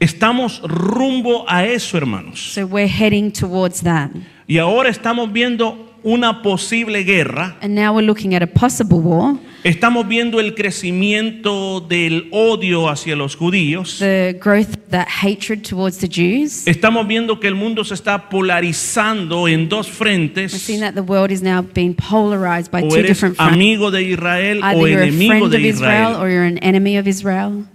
Estamos 0.00 0.62
rumbo 0.62 1.44
a 1.46 1.66
eso, 1.66 1.98
hermanos. 1.98 2.40
So 2.54 2.64
we're 2.66 2.88
heading 2.88 3.30
towards 3.30 3.82
that. 3.82 4.10
Y 4.46 4.56
ahora 4.56 4.88
estamos 4.88 5.30
viendo 5.30 5.88
una 6.02 6.40
posible 6.40 7.04
guerra. 7.04 7.58
And 7.60 7.74
now 7.74 7.94
we're 7.94 8.06
looking 8.06 8.34
at 8.34 8.42
a 8.42 8.46
possible 8.46 8.98
war. 8.98 9.36
Estamos 9.62 10.08
viendo 10.08 10.40
el 10.40 10.54
crecimiento 10.54 11.80
del 11.86 12.30
odio 12.32 12.88
hacia 12.88 13.14
los 13.14 13.36
judíos. 13.36 13.98
the 13.98 14.38
growth, 14.42 14.78
that 14.88 15.06
hatred 15.22 15.62
towards 15.68 15.98
the 15.98 16.08
Jews. 16.08 16.66
Estamos 16.66 17.06
viendo 17.06 17.38
que 17.38 17.46
el 17.48 17.54
mundo 17.54 17.84
se 17.84 17.92
está 17.92 18.30
polarizando 18.30 19.48
en 19.48 19.68
dos 19.68 19.86
We're 19.88 19.96
frentes. 19.96 20.52
seeing 20.52 20.80
that 20.80 20.94
the 20.94 21.02
world 21.02 21.30
is 21.30 21.42
now 21.42 21.60
being 21.60 21.94
polarized 21.94 22.70
by 22.72 22.80
O 22.84 22.88
two 22.88 22.96
eres 22.96 23.06
different 23.08 23.36
fronts. 23.36 23.52
amigo 23.52 23.90
de 23.90 24.02
Israel 24.02 24.62
o 24.62 24.66
Either 24.66 24.88
you're 24.88 25.02
a 25.02 25.06
enemigo 25.08 25.28
friend 25.40 25.50
de 25.50 25.56
of 25.58 25.64
Israel 25.64 26.10
Israel. 26.12 26.22
or 26.22 26.30
you're 26.30 26.46
an 26.46 26.56
enemy 26.62 26.96
of 26.96 27.06
Israel. 27.06 27.66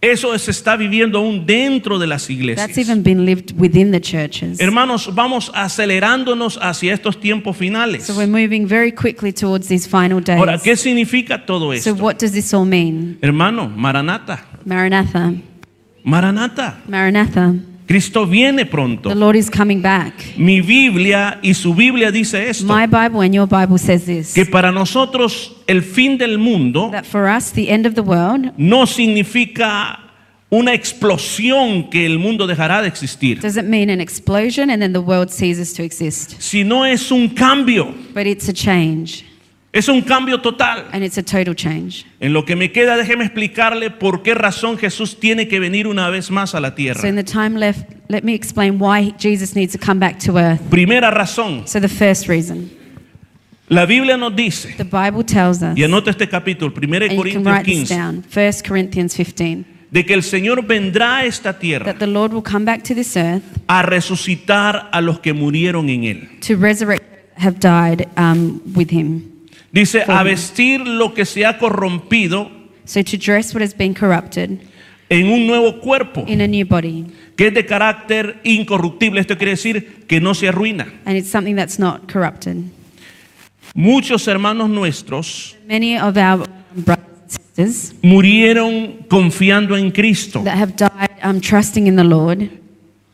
Eso 0.00 0.38
se 0.38 0.52
está 0.52 0.76
viviendo 0.76 1.18
aún 1.18 1.44
dentro 1.44 1.98
de 1.98 2.06
las 2.06 2.22
That's 2.22 2.30
iglesias. 2.30 2.78
even 2.78 3.02
been 3.02 3.24
lived 3.24 3.52
within 3.58 3.90
the 3.90 4.00
churches. 4.00 4.60
Hermanos, 4.60 5.12
vamos 5.12 5.50
acelerándonos 5.54 6.56
hacia 6.62 6.94
estos 6.94 7.18
tiempos 7.18 7.56
finales. 7.56 8.04
So 8.04 8.14
we're 8.14 8.28
moving 8.28 8.68
very 8.68 8.92
quickly 8.92 9.32
towards 9.32 9.66
these 9.66 9.88
final 9.88 10.20
days. 10.22 10.38
Ahora, 10.38 10.58
¿qué 10.58 10.76
significa 10.76 11.44
todo 11.44 11.72
So 11.80 11.90
esto? 11.90 11.94
what 12.04 12.18
does 12.20 12.30
this 12.32 12.54
all 12.54 12.64
mean? 12.64 13.18
Hermano, 13.20 13.68
Maranata, 13.68 14.44
Maranatha. 14.64 15.34
Maranata. 16.04 16.76
Maranatha. 16.86 17.54
Cristo 17.88 18.26
viene 18.26 18.66
pronto. 18.66 19.08
The 19.08 19.14
Lord 19.14 19.34
is 19.34 19.48
coming 19.50 19.80
back. 19.80 20.12
Mi 20.36 20.60
Biblia 20.60 21.38
y 21.42 21.54
su 21.54 21.74
Biblia 21.74 22.10
dice 22.12 22.48
esto, 22.50 22.66
My 22.66 22.86
Bible 22.86 23.24
and 23.24 23.34
your 23.34 23.48
Bible 23.48 23.78
says 23.78 24.04
this. 24.04 24.34
que 24.34 24.44
para 24.44 24.70
nosotros 24.70 25.56
el 25.66 25.82
fin 25.82 26.18
del 26.18 26.36
mundo 26.38 26.90
That 26.92 27.04
for 27.06 27.26
us, 27.26 27.50
the 27.52 27.70
end 27.70 27.86
of 27.86 27.94
the 27.94 28.02
world 28.02 28.52
no 28.58 28.86
significa 28.86 30.00
una 30.50 30.74
explosión 30.74 31.88
que 31.90 32.04
el 32.06 32.18
mundo 32.18 32.46
dejará 32.46 32.82
de 32.82 32.88
existir, 32.88 33.40
doesn't 33.40 33.68
mean 33.68 33.88
an 33.90 34.00
explosion 34.02 34.70
and 34.70 34.80
then 34.82 34.92
the 34.92 35.00
world 35.00 35.30
ceases 35.30 35.72
to 35.74 35.82
exist. 35.82 36.34
sino 36.40 36.84
es 36.84 37.10
un 37.10 37.28
cambio, 37.30 37.94
But 38.14 38.26
it's 38.26 38.48
a 38.48 38.52
change. 38.52 39.24
Es 39.78 39.88
un 39.88 40.02
cambio 40.02 40.40
total. 40.40 40.86
And 40.92 41.02
it's 41.04 41.18
a 41.18 41.22
total 41.22 41.54
change. 41.54 42.04
En 42.20 42.32
lo 42.32 42.44
que 42.44 42.56
me 42.56 42.72
queda, 42.72 42.96
déjeme 42.96 43.24
explicarle 43.24 43.90
por 43.90 44.22
qué 44.22 44.34
razón 44.34 44.78
Jesús 44.78 45.18
tiene 45.20 45.46
que 45.48 45.60
venir 45.60 45.86
una 45.86 46.08
vez 46.10 46.30
más 46.30 46.54
a 46.54 46.60
la 46.60 46.68
So 46.68 46.72
in 46.72 46.76
tierra. 46.76 47.00
the 47.14 47.24
time 47.24 47.58
left, 47.58 47.88
let 48.08 48.22
me 48.22 48.34
explain 48.34 48.78
why 48.80 49.12
Jesus 49.18 49.54
needs 49.54 49.72
to 49.72 49.78
come 49.78 49.98
back 50.00 50.18
to 50.20 50.36
earth. 50.38 50.60
Primera 50.70 51.10
razón, 51.10 51.62
So 51.66 51.80
the 51.80 51.88
first 51.88 52.28
reason, 52.28 52.70
la 53.68 53.84
Biblia 53.86 54.16
nos 54.16 54.34
dice, 54.34 54.74
the 54.76 54.84
Bible 54.84 55.22
tells 55.24 55.62
us, 55.62 55.76
y 55.76 55.84
anota 55.84 56.10
este 56.10 56.28
capítulo, 56.28 56.72
1 56.72 57.02
and 57.02 57.12
you 57.12 57.22
can 57.22 57.44
Corintios 57.44 57.44
write 57.44 57.64
this 57.64 57.88
15, 57.88 57.96
down, 57.96 58.24
1 58.34 58.52
Corinthians 58.66 59.14
15, 59.14 59.64
de 59.90 60.04
que 60.04 60.14
el 60.14 60.22
Señor 60.22 60.66
vendrá 60.66 61.18
a 61.18 61.24
esta 61.26 61.58
tierra 61.58 61.84
that 61.84 61.98
the 61.98 62.06
Lord 62.06 62.32
will 62.32 62.42
come 62.42 62.64
back 62.64 62.82
to 62.84 62.94
this 62.94 63.16
earth 63.16 63.42
a 63.68 63.82
resucitar 63.82 64.88
a 64.92 65.00
los 65.00 65.20
que 65.20 65.32
murieron 65.34 65.88
en 65.90 66.04
él. 66.04 66.28
to 66.40 66.56
resurrect 66.56 67.04
have 67.38 67.58
died 67.60 68.08
um, 68.16 68.60
with 68.74 68.90
him. 68.90 69.37
Dice, 69.72 70.02
a 70.06 70.22
vestir 70.22 70.80
lo 70.80 71.12
que 71.14 71.24
se 71.24 71.44
ha 71.44 71.58
corrompido 71.58 72.50
So 72.84 73.02
to 73.04 73.16
dress 73.18 73.54
what 73.54 73.62
has 73.62 73.74
been 73.76 73.92
corrupted 73.94 74.60
en 75.10 75.26
un 75.30 75.46
nuevo 75.46 75.78
cuerpo, 75.80 76.24
in 76.26 76.40
a 76.40 76.46
new 76.48 76.66
body. 76.66 77.04
que 77.36 77.48
es 77.48 77.54
de 77.54 77.66
carácter 77.66 78.40
incorruptible. 78.44 79.20
Esto 79.20 79.36
quiere 79.36 79.52
decir 79.52 80.04
que 80.06 80.20
no 80.20 80.34
se 80.34 80.48
arruina. 80.48 80.86
And 81.04 81.16
it's 81.16 81.28
something 81.30 81.54
that's 81.54 81.78
not 81.78 82.10
corrupted. 82.10 82.64
Muchos 83.74 84.26
hermanos 84.26 84.70
nuestros 84.70 85.54
Many 85.66 85.98
of 85.98 86.16
our 86.16 86.46
brothers 86.74 87.06
and 87.20 87.30
sisters 87.30 87.94
murieron 88.02 89.04
confiando 89.08 89.76
en 89.76 89.90
Cristo. 89.90 90.42
that 90.44 90.56
have 90.56 90.74
died 90.76 91.10
um, 91.22 91.40
trusting 91.40 91.86
in 91.86 91.96
the 91.96 92.04
Lord, 92.04 92.48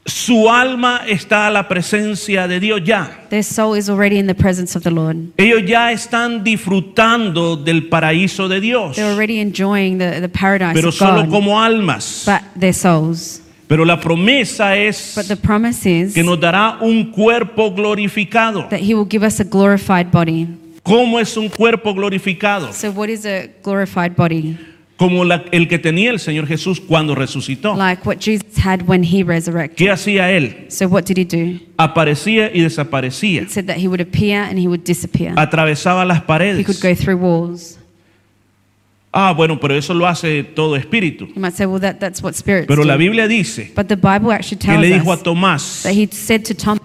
Su 0.06 0.50
alma 0.50 1.00
está 1.08 1.46
a 1.46 1.50
la 1.50 1.66
presencia 1.66 2.46
de 2.46 2.60
Dios 2.60 2.82
ya. 2.84 3.24
their 3.30 3.42
soul 3.42 3.74
is 3.74 3.88
already 3.88 4.18
in 4.18 4.26
the 4.26 4.34
presence 4.34 4.76
of 4.76 4.82
the 4.84 4.90
Lord. 4.90 5.16
Ellos 5.38 5.62
ya 5.66 5.92
están 5.92 6.44
disfrutando 6.44 7.56
del 7.56 7.88
paraíso 7.88 8.46
de 8.48 8.60
Dios, 8.60 8.96
They're 8.96 9.10
already 9.14 9.38
enjoying 9.40 9.96
the, 9.98 10.20
the 10.20 10.28
paradise 10.28 10.74
pero 10.74 10.90
of 10.90 10.94
solo 10.94 11.22
God, 11.24 11.30
como 11.30 11.58
almas. 11.58 12.24
but 12.26 12.42
their 12.60 12.74
souls. 12.74 13.40
Pero 13.66 13.86
la 13.86 13.98
promesa 13.98 14.76
es 14.76 15.14
But 15.16 15.26
the 15.26 15.36
promise 15.36 15.86
is 15.88 16.12
que 16.12 16.22
nos 16.22 16.38
dará 16.38 16.76
un 16.82 17.10
cuerpo 17.10 17.72
glorificado. 17.74 18.68
that 18.68 18.80
He 18.80 18.94
will 18.94 19.08
give 19.08 19.24
us 19.26 19.40
a 19.40 19.44
glorified 19.44 20.10
body. 20.12 20.46
¿Cómo 20.82 21.18
es 21.18 21.34
un 21.38 21.48
cuerpo 21.48 21.94
glorificado? 21.94 22.70
So, 22.74 22.90
what 22.90 23.08
is 23.08 23.24
a 23.24 23.48
glorified 23.62 24.14
body? 24.14 24.58
Como 25.04 25.22
la- 25.26 25.44
el 25.52 25.68
que 25.68 25.78
tenía 25.78 26.10
el 26.10 26.18
Señor 26.18 26.46
Jesús 26.46 26.80
cuando 26.80 27.14
resucitó. 27.14 27.76
Like 27.76 28.08
what 28.08 28.20
Jesus 28.20 28.56
had 28.64 28.80
when 28.86 29.04
He 29.04 29.22
resurrected. 29.22 29.76
¿Qué 29.76 29.90
hacía 29.90 30.30
él? 30.30 30.64
So, 30.68 30.86
what 30.88 31.02
did 31.04 31.18
He 31.18 31.24
do? 31.26 31.60
Aparecía 31.76 32.50
y 32.54 32.62
desaparecía. 32.62 33.42
It 33.42 33.50
said 33.50 33.66
that 33.66 33.76
He 33.76 33.86
would 33.86 34.00
appear 34.00 34.42
and 34.42 34.58
He 34.58 34.66
would 34.66 34.82
disappear. 34.82 35.34
Atravesaba 35.36 36.06
las 36.06 36.16
He 36.16 36.20
could 36.22 36.26
paredes. 36.26 36.80
go 36.80 36.94
through 36.94 37.18
walls. 37.18 37.78
Ah, 39.12 39.34
bueno, 39.34 39.60
pero 39.60 39.74
eso 39.76 39.92
lo 39.92 40.06
hace 40.06 40.42
todo 40.42 40.74
espíritu. 40.74 41.26
You 41.26 41.40
might 41.40 41.52
say, 41.54 41.66
well, 41.66 41.80
that, 41.82 42.00
that's 42.00 42.22
what 42.22 42.32
spirits 42.32 42.66
Pero 42.66 42.82
la 42.82 42.94
do. 42.94 43.00
Biblia 43.00 43.28
dice 43.28 43.72
But 43.76 43.88
the 43.88 43.96
Bible 43.96 44.32
actually 44.32 44.56
que 44.58 44.66
tells 44.68 44.80
le 44.80 44.88
dijo 44.88 45.12
a 45.12 45.22
Tomás, 45.22 45.82
that 45.82 45.92
He 45.92 46.08
said 46.10 46.44
to 46.46 46.54
Tom, 46.54 46.78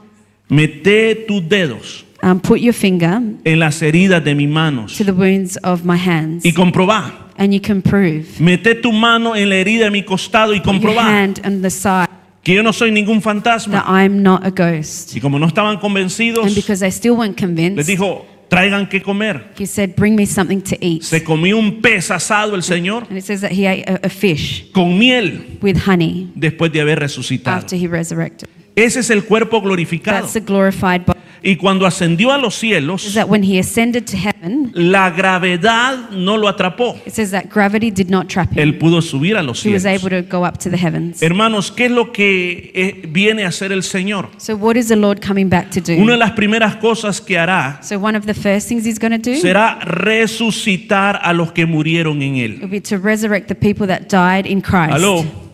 mete 0.49 1.25
tus 1.25 1.41
dedos 1.47 2.03
um, 2.21 2.41
put 2.41 2.59
your 2.59 2.73
finger 2.73 3.21
en 3.45 3.59
las 3.59 3.81
heridas 3.81 4.21
de 4.23 4.35
mis 4.35 4.49
manos 4.49 4.97
to 4.97 5.05
the 5.05 5.13
wounds 5.13 5.57
of 5.63 5.85
my 5.85 5.95
hands, 5.97 6.43
y 6.45 6.51
comprobá. 6.51 7.28
And 7.39 7.51
you 7.53 7.59
can 7.59 7.81
prove. 7.81 8.39
Mete 8.39 8.75
tu 8.75 8.91
mano 8.91 9.35
en 9.35 9.49
la 9.49 9.55
herida 9.55 9.85
de 9.85 9.91
mi 9.91 10.03
costado 10.03 10.53
y 10.53 10.59
Put 10.59 10.65
your 10.73 10.73
comprobá 10.75 11.03
hand 11.05 11.39
on 11.45 11.61
the 11.63 11.69
side 11.71 12.07
que 12.43 12.53
yo 12.55 12.61
no 12.63 12.71
soy 12.71 12.91
ningún 12.91 13.21
fantasma. 13.21 13.73
that 13.83 13.85
I'm 13.87 14.21
not 14.21 14.45
a 14.45 14.51
ghost. 14.51 15.15
Y 15.15 15.19
como 15.19 15.39
no 15.39 15.47
estaban 15.47 15.77
convencidos, 15.77 16.45
And 16.45 16.55
because 16.55 16.79
they 16.79 16.91
still 16.91 17.13
weren't 17.15 17.35
les 17.39 17.45
convinced, 17.47 17.87
dijo, 17.87 18.25
traigan 18.49 18.87
que 18.87 19.01
comer. 19.01 19.51
he 19.57 19.65
said, 19.65 19.95
Bring 19.95 20.15
me 20.15 20.25
something 20.25 20.61
to 20.61 20.75
eat. 20.79 21.03
Se 21.03 21.23
comió 21.23 21.57
un 21.57 21.81
pez 21.81 22.11
asado 22.11 22.55
el 22.55 22.63
Señor 22.63 23.05
And 23.09 23.17
it 23.17 23.25
says 23.25 23.41
that 23.41 23.51
he 23.51 23.67
ate 23.67 23.83
a, 23.89 23.99
a 24.03 24.09
fish 24.09 24.71
con 24.71 24.97
miel 24.97 25.57
with 25.61 25.77
honey 25.87 26.31
después 26.35 26.71
de 26.71 26.81
haber 26.81 26.99
resucitado. 26.99 27.57
after 27.57 27.75
he 27.77 27.87
resurrected. 27.87 28.47
Ese 28.75 29.01
es 29.01 29.09
el 29.09 29.25
cuerpo 29.25 29.61
glorificado. 29.61 30.21
That's 30.21 30.33
the 30.33 30.39
glorified 30.39 31.05
body. 31.05 31.19
Y 31.41 31.55
cuando 31.55 31.85
ascendió 31.85 32.31
a 32.31 32.37
los 32.37 32.55
cielos, 32.55 33.13
that 33.13 33.27
when 33.29 33.43
he 33.43 33.59
ascended 33.59 34.05
to 34.05 34.17
heaven, 34.17 34.71
la 34.73 35.09
gravedad 35.11 36.09
no 36.11 36.35
lo 36.37 36.47
atrapó. 36.47 36.99
it 37.05 37.13
says 37.13 37.31
that 37.31 37.49
gravity 37.49 37.89
did 37.91 38.09
not 38.09 38.27
trap 38.27 38.51
him. 38.51 38.59
Él 38.59 38.77
pudo 38.77 39.01
subir 39.01 39.37
a 39.37 39.43
los 39.43 39.63
He 39.65 39.71
was 39.73 39.83
cielos. 39.83 40.03
able 40.03 40.09
to 40.09 40.21
go 40.29 40.43
up 40.45 40.57
to 40.59 40.69
the 40.69 40.77
heavens. 40.77 41.21
Hermanos, 41.21 41.71
¿qué 41.71 41.85
es 41.85 41.91
lo 41.91 42.11
que 42.11 42.71
eh, 42.75 43.07
viene 43.09 43.45
a 43.45 43.49
hacer 43.49 43.71
el 43.71 43.83
Señor? 43.83 44.29
So, 44.37 44.55
what 44.55 44.75
is 44.75 44.87
the 44.89 44.95
Lord 44.95 45.19
coming 45.25 45.49
back 45.49 45.69
to 45.71 45.79
Una 45.93 46.11
de 46.13 46.13
do? 46.13 46.17
las 46.17 46.31
primeras 46.31 46.75
cosas 46.77 47.21
que 47.21 47.37
hará 47.37 47.79
So, 47.81 47.97
one 47.99 48.17
of 48.17 48.25
the 48.25 48.33
first 48.33 48.67
things 48.67 48.85
he's 48.85 48.99
going 48.99 49.11
to 49.11 49.17
do 49.17 49.37
será 49.39 49.79
resucitar 49.83 51.19
a 51.23 51.33
los 51.33 51.51
que 51.53 51.65
murieron 51.65 52.21
en 52.21 52.35
él. 52.35 52.67
be 52.69 52.81
to 52.81 52.97
resurrect 52.97 53.47
the 53.47 53.55
people 53.55 53.87
that 53.87 54.09
died 54.09 54.45
in 54.45 54.61
Christ. 54.61 54.93
Aló. 54.93 55.48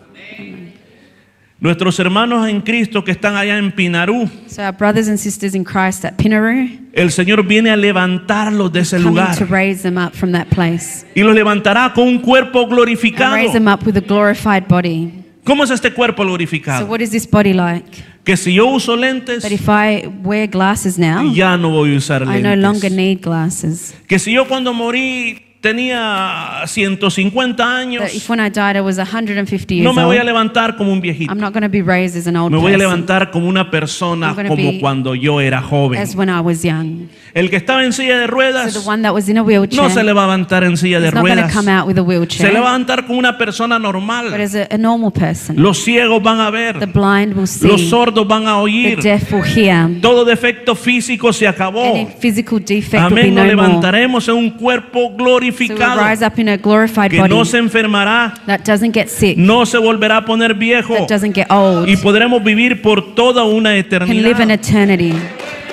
Nuestros 1.58 1.98
hermanos 1.98 2.46
en 2.48 2.60
Cristo 2.60 3.02
que 3.02 3.12
están 3.12 3.34
allá 3.34 3.56
en 3.56 3.72
Pinarú, 3.72 4.28
So, 4.46 4.62
our 4.62 4.72
brothers 4.76 5.08
and 5.08 5.16
sisters 5.18 5.54
in 5.54 5.64
Christ 5.64 6.04
at 6.04 6.16
Pinnaru, 6.18 6.68
el 6.92 7.10
Señor 7.10 7.42
viene 7.46 7.70
a 7.70 7.76
levantarlos 7.76 8.70
de 8.70 8.80
ese 8.80 8.98
lugar 8.98 9.34
to 9.38 9.46
raise 9.46 9.82
them 9.82 9.96
up 9.96 10.12
from 10.14 10.32
that 10.32 10.48
place 10.48 11.06
y 11.14 11.22
los 11.22 11.34
levantará 11.34 11.92
con 11.94 12.08
un 12.08 12.18
cuerpo 12.18 12.60
and 12.64 12.70
glorificado. 12.72 13.34
raise 13.36 13.52
them 13.54 13.68
up 13.68 13.86
with 13.86 13.96
a 13.96 14.02
glorified 14.02 14.64
body. 14.68 15.10
¿Cómo 15.44 15.64
es 15.64 15.70
este 15.70 15.92
cuerpo 15.94 16.22
So, 16.24 16.28
glorificado? 16.28 16.86
what 16.88 17.00
is 17.00 17.10
this 17.10 17.26
body 17.30 17.54
like? 17.54 17.86
Que 18.24 18.36
si 18.36 18.52
yo 18.54 18.66
uso 18.66 18.94
lentes, 18.94 19.42
That 19.42 19.52
if 19.52 19.66
I 19.68 20.08
wear 20.22 20.46
glasses 20.48 20.98
now, 20.98 21.32
ya 21.32 21.56
no 21.56 21.70
voy 21.70 21.94
a 21.94 21.96
usar 21.96 22.22
I 22.24 22.42
no 22.42 22.54
longer 22.56 22.90
lentes. 22.90 22.92
need 22.92 23.20
glasses. 23.22 23.94
Que 24.06 24.18
si 24.18 24.32
yo 24.32 24.46
cuando 24.46 24.74
morí 24.74 25.45
tenía 25.66 26.62
150 26.66 27.76
años, 27.76 28.14
if 28.14 28.28
when 28.28 28.40
I 28.40 28.48
died 28.48 28.76
I 28.76 28.80
was 28.80 28.98
150 28.98 29.74
years 29.74 29.84
no 29.84 29.92
me 29.92 30.04
voy 30.04 30.16
a 30.16 30.24
levantar 30.24 30.76
como 30.76 30.92
un 30.92 31.00
viejito. 31.00 31.32
I'm 31.32 31.40
not 31.40 31.52
going 31.52 31.62
to 31.62 31.68
be 31.68 31.82
raised 31.82 32.16
as 32.16 32.26
an 32.26 32.36
old 32.36 32.52
Me 32.52 32.58
voy 32.58 32.72
a 32.72 32.78
person 32.78 32.90
levantar 32.90 33.30
como 33.30 33.48
una 33.48 33.70
persona 33.70 34.28
I'm 34.28 34.36
gonna 34.36 34.48
como 34.48 34.70
be 34.70 34.80
cuando 34.80 35.14
yo 35.14 35.40
era 35.40 35.60
joven. 35.60 36.00
as 36.00 36.14
when 36.14 36.28
I 36.28 36.40
was 36.40 36.62
young. 36.62 37.08
El 37.36 37.50
que 37.50 37.56
estaba 37.56 37.84
en 37.84 37.92
silla 37.92 38.16
de 38.18 38.24
So 38.24 38.30
ruedas 38.32 38.72
the 38.72 38.88
one 38.88 39.02
that 39.02 39.12
was 39.12 39.28
in 39.28 39.36
a 39.36 39.42
wheelchair 39.42 39.82
no 39.82 39.90
se 39.90 40.02
le 40.02 40.14
va 40.14 40.22
a 40.24 40.26
levantar 40.26 40.64
en 40.64 40.76
silla 40.78 41.00
de 41.00 41.10
not 41.12 41.20
ruedas. 41.22 41.52
come 41.54 41.70
out 41.70 41.86
with 41.86 41.98
a 41.98 42.00
Se 42.00 42.06
wheelchair, 42.08 42.52
le 42.52 42.60
va 42.60 42.68
a 42.70 42.72
levantar 42.72 43.06
como 43.06 43.18
una 43.18 43.36
persona 43.36 43.76
but 43.78 43.82
normal. 43.82 44.32
as 44.40 44.54
a, 44.54 44.66
a 44.70 44.78
normal 44.78 45.12
person. 45.12 45.54
Los 45.62 45.84
ciegos 45.84 46.22
van 46.22 46.40
a 46.40 46.46
The 46.50 46.56
ver. 46.56 46.86
blind 46.94 47.34
will 47.36 47.42
Los 47.42 47.80
see, 47.80 47.90
sordos 47.90 48.26
van 48.26 48.44
a 48.48 48.52
the 48.52 48.56
oír. 48.62 49.02
deaf 49.02 49.30
will 49.32 49.42
hear. 49.44 50.00
Todo 50.00 50.24
defecto 50.24 50.74
físico 50.74 51.30
se 51.34 51.46
acabó. 51.46 51.84
Any 51.94 52.06
physical 52.18 52.58
defect 52.58 52.94
will 52.94 53.14
be 53.14 53.20
Amén. 53.20 53.34
Nos 53.34 53.34
no 53.34 53.42
more. 53.42 53.48
levantaremos 53.68 54.28
en 54.28 54.34
un 54.36 54.50
cuerpo 54.52 55.00
So 55.00 55.08
we'll 55.08 55.16
glorificado 55.18 56.02
rise 56.08 56.24
up 56.26 56.38
in 56.38 56.48
a 56.48 56.56
glorified 56.56 57.10
que 57.10 57.18
body 57.20 57.28
no 57.34 57.44
se 57.44 57.58
enfermará, 57.58 58.32
that 58.46 58.60
doesn't 58.64 58.94
get 58.94 59.08
sick, 59.08 59.36
no 59.36 59.66
se 59.66 59.76
volverá 59.76 60.16
a 60.16 60.24
poner 60.24 60.54
viejo 60.54 60.94
that 60.94 61.08
doesn't 61.08 61.34
get 61.34 61.50
old, 61.50 61.86
y 61.86 61.98
podremos 61.98 62.42
vivir 62.42 62.80
por 62.80 63.14
toda 63.14 63.44
una 63.44 63.70
can 63.74 64.22
live 64.22 64.42
in 64.42 64.50
eternidad. 64.50 64.54
eternity. 64.54 65.14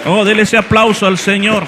Oh, 0.05 0.25
dele 0.25 0.41
ese 0.41 0.57
aplauso 0.57 1.07
al 1.07 1.17
Señor. 1.17 1.65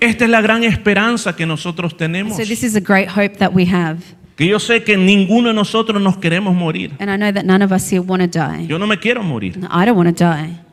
Esta 0.00 0.24
es 0.24 0.30
la 0.30 0.42
gran 0.42 0.62
esperanza 0.64 1.34
que 1.34 1.46
nosotros 1.46 1.96
tenemos. 1.96 2.36
So 2.36 2.44
this 2.44 2.62
is 2.62 2.76
a 2.76 2.80
great 2.80 3.08
hope 3.08 3.38
that 3.38 3.52
we 3.54 3.64
have. 3.66 4.00
Que 4.36 4.46
yo 4.46 4.58
sé 4.60 4.84
que 4.84 4.98
ninguno 4.98 5.48
de 5.48 5.54
nosotros 5.54 6.00
nos 6.02 6.18
queremos 6.18 6.54
morir. 6.54 6.92
And 6.98 7.10
I 7.10 7.16
know 7.16 7.32
that 7.32 7.44
none 7.44 7.64
of 7.64 7.72
us 7.72 7.90
here 7.90 8.02
want 8.02 8.20
to 8.20 8.28
die. 8.28 8.66
Yo 8.66 8.78
no 8.78 8.86
me 8.86 8.98
quiero 8.98 9.22
morir. 9.22 9.56
I 9.70 9.86
don't 9.86 9.96
want 9.96 10.14
to 10.14 10.24
die. 10.24 10.65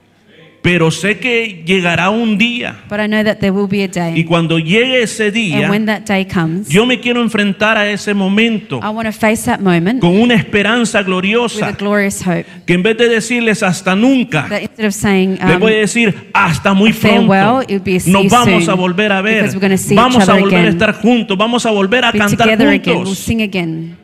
Pero 0.63 0.91
sé 0.91 1.19
que 1.19 1.61
llegará 1.67 2.09
un 2.09 2.37
día. 2.37 2.77
But 2.89 3.01
I 3.01 3.07
know 3.09 3.21
that 3.25 3.39
there 3.39 3.51
will 3.51 3.67
be 3.69 3.81
a 3.83 3.87
Y 3.87 4.13
day. 4.13 4.23
cuando 4.23 4.57
llegue 4.59 5.03
ese 5.03 5.25
And 5.25 5.33
día, 5.33 5.69
when 5.69 5.85
that 5.87 6.03
day 6.07 6.25
comes, 6.25 6.69
yo 6.69 6.85
me 6.85 7.01
quiero 7.01 7.21
enfrentar 7.21 7.77
a 7.77 7.91
ese 7.91 8.13
momento 8.13 8.77
I 8.81 8.87
want 8.87 9.05
to 9.05 9.11
face 9.11 9.43
that 9.43 9.59
moment 9.59 9.99
con 9.99 10.11
una 10.19 10.35
esperanza 10.35 10.99
with 10.99 11.05
a 11.05 11.09
gloriosa. 11.09 11.71
glorious 11.73 12.25
hope. 12.25 12.45
Que 12.65 12.75
en 12.75 12.81
vez 12.83 12.97
de 12.97 13.09
decirles 13.09 13.61
hasta 13.61 13.93
nunca, 13.93 14.47
That 14.47 14.61
instead 14.61 14.85
of 14.87 14.93
saying, 14.93 15.37
les 15.45 15.55
um, 15.55 15.59
voy 15.59 15.73
a 15.73 15.77
decir 15.79 16.29
hasta 16.33 16.73
muy 16.73 16.93
pronto. 16.93 17.61
be 17.83 17.97
a 17.97 17.99
see 17.99 18.11
Nos 18.13 18.29
vamos 18.29 18.63
soon, 18.63 18.69
a 18.69 18.75
volver 18.75 19.11
a 19.11 19.21
ver. 19.21 19.41
because 19.41 19.55
we're 19.57 19.61
gonna 19.61 19.77
see 19.77 19.95
Vamos 19.95 20.23
each 20.23 20.29
a 20.29 20.33
volver 20.35 20.65
a 20.65 20.69
estar 20.69 20.93
juntos. 21.01 21.37
Vamos 21.37 21.65
a 21.65 21.71
volver 21.71 22.05
a 22.05 22.11
be 22.13 22.19
cantar 22.19 22.47
again, 22.49 22.59
we'll 22.95 23.05
juntos. 23.05 23.17
sing 23.19 23.41
again. 23.41 23.97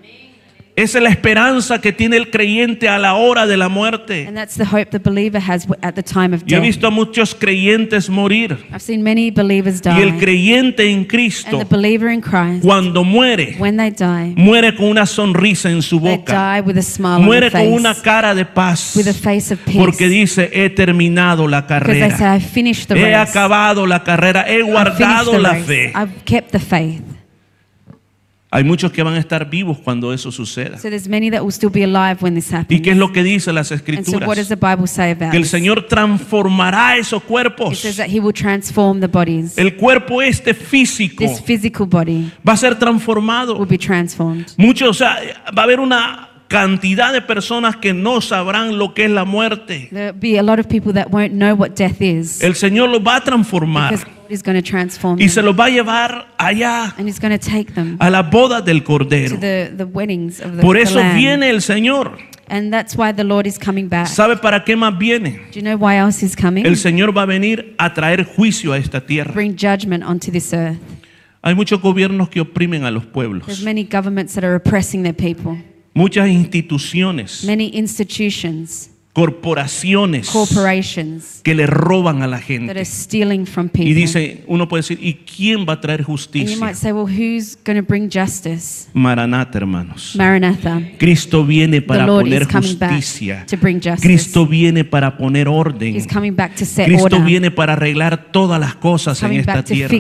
Esa 0.80 0.99
es 0.99 1.03
la 1.03 1.09
esperanza 1.09 1.82
que 1.82 1.91
tiene 1.91 2.15
el 2.15 2.30
creyente 2.30 2.88
a 2.88 2.97
la 2.97 3.15
hora 3.15 3.45
de 3.45 3.57
la 3.57 3.67
muerte. 3.67 4.32
Yo 6.45 6.57
he 6.57 6.59
visto 6.61 6.88
a 6.88 6.89
muchos 6.89 7.36
creyentes 7.36 8.09
morir. 8.09 8.57
I've 8.71 8.80
seen 8.80 9.03
many 9.03 9.30
believers 9.30 9.82
Y 9.86 10.01
el 10.01 10.17
creyente 10.17 10.89
en 10.89 11.03
Cristo, 11.03 11.67
Christ, 11.67 12.63
cuando 12.63 13.03
muere, 13.03 13.55
when 13.59 13.75
they 13.75 13.91
die, 13.91 14.34
muere 14.38 14.73
con 14.73 14.88
una 14.88 15.05
sonrisa 15.05 15.69
en 15.69 15.82
su 15.82 15.99
boca. 15.99 16.63
Muere 17.19 17.51
con 17.51 17.67
una 17.73 17.93
face, 17.93 18.01
cara 18.01 18.34
de 18.34 18.45
paz. 18.45 18.95
with 18.95 19.07
a 19.07 19.13
face 19.13 19.53
of 19.53 19.59
peace. 19.65 19.77
Porque 19.77 20.07
dice, 20.07 20.49
he 20.53 20.69
terminado 20.69 21.45
la 21.45 21.59
say, 21.59 21.67
carrera. 21.67 22.17
The 22.47 22.95
He 22.95 23.15
acabado 23.15 23.86
la 23.86 24.03
carrera. 24.03 24.45
He 24.47 24.61
guardado 24.61 25.32
the 25.32 25.39
la 25.39 25.55
fe. 25.55 25.91
I've 25.93 26.23
kept 26.23 26.51
the 26.51 26.59
faith. 26.59 27.03
Hay 28.51 28.63
muchos 28.63 28.91
que 28.91 29.03
van 29.03 29.13
a 29.13 29.19
estar 29.19 29.47
vivos 29.47 29.77
cuando 29.77 30.11
eso 30.11 30.31
suceda. 30.31 30.77
So 30.79 30.89
there's 30.89 31.07
many 31.07 31.29
that 31.29 31.41
will 31.43 31.51
still 31.51 31.69
be 31.69 31.83
alive 31.83 32.17
when 32.21 32.33
this 32.33 32.49
¿Y 32.51 32.55
happens. 32.55 32.81
qué 32.81 32.91
es 32.91 32.97
lo 32.97 33.11
que 33.13 33.21
dice 33.21 33.53
las 33.53 33.71
And 33.71 33.79
so 33.81 33.85
what 33.85 33.97
does 33.97 34.07
escrituras? 34.07 34.49
the 34.49 34.55
Bible 34.55 34.87
say 34.87 35.11
about 35.11 35.29
Que 35.29 35.37
el 35.37 35.43
this? 35.43 35.51
Señor 35.51 35.87
transformará 35.87 36.97
esos 36.97 37.21
It 37.21 37.27
cuerpos. 37.27 37.77
says 37.77 37.97
that 37.97 38.07
he 38.09 38.19
will 38.19 38.33
transform 38.33 39.01
the 39.01 39.07
bodies. 39.07 39.55
El 39.57 39.75
cuerpo 39.75 40.21
este 40.23 40.55
físico 40.55 41.23
This 41.23 41.41
physical 41.41 41.85
body 41.85 42.31
va 42.47 42.53
a 42.53 42.57
ser 42.57 42.71
will 42.73 42.79
transformado. 42.79 43.65
be 43.67 43.77
transformed. 43.77 44.47
Muchos, 44.57 44.89
o 44.89 44.93
sea, 44.95 45.19
va 45.55 45.61
a 45.61 45.65
haber 45.65 45.79
una 45.79 46.28
cantidad 46.49 47.13
de 47.13 47.21
personas 47.21 47.77
que 47.77 47.93
no 47.93 48.19
sabrán 48.19 48.77
lo 48.77 48.93
que 48.93 49.05
es 49.05 49.11
la 49.11 49.23
muerte. 49.23 49.89
Be 50.19 50.37
a 50.37 50.43
lot 50.43 50.59
of 50.59 50.67
people 50.67 50.91
that 50.93 51.07
won't 51.11 51.31
know 51.31 51.55
what 51.55 51.75
death 51.75 52.01
is. 52.01 52.41
El 52.41 52.55
Señor 52.55 52.89
los 52.89 53.01
va 53.01 53.17
a 53.17 53.23
transformar 53.23 53.91
Because 53.91 54.05
God 54.05 54.31
is 54.31 54.43
going 54.43 54.61
to 54.61 54.67
transform 54.67 55.21
y 55.21 55.29
se 55.29 55.41
los 55.41 55.57
va 55.57 55.65
a 55.65 55.69
llevar 55.69 56.27
allá 56.37 56.93
And 56.97 57.07
he's 57.07 57.19
going 57.19 57.37
to 57.37 57.39
take 57.39 57.73
them 57.73 57.95
a 57.99 58.09
la 58.09 58.23
boda 58.23 58.61
del 58.61 58.79
to 58.79 58.85
Cordero. 58.85 59.39
the, 59.39 59.71
the 59.77 59.85
weddings 59.85 60.41
of 60.41 60.57
the, 60.57 60.61
Por 60.61 60.75
eso 60.75 60.99
viene 61.15 61.49
el 61.49 61.61
Señor. 61.61 62.17
And 62.51 62.73
that's 62.73 62.97
why 62.97 63.13
the 63.13 63.23
Lord 63.23 63.45
is 63.45 63.59
coming 63.59 63.87
back. 63.87 64.07
¿Sabe 64.07 64.35
para 64.35 64.63
qué 64.65 64.75
más 64.75 64.97
viene? 64.97 65.39
Do 65.53 65.59
you 65.59 65.61
know 65.61 65.77
why 65.77 65.97
else 65.97 66.19
he's 66.19 66.35
coming? 66.35 66.65
El 66.65 66.77
Señor 66.77 67.15
va 67.15 67.21
a 67.21 67.25
venir 67.27 67.75
a 67.77 67.93
traer 67.93 68.25
juicio 68.25 68.73
a 68.73 68.77
esta 68.77 69.05
tierra. 69.05 69.31
Bring 69.33 69.55
judgment 69.55 70.03
onto 70.03 70.31
this 70.31 70.51
earth. 70.51 70.79
Hay 71.43 71.53
muchos 71.53 71.79
gobiernos 71.79 72.27
que 72.29 72.41
oprimen 72.41 72.85
a 72.85 72.91
los 72.91 73.03
There's 73.03 73.13
pueblos. 73.13 73.61
many 73.63 73.83
governments 73.83 74.33
that 74.33 74.43
are 74.43 74.55
oppressing 74.55 75.03
their 75.03 75.15
people. 75.15 75.57
Muchas 75.99 76.29
instituciones, 76.29 77.43
corporaciones 79.20 80.32
que 81.43 81.55
le 81.55 81.67
roban 81.67 82.22
a 82.22 82.28
la 82.28 82.38
that 82.38 82.78
are 82.78 82.86
gente. 82.86 83.84
Y 83.84 83.93
dice, 83.93 84.43
uno 84.47 84.67
puede 84.67 84.82
decir, 84.82 84.99
¿y 85.01 85.13
quién 85.13 85.65
va 85.67 85.74
a 85.74 85.82
traer 85.82 86.03
justicia? 86.03 86.74
say, 86.74 86.91
well? 86.91 87.07
Maranata, 88.93 89.57
hermanos. 89.57 90.15
Maranatha. 90.15 90.82
Cristo 90.97 91.45
viene 91.45 91.82
para 91.82 92.05
poner 92.05 92.45
justicia. 92.45 93.45
Cristo 94.01 94.45
viene 94.45 94.84
para 94.84 95.17
poner 95.17 95.47
orden. 95.47 95.95
He's 95.95 96.07
coming 96.07 96.36
back 96.36 96.55
to 96.55 96.65
set 96.65 96.86
Cristo 96.86 97.05
order. 97.05 97.22
viene 97.22 97.51
para 97.51 97.74
arreglar 97.74 98.32
todas 98.32 98.59
las 98.59 98.76
cosas 98.76 99.22
en 99.24 99.34
esta 99.34 99.63
tierra. 99.63 99.93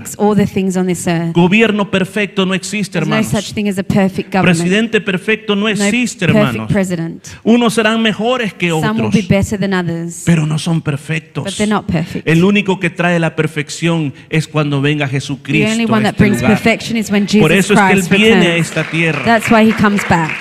Gobierno 1.33 1.91
perfecto 1.91 2.45
no 2.45 2.53
existe, 2.53 2.99
no 2.99 3.03
hermanos. 3.03 3.33
a 3.33 3.83
perfect. 3.83 4.35
Presidente 4.35 5.01
perfecto 5.01 5.55
no 5.55 5.59
no 5.59 5.67
existe, 5.69 6.25
hermanos. 6.25 6.71
president. 6.71 7.27
Unos 7.43 7.73
serán 7.73 8.01
mejores 8.01 8.53
que 8.53 8.71
will 8.73 9.08
otros, 9.09 9.27
be 9.27 9.35
better 9.35 9.59
than 9.59 9.73
others, 9.73 10.23
pero 10.25 10.45
no 10.45 10.57
son 10.57 10.77
but 10.79 10.85
perfectos. 10.85 11.57
they're 11.57 11.67
not 11.71 11.85
perfect. 11.85 12.27
El 12.27 12.43
único 12.43 12.79
que 12.79 12.89
trae 12.89 13.19
la 13.19 13.35
perfección 13.35 14.13
es 14.29 14.47
cuando 14.47 14.81
venga 14.81 15.05
The 15.07 15.11
Jesucristo 15.13 15.71
only 15.71 15.83
a 15.83 15.93
one 15.93 16.03
that 16.03 16.11
este 16.13 16.23
brings 16.23 16.41
lugar. 16.41 16.51
perfection 16.57 16.97
is 16.97 17.11
when 17.11 17.25
Por 17.25 17.51
Jesus 17.51 17.71
eso 17.71 17.73
es 17.73 17.79
que 17.79 17.93
Él 17.93 18.03
viene 18.21 18.47
a 18.47 18.55
esta 18.57 18.83
tierra. 18.83 19.23
That's 19.25 19.49
why 19.51 19.69
he 19.69 19.73
comes 19.73 20.01
back. 20.09 20.31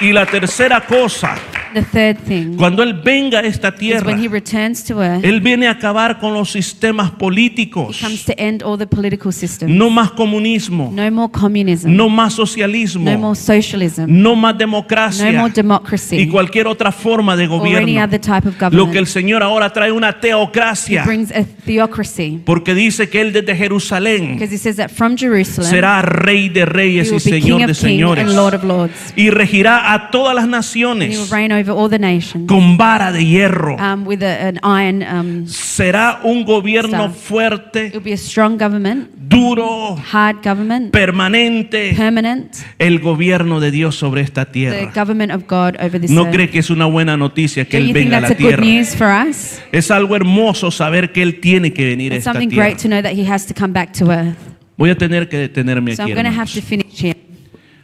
Y 0.00 0.12
la 0.12 0.24
tercera 0.24 0.80
cosa, 0.86 1.34
The 1.72 1.82
third 1.82 2.18
thing 2.26 2.56
cuando 2.56 2.82
Él 2.82 2.94
venga 2.94 3.38
a 3.38 3.42
esta 3.42 3.68
is 3.68 3.74
tierra, 3.76 4.06
when 4.06 4.18
he 4.22 4.28
returns 4.28 4.82
to 4.84 5.00
earth, 5.00 5.24
Él 5.24 5.40
viene 5.40 5.68
a 5.68 5.72
acabar 5.72 6.18
con 6.18 6.34
los 6.34 6.50
sistemas 6.50 7.12
he 7.12 7.16
políticos. 7.18 7.98
comes 8.00 8.24
to 8.24 8.32
end 8.36 8.62
all 8.62 8.76
the 8.76 8.86
political 8.86 9.32
systems. 9.32 9.70
No 9.72 9.88
más 9.90 10.10
comunismo, 10.10 10.90
No 10.92 11.08
more 11.10 11.30
communism. 11.32 11.94
no 11.94 12.08
más 12.08 12.32
No 12.38 12.46
socialismo, 12.46 13.18
more 13.18 13.36
socialism. 13.38 14.04
no 14.08 14.34
más 14.34 14.54
No 14.54 14.58
democracia 14.58 15.32
more 15.32 15.50
y 15.50 15.52
democracy. 15.52 16.28
cualquier 16.28 16.66
otra 16.66 16.90
forma 16.92 17.36
de 17.36 17.46
Or 17.46 17.60
any 17.66 17.84
gobierno. 17.84 18.04
other 18.04 18.20
type 18.20 18.48
of 18.48 18.54
Lo 18.72 18.90
que 18.90 18.98
el 18.98 19.04
government. 19.04 19.06
Señor 19.08 19.42
ahora 19.42 19.72
trae 19.72 19.92
una 19.92 20.08
He 20.10 20.14
teocracia, 20.20 21.04
brings 21.04 21.30
a 21.30 21.44
theocracy. 21.44 22.40
porque 22.44 22.74
dice 22.74 23.08
que 23.08 23.20
Él 23.20 23.32
desde 23.32 23.54
Jerusalén 23.56 24.34
Because 24.34 24.52
he 24.54 24.58
says 24.58 24.76
that 24.76 24.90
from 24.90 25.16
Jerusalem, 25.16 25.70
será 25.70 26.02
rey 26.02 26.48
de 26.48 26.60
he 26.60 26.64
reyes 26.64 27.08
y 27.08 27.10
will 27.12 27.18
be 27.24 27.30
king 27.30 27.40
señor 27.42 27.58
de 27.58 27.64
of 27.64 27.68
kings 27.70 27.78
señores 27.78 28.24
and 28.26 28.34
lord 28.36 28.54
of 28.54 28.64
lords. 28.64 29.12
y 29.16 29.30
regirá 29.30 29.92
a 29.92 30.10
todas 30.10 30.34
las 30.34 30.44
And 30.44 30.54
he 30.54 30.58
will 30.58 30.60
naciones 30.90 31.30
reign 31.30 31.52
over 31.60 31.70
all 31.72 31.88
the 31.88 31.98
nations 31.98 32.46
con 32.48 32.76
vara 32.76 33.12
de 33.12 33.24
hierro. 33.24 33.76
um, 33.78 34.06
with 34.06 34.22
a, 34.22 34.48
an 34.48 34.58
iron. 34.62 35.02
Um, 35.02 35.46
Será 35.46 36.20
un 36.24 36.44
gobierno 36.44 37.06
Staff. 37.06 37.16
fuerte, 37.16 37.86
it'll 37.86 38.00
be 38.02 38.12
a 38.12 38.16
strong 38.16 38.56
government, 38.58 39.08
duro, 39.28 39.96
hard 40.12 40.42
government, 40.44 40.92
permanente. 40.92 41.94
permanent. 41.96 42.56
El 42.78 42.98
gobierno 43.00 43.60
de 43.60 43.70
Dios 43.70 43.96
sobre 43.96 44.22
esta 44.22 44.44
The 44.46 44.52
tierra. 44.52 44.92
government 44.94 45.32
of 45.32 45.44
God 45.48 45.76
over 45.80 46.00
this 46.00 46.10
¿No 46.10 46.22
earth. 46.24 46.32
cree 46.34 46.50
que 46.50 46.58
es 46.60 46.70
una 46.70 46.86
buena 46.86 47.16
noticia 47.16 47.64
que 47.64 47.78
Don't 47.78 47.82
Él 47.82 47.88
you 47.88 47.94
think 47.94 48.10
venga 48.10 48.18
a 48.18 48.20
that's 48.28 48.40
la 48.40 48.46
a 48.46 48.50
good 48.50 48.60
tierra? 48.60 48.78
news 48.78 48.96
for 48.96 49.06
us? 49.28 49.60
Es 49.72 49.90
algo 49.90 50.16
hermoso 50.16 50.70
saber 50.70 51.12
que 51.12 51.22
Él 51.22 51.40
tiene 51.40 51.72
que 51.72 51.84
venir 51.86 52.12
a 52.12 52.16
It's 52.16 52.26
esta 52.26 52.32
something 52.32 52.48
tierra. 52.50 52.66
great 52.68 52.78
to 52.82 52.88
know 52.88 53.02
that 53.02 53.12
He 53.12 53.24
has 53.30 53.46
to 53.46 53.54
come 53.54 53.72
back 53.72 53.92
to 53.94 54.10
earth. 54.10 54.36
Voy 54.76 54.90
a 54.90 54.96
tener 54.96 55.28
que 55.28 55.36
detenerme 55.38 55.94
So 55.94 56.02
aquí. 56.04 56.12
I'm 56.12 56.16
going 56.16 56.24
to 56.24 56.30
have 56.40 56.48
hermanos. 56.48 56.54
to 56.54 56.62
finish 56.62 57.02
here. 57.02 57.16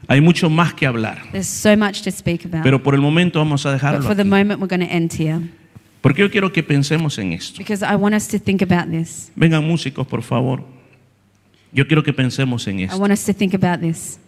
Hay 0.09 0.21
mucho 0.21 0.49
más 0.49 0.73
que 0.75 0.87
hablar, 0.87 1.23
There's 1.33 1.47
so 1.49 1.77
much 1.77 2.03
to 2.03 2.11
speak 2.11 2.45
about. 2.45 2.63
pero 2.63 2.83
por 2.83 2.95
el 2.95 3.01
momento 3.01 3.39
vamos 3.39 3.67
a 3.67 3.71
But 3.71 3.75
dejarlo 3.81 4.03
for 4.03 4.17
the 4.17 4.25
moment, 4.25 4.61
we're 4.61 4.69
going 4.69 4.87
to 4.87 4.93
end 4.95 5.13
here 5.13 5.41
Porque 6.01 6.21
yo 6.23 6.31
quiero 6.31 6.53
que 6.53 6.63
pensemos 6.63 7.19
en 7.19 7.33
esto. 7.33 7.59
because 7.59 7.83
I 7.85 7.97
want 7.97 8.15
us 8.15 8.29
to 8.29 8.39
think 8.39 8.63
about 8.63 8.89
this. 8.91 9.33
Vengan 9.35 9.65
músicos, 9.67 10.07
por 10.07 10.23
favor. 10.23 10.63
Yo 11.73 11.87
quiero 11.89 12.03
que 12.05 12.13
pensemos 12.13 12.67
en 12.69 12.79
I 12.79 12.85
esto. 12.85 12.99
want 12.99 13.13
us 13.13 13.25
to 13.25 13.33
think 13.35 13.55
about 13.55 13.81
this. 13.81 14.21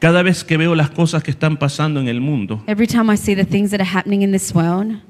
Cada 0.00 0.24
vez 0.24 0.42
que 0.42 0.56
veo 0.56 0.74
las 0.74 0.90
cosas 0.90 1.22
que 1.22 1.30
están 1.30 1.56
pasando 1.56 2.00
en 2.00 2.08
el 2.08 2.20
mundo, 2.20 2.64
Every 2.66 2.88
time 2.88 3.12
I 3.12 3.16
see 3.16 3.36
the 3.36 3.44
things 3.44 3.70
that 3.70 3.80
are 3.80 3.88
happening 3.88 4.22
in 4.22 4.32
this 4.32 4.52
world, 4.52 5.00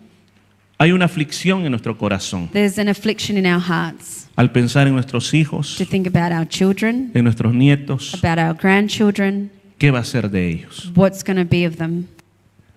hay 0.79 0.93
una 0.93 1.07
aflicción 1.07 1.65
en 1.65 1.71
nuestro 1.71 1.97
corazón. 1.97 2.51
there's 2.53 2.79
an 2.79 2.89
affliction 2.89 3.39
in 3.39 3.47
our 3.47 3.61
hearts 3.63 4.29
Al 4.37 4.51
pensar 4.53 4.87
en 4.87 4.93
nuestros 4.95 5.33
hijos, 5.33 5.77
to 5.79 5.87
think 5.87 6.07
about 6.07 6.33
our 6.33 6.47
children, 6.47 7.11
en 7.15 7.25
nuestros 7.25 7.55
nietos, 7.55 8.13
about 8.23 8.39
our 8.39 8.55
grandchildren, 8.55 9.51
¿qué 9.83 9.91
va 9.91 9.99
a 9.99 10.05
ser 10.05 10.31
de 10.31 10.49
ellos? 10.49 10.93
what's 10.95 11.25
going 11.25 11.37
to 11.37 11.45
be 11.45 11.67
of 11.67 11.77
them. 11.77 12.07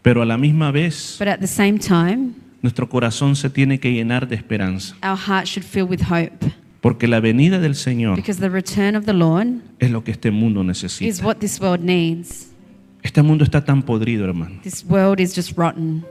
Pero 0.02 0.22
a 0.22 0.26
la 0.26 0.38
misma 0.38 0.72
vez, 0.72 1.16
But 1.20 1.28
at 1.28 1.40
the 1.40 1.48
same 1.48 1.78
time, 1.78 2.32
nuestro 2.64 2.90
corazón 2.90 3.36
se 3.36 3.50
tiene 3.50 3.80
que 3.80 3.92
llenar 3.92 4.28
de 4.28 4.36
esperanza. 4.36 4.96
our 5.04 5.16
hearts 5.18 5.50
should 5.52 5.64
fill 5.66 5.86
with 5.88 6.02
hope 6.12 6.52
Porque 6.82 7.08
la 7.08 7.20
venida 7.20 7.60
del 7.60 7.76
Señor 7.76 8.16
because 8.16 8.40
the 8.40 8.50
return 8.50 8.96
of 8.96 9.06
the 9.06 9.14
Lord 9.14 9.62
es 9.80 9.90
lo 9.92 10.04
que 10.04 10.12
este 10.12 10.32
mundo 10.32 10.62
is 10.62 10.68
necesita. 10.68 11.24
what 11.24 11.38
this 11.38 11.60
world 11.60 11.84
needs. 11.84 12.48
Este 13.04 13.22
mundo 13.22 13.44
está 13.44 13.64
tan 13.64 13.84
podrido, 13.84 14.26
hermano. 14.26 14.60
This 14.64 14.84
world 14.84 15.20
is 15.20 15.36
just 15.36 15.56
rotten 15.58 16.04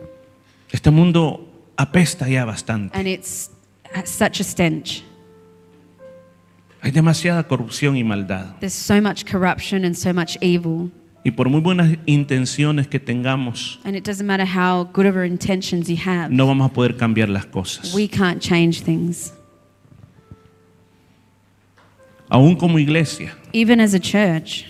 Este 0.71 0.91
mundo 0.93 1.49
apesta 1.77 2.29
ya 2.29 2.45
bastante. 2.45 2.97
and 2.97 3.09
it's 3.09 3.51
such 4.05 4.41
a 4.41 4.45
stench. 4.45 5.03
Hay 6.85 6.91
demasiada 6.91 7.43
corrupción 7.49 7.97
y 7.97 8.05
maldad. 8.05 8.57
There's 8.61 8.75
so 8.75 9.01
much 9.01 9.25
corruption 9.25 9.87
and 9.87 9.95
so 9.95 10.13
much 10.13 10.37
evil. 10.43 10.91
Y 11.25 11.31
por 11.31 11.49
muy 11.49 11.63
buenas 11.63 11.97
intenciones 12.05 12.87
que 12.87 13.01
tengamos, 13.01 13.81
And 13.85 13.97
it 13.97 14.05
doesn't 14.05 14.27
matter 14.27 14.45
how 14.47 14.85
good 14.93 15.07
of 15.07 15.17
our 15.17 15.25
intentions 15.25 15.89
you 15.89 15.97
have, 15.97 16.29
no 16.31 16.47
vamos 16.47 16.71
a 16.71 16.75
poder 16.75 16.99
cambiar 16.99 17.31
las 17.31 17.47
cosas. 17.47 17.95
we 17.95 18.07
can't 18.07 18.39
change 18.43 18.83
things. 18.83 19.33
Aún 22.29 22.55
como 22.57 22.79
iglesia, 22.79 23.35
Even 23.55 23.81
as 23.81 23.95
a 23.95 23.99
church, 24.01 24.67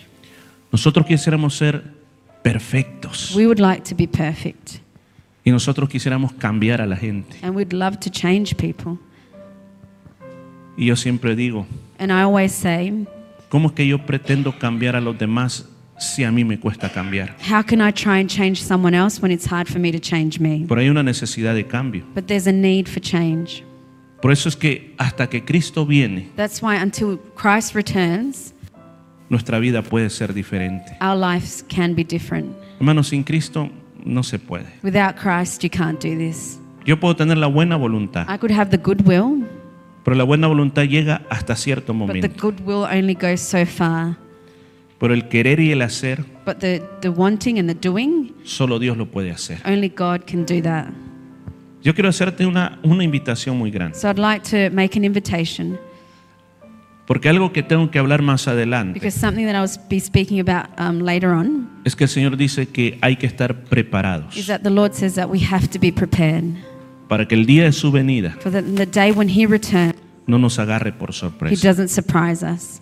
nosotros 0.70 1.04
quisiéramos 1.06 1.54
ser 1.56 1.82
perfectos. 2.44 3.34
we 3.34 3.46
would 3.48 3.58
like 3.58 3.82
to 3.82 3.96
be 3.96 4.06
perfect 4.06 4.78
Y 5.44 5.50
nosotros 5.50 5.88
quisiéramos 5.88 6.32
cambiar 6.34 6.80
a 6.80 6.86
la 6.86 6.94
gente. 6.96 7.36
and 7.42 7.56
we'd 7.56 7.72
love 7.72 7.98
to 7.98 8.08
change 8.08 8.56
people. 8.56 8.98
Y 10.76 10.86
yo 10.86 10.94
siempre 10.94 11.34
digo, 11.34 11.66
And 11.98 12.10
I 12.12 12.22
always 12.22 12.52
say, 12.52 12.92
¿cómo 13.48 13.68
es 13.68 13.74
que 13.74 13.86
yo 13.86 13.98
pretendo 14.04 14.56
cambiar 14.58 14.96
a 14.96 15.00
los 15.00 15.16
demás 15.18 15.66
si 15.98 16.24
a 16.24 16.32
mí 16.32 16.44
me 16.44 16.58
cuesta 16.58 16.90
cambiar? 16.92 17.36
how 17.48 17.62
can 17.62 17.80
I 17.80 17.92
try 17.92 18.18
and 18.20 18.28
change 18.28 18.62
someone 18.62 18.94
else 18.96 19.20
when 19.22 19.30
it's 19.30 19.46
hard 19.46 19.68
for 19.68 19.78
me 19.78 19.92
to 19.92 20.00
change 20.00 20.40
me? 20.40 20.66
Ahí 20.68 20.84
hay 20.84 20.88
una 20.88 21.02
necesidad 21.02 21.54
de 21.54 21.64
cambio. 21.66 22.04
But 22.14 22.26
there's 22.26 22.46
a 22.46 22.52
need 22.52 22.88
for 22.88 23.00
change. 23.00 23.62
Por 24.20 24.32
eso 24.32 24.48
es 24.48 24.56
que 24.56 24.94
hasta 24.98 25.28
que 25.28 25.44
Cristo 25.44 25.84
viene, 25.86 26.30
That's 26.34 26.62
why 26.62 26.76
until 26.76 27.18
Christ 27.36 27.74
returns, 27.74 28.54
nuestra 29.28 29.58
vida 29.58 29.82
puede 29.82 30.10
ser 30.10 30.32
diferente. 30.32 30.96
our 31.00 31.16
lives 31.16 31.62
can 31.68 31.94
be 31.94 32.02
different. 32.02 32.56
Hermanos, 32.80 33.08
sin 33.08 33.22
Cristo 33.22 33.70
no 34.04 34.22
se 34.22 34.38
puede. 34.38 34.66
Without 34.82 35.16
Christ, 35.16 35.62
you 35.62 35.70
can't 35.70 36.00
do 36.00 36.16
this. 36.16 36.58
Yo 36.86 36.98
puedo 36.98 37.14
tener 37.16 37.36
la 37.36 37.46
buena 37.46 37.76
voluntad, 37.76 38.26
I 38.28 38.36
could 38.38 38.50
have 38.50 38.70
the 38.70 38.78
goodwill, 38.78 39.43
pero 40.04 40.16
la 40.16 40.24
buena 40.24 40.46
voluntad 40.46 40.84
llega 40.84 41.22
hasta 41.30 41.56
cierto 41.56 41.92
but 41.92 42.06
the 42.06 42.12
momento. 42.14 42.28
goodwill 42.40 42.84
only 42.84 43.14
goes 43.14 43.40
so 43.40 43.64
far. 43.66 44.16
Pero 44.98 45.12
el 45.12 45.28
querer 45.28 45.60
y 45.60 45.72
el 45.72 45.82
hacer, 45.82 46.24
But 46.46 46.58
the, 46.58 46.82
the 47.00 47.08
wanting 47.08 47.58
and 47.58 47.68
the 47.68 47.74
doing, 47.88 48.32
solo 48.44 48.78
Dios 48.78 48.96
lo 48.96 49.10
puede 49.10 49.30
hacer. 49.30 49.60
only 49.66 49.88
God 49.88 50.22
can 50.30 50.44
do 50.46 50.62
that. 50.62 50.88
Yo 51.82 51.92
quiero 51.94 52.08
hacerte 52.08 52.46
una, 52.46 52.78
una 52.82 53.04
invitación 53.04 53.58
muy 53.58 53.70
grande, 53.70 53.98
So 53.98 54.08
I'd 54.08 54.18
like 54.18 54.42
to 54.50 54.74
make 54.74 54.96
an 54.96 55.04
invitation 55.04 55.78
porque 57.06 57.28
algo 57.28 57.52
que 57.52 57.62
tengo 57.62 57.90
que 57.90 57.98
hablar 57.98 58.22
más 58.22 58.48
adelante 58.48 58.94
because 58.94 59.18
something 59.18 59.44
that 59.44 59.54
I'll 59.54 59.88
be 59.90 60.00
speaking 60.00 60.40
about 60.40 60.68
um, 60.78 61.00
later 61.00 61.30
on 61.30 61.68
es 61.84 61.94
que 61.94 62.04
el 62.04 62.10
Señor 62.10 62.36
dice 62.36 62.66
que 62.66 62.98
hay 63.02 63.16
que 63.16 63.26
estar 63.26 63.50
is 63.50 63.68
preparados 63.68 64.46
that 64.46 64.60
the 64.62 64.70
Lord 64.70 64.94
says 64.94 65.14
that 65.14 65.28
we 65.28 65.40
have 65.40 65.68
to 65.68 65.78
be 65.78 65.92
prepared 65.92 66.44
para 67.14 67.28
que 67.28 67.36
el 67.36 67.46
día 67.46 67.62
de 67.62 67.70
su 67.70 67.92
venida 67.92 68.32
for 68.40 68.50
the, 68.50 68.60
the 68.60 68.86
day 68.86 69.12
when 69.12 69.28
He 69.28 69.46
returns, 69.46 69.94
no 70.26 70.36
nos 70.36 70.58
agarre 70.58 70.90
por 70.90 71.10
He 71.10 71.12
sorpresa. 71.12 71.68
doesn't 71.68 71.88
surprise 71.88 72.42
us. 72.44 72.80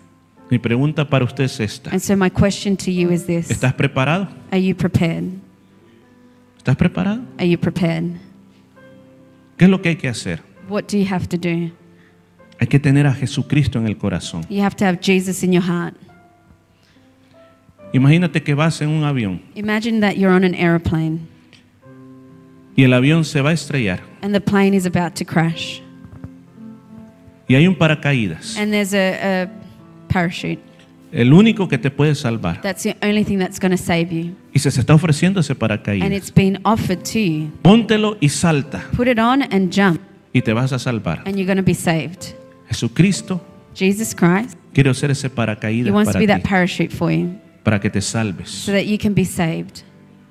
Mi 0.49 0.57
pregunta 0.57 1.07
para 1.07 1.23
usted 1.23 1.43
es 1.43 1.59
esta. 1.59 1.91
And 1.91 2.01
so 2.01 2.15
my 2.17 2.31
question 2.31 2.75
to 2.77 2.89
you 2.89 3.11
is 3.11 3.27
this 3.27 3.51
¿Estás 3.51 3.75
preparado? 3.75 4.27
Are 4.51 4.59
you 4.59 4.73
prepared? 4.73 5.25
¿Estás 6.57 6.75
preparado? 6.75 7.21
Are 7.37 7.47
you 7.47 7.59
prepared? 7.59 8.05
¿Qué 9.55 9.65
es 9.65 9.69
lo 9.69 9.79
que 9.83 9.89
hay 9.89 9.97
que 9.97 10.09
hacer? 10.09 10.41
What 10.67 10.85
do 10.87 10.97
you 10.97 11.05
have 11.05 11.27
to 11.27 11.37
do? 11.37 11.71
Hay 12.59 12.65
que 12.67 12.79
tener 12.79 13.05
a 13.05 13.13
Jesucristo 13.13 13.77
en 13.77 13.85
el 13.85 13.97
corazón. 13.97 14.47
You 14.49 14.63
have 14.63 14.75
to 14.77 14.85
have 14.85 14.97
Jesus 14.99 15.43
in 15.43 15.51
your 15.51 15.63
heart. 15.63 15.93
Imagínate 17.93 18.41
que 18.41 18.55
vas 18.55 18.81
en 18.81 18.89
un 18.89 19.03
avión 19.03 19.43
Imagine 19.53 19.99
that 19.99 20.17
you're 20.17 20.33
on 20.33 20.43
an 20.43 20.55
aeroplane 20.55 21.27
y 22.75 22.83
el 22.83 22.93
avión 22.93 23.23
se 23.25 23.41
va 23.41 23.51
a 23.51 23.53
estrellar 23.53 24.01
and 24.21 24.33
the 24.33 24.41
plane 24.41 24.75
is 24.75 24.85
about 24.85 25.13
to 25.15 25.25
crash, 25.25 25.79
y 27.47 27.55
hay 27.55 27.67
un 27.67 27.75
paracaídas. 27.75 28.57
and 28.57 28.71
there's 28.71 28.93
a, 28.93 29.43
a 29.43 29.47
parachute. 30.07 30.59
El 31.11 31.31
único 31.31 31.67
que 31.67 31.77
te 31.77 31.91
puede 31.91 32.15
salvar. 32.15 32.59
That's 32.61 32.81
the 32.81 32.95
only 33.03 33.23
thing 33.23 33.37
that's 33.37 33.59
going 33.59 33.69
to 33.71 33.77
save 33.77 34.07
you. 34.11 34.35
Y 34.51 34.57
se, 34.59 34.71
se 34.71 34.79
está 34.79 34.95
ofreciendo 34.95 35.41
ese 35.41 35.53
And 35.53 35.59
paracaídas. 35.59 36.11
it's 36.11 36.33
been 36.33 36.59
offered 36.65 37.03
to 37.03 37.19
you. 37.19 37.51
Póntelo 37.61 38.17
y 38.19 38.29
salta 38.29 38.83
Put 38.97 39.07
it 39.07 39.19
on 39.19 39.43
and 39.43 39.71
jump, 39.71 40.01
y 40.33 40.41
te 40.41 40.53
vas 40.53 40.71
a 40.71 40.79
salvar. 40.79 41.21
and 41.25 41.35
you're 41.35 41.45
going 41.45 41.57
to 41.57 41.63
be 41.63 41.75
saved. 41.75 42.33
Jesucristo 42.67 43.39
Jesus 43.75 44.15
Christ, 44.15 44.57
quiere 44.73 44.91
ser 44.95 45.11
ese 45.11 45.27
He 45.27 45.29
paracaídas 45.29 45.91
wants 45.93 46.11
to 46.13 46.17
be 46.19 46.25
that 46.25 46.41
ti, 46.41 46.47
parachute 46.49 46.89
for 46.95 47.11
you 47.11 47.35
para 47.63 47.79
que 47.79 47.89
te 47.91 48.01
salves. 48.01 48.49
so 48.49 48.71
that 48.71 48.85
you 48.87 48.97
can 48.97 49.13
be 49.13 49.23
saved. 49.25 49.83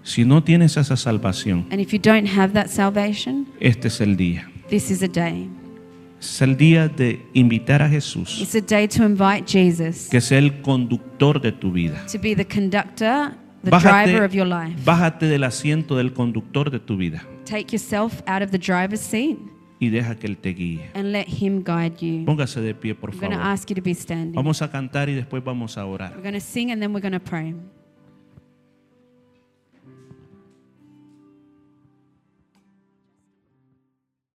Si 0.02 0.24
no 0.24 0.42
tienes 0.42 0.76
esa 0.76 0.96
salvación, 0.96 1.66
And 1.70 1.80
if 1.80 1.92
you 1.92 1.98
don't 2.00 2.26
have 2.28 2.52
that 2.54 2.66
salvation, 2.68 3.46
este 3.60 3.88
es 3.88 4.00
el 4.00 4.16
día. 4.16 4.48
this 4.68 4.90
is 4.90 5.02
a 5.02 5.08
day. 5.08 5.48
Es 6.20 6.40
el 6.40 6.56
día 6.56 6.88
de 6.88 7.24
invitar 7.34 7.82
a 7.82 7.88
Jesús, 7.88 8.40
It's 8.40 8.54
a 8.54 8.60
day 8.60 8.86
to 8.88 9.04
invite 9.04 9.44
Jesus 9.46 10.08
que 10.08 10.20
sea 10.20 10.38
el 10.38 10.60
conductor 10.62 11.40
de 11.40 11.52
tu 11.52 11.72
vida. 11.72 12.04
to 12.10 12.18
be 12.18 12.34
the 12.34 12.44
conductor, 12.46 13.32
the 13.64 13.70
driver 13.70 14.24
of 14.24 14.32
your 14.34 14.46
life. 14.46 14.76
bájate 14.84 15.26
del 15.26 15.44
asiento 15.44 15.96
del 15.96 16.12
conductor 16.12 16.70
de 16.70 16.78
tu 16.80 16.96
vida 16.96 17.22
Take 17.44 17.72
yourself 17.72 18.22
out 18.26 18.42
of 18.42 18.50
the 18.50 18.58
driver's 18.58 19.00
seat 19.00 19.36
y 19.80 19.88
deja 19.90 20.14
que 20.16 20.28
Él 20.28 20.36
te 20.38 20.50
guíe. 20.54 20.82
and 20.94 21.10
let 21.12 21.26
Him 21.26 21.62
guide 21.64 21.96
you. 22.00 22.24
Póngase 22.24 22.60
de 22.60 22.72
pie, 22.74 22.94
por 22.94 23.10
I'm 23.10 23.18
going 23.18 23.30
to 23.32 23.36
favor. 23.38 23.50
ask 23.52 23.68
you 23.68 23.74
to 23.76 23.82
be 23.82 23.94
standing. 23.94 24.34
Vamos 24.34 24.62
a 24.62 24.70
cantar 24.70 25.08
y 25.08 25.14
después 25.14 25.42
vamos 25.44 25.76
a 25.76 25.84
orar. 25.86 26.12
We're 26.12 26.22
going 26.22 26.34
to 26.34 26.40
sing 26.40 26.70
and 26.70 26.80
then 26.80 26.92
we're 26.94 27.00
going 27.02 27.18
to 27.18 27.20
pray. 27.20 27.52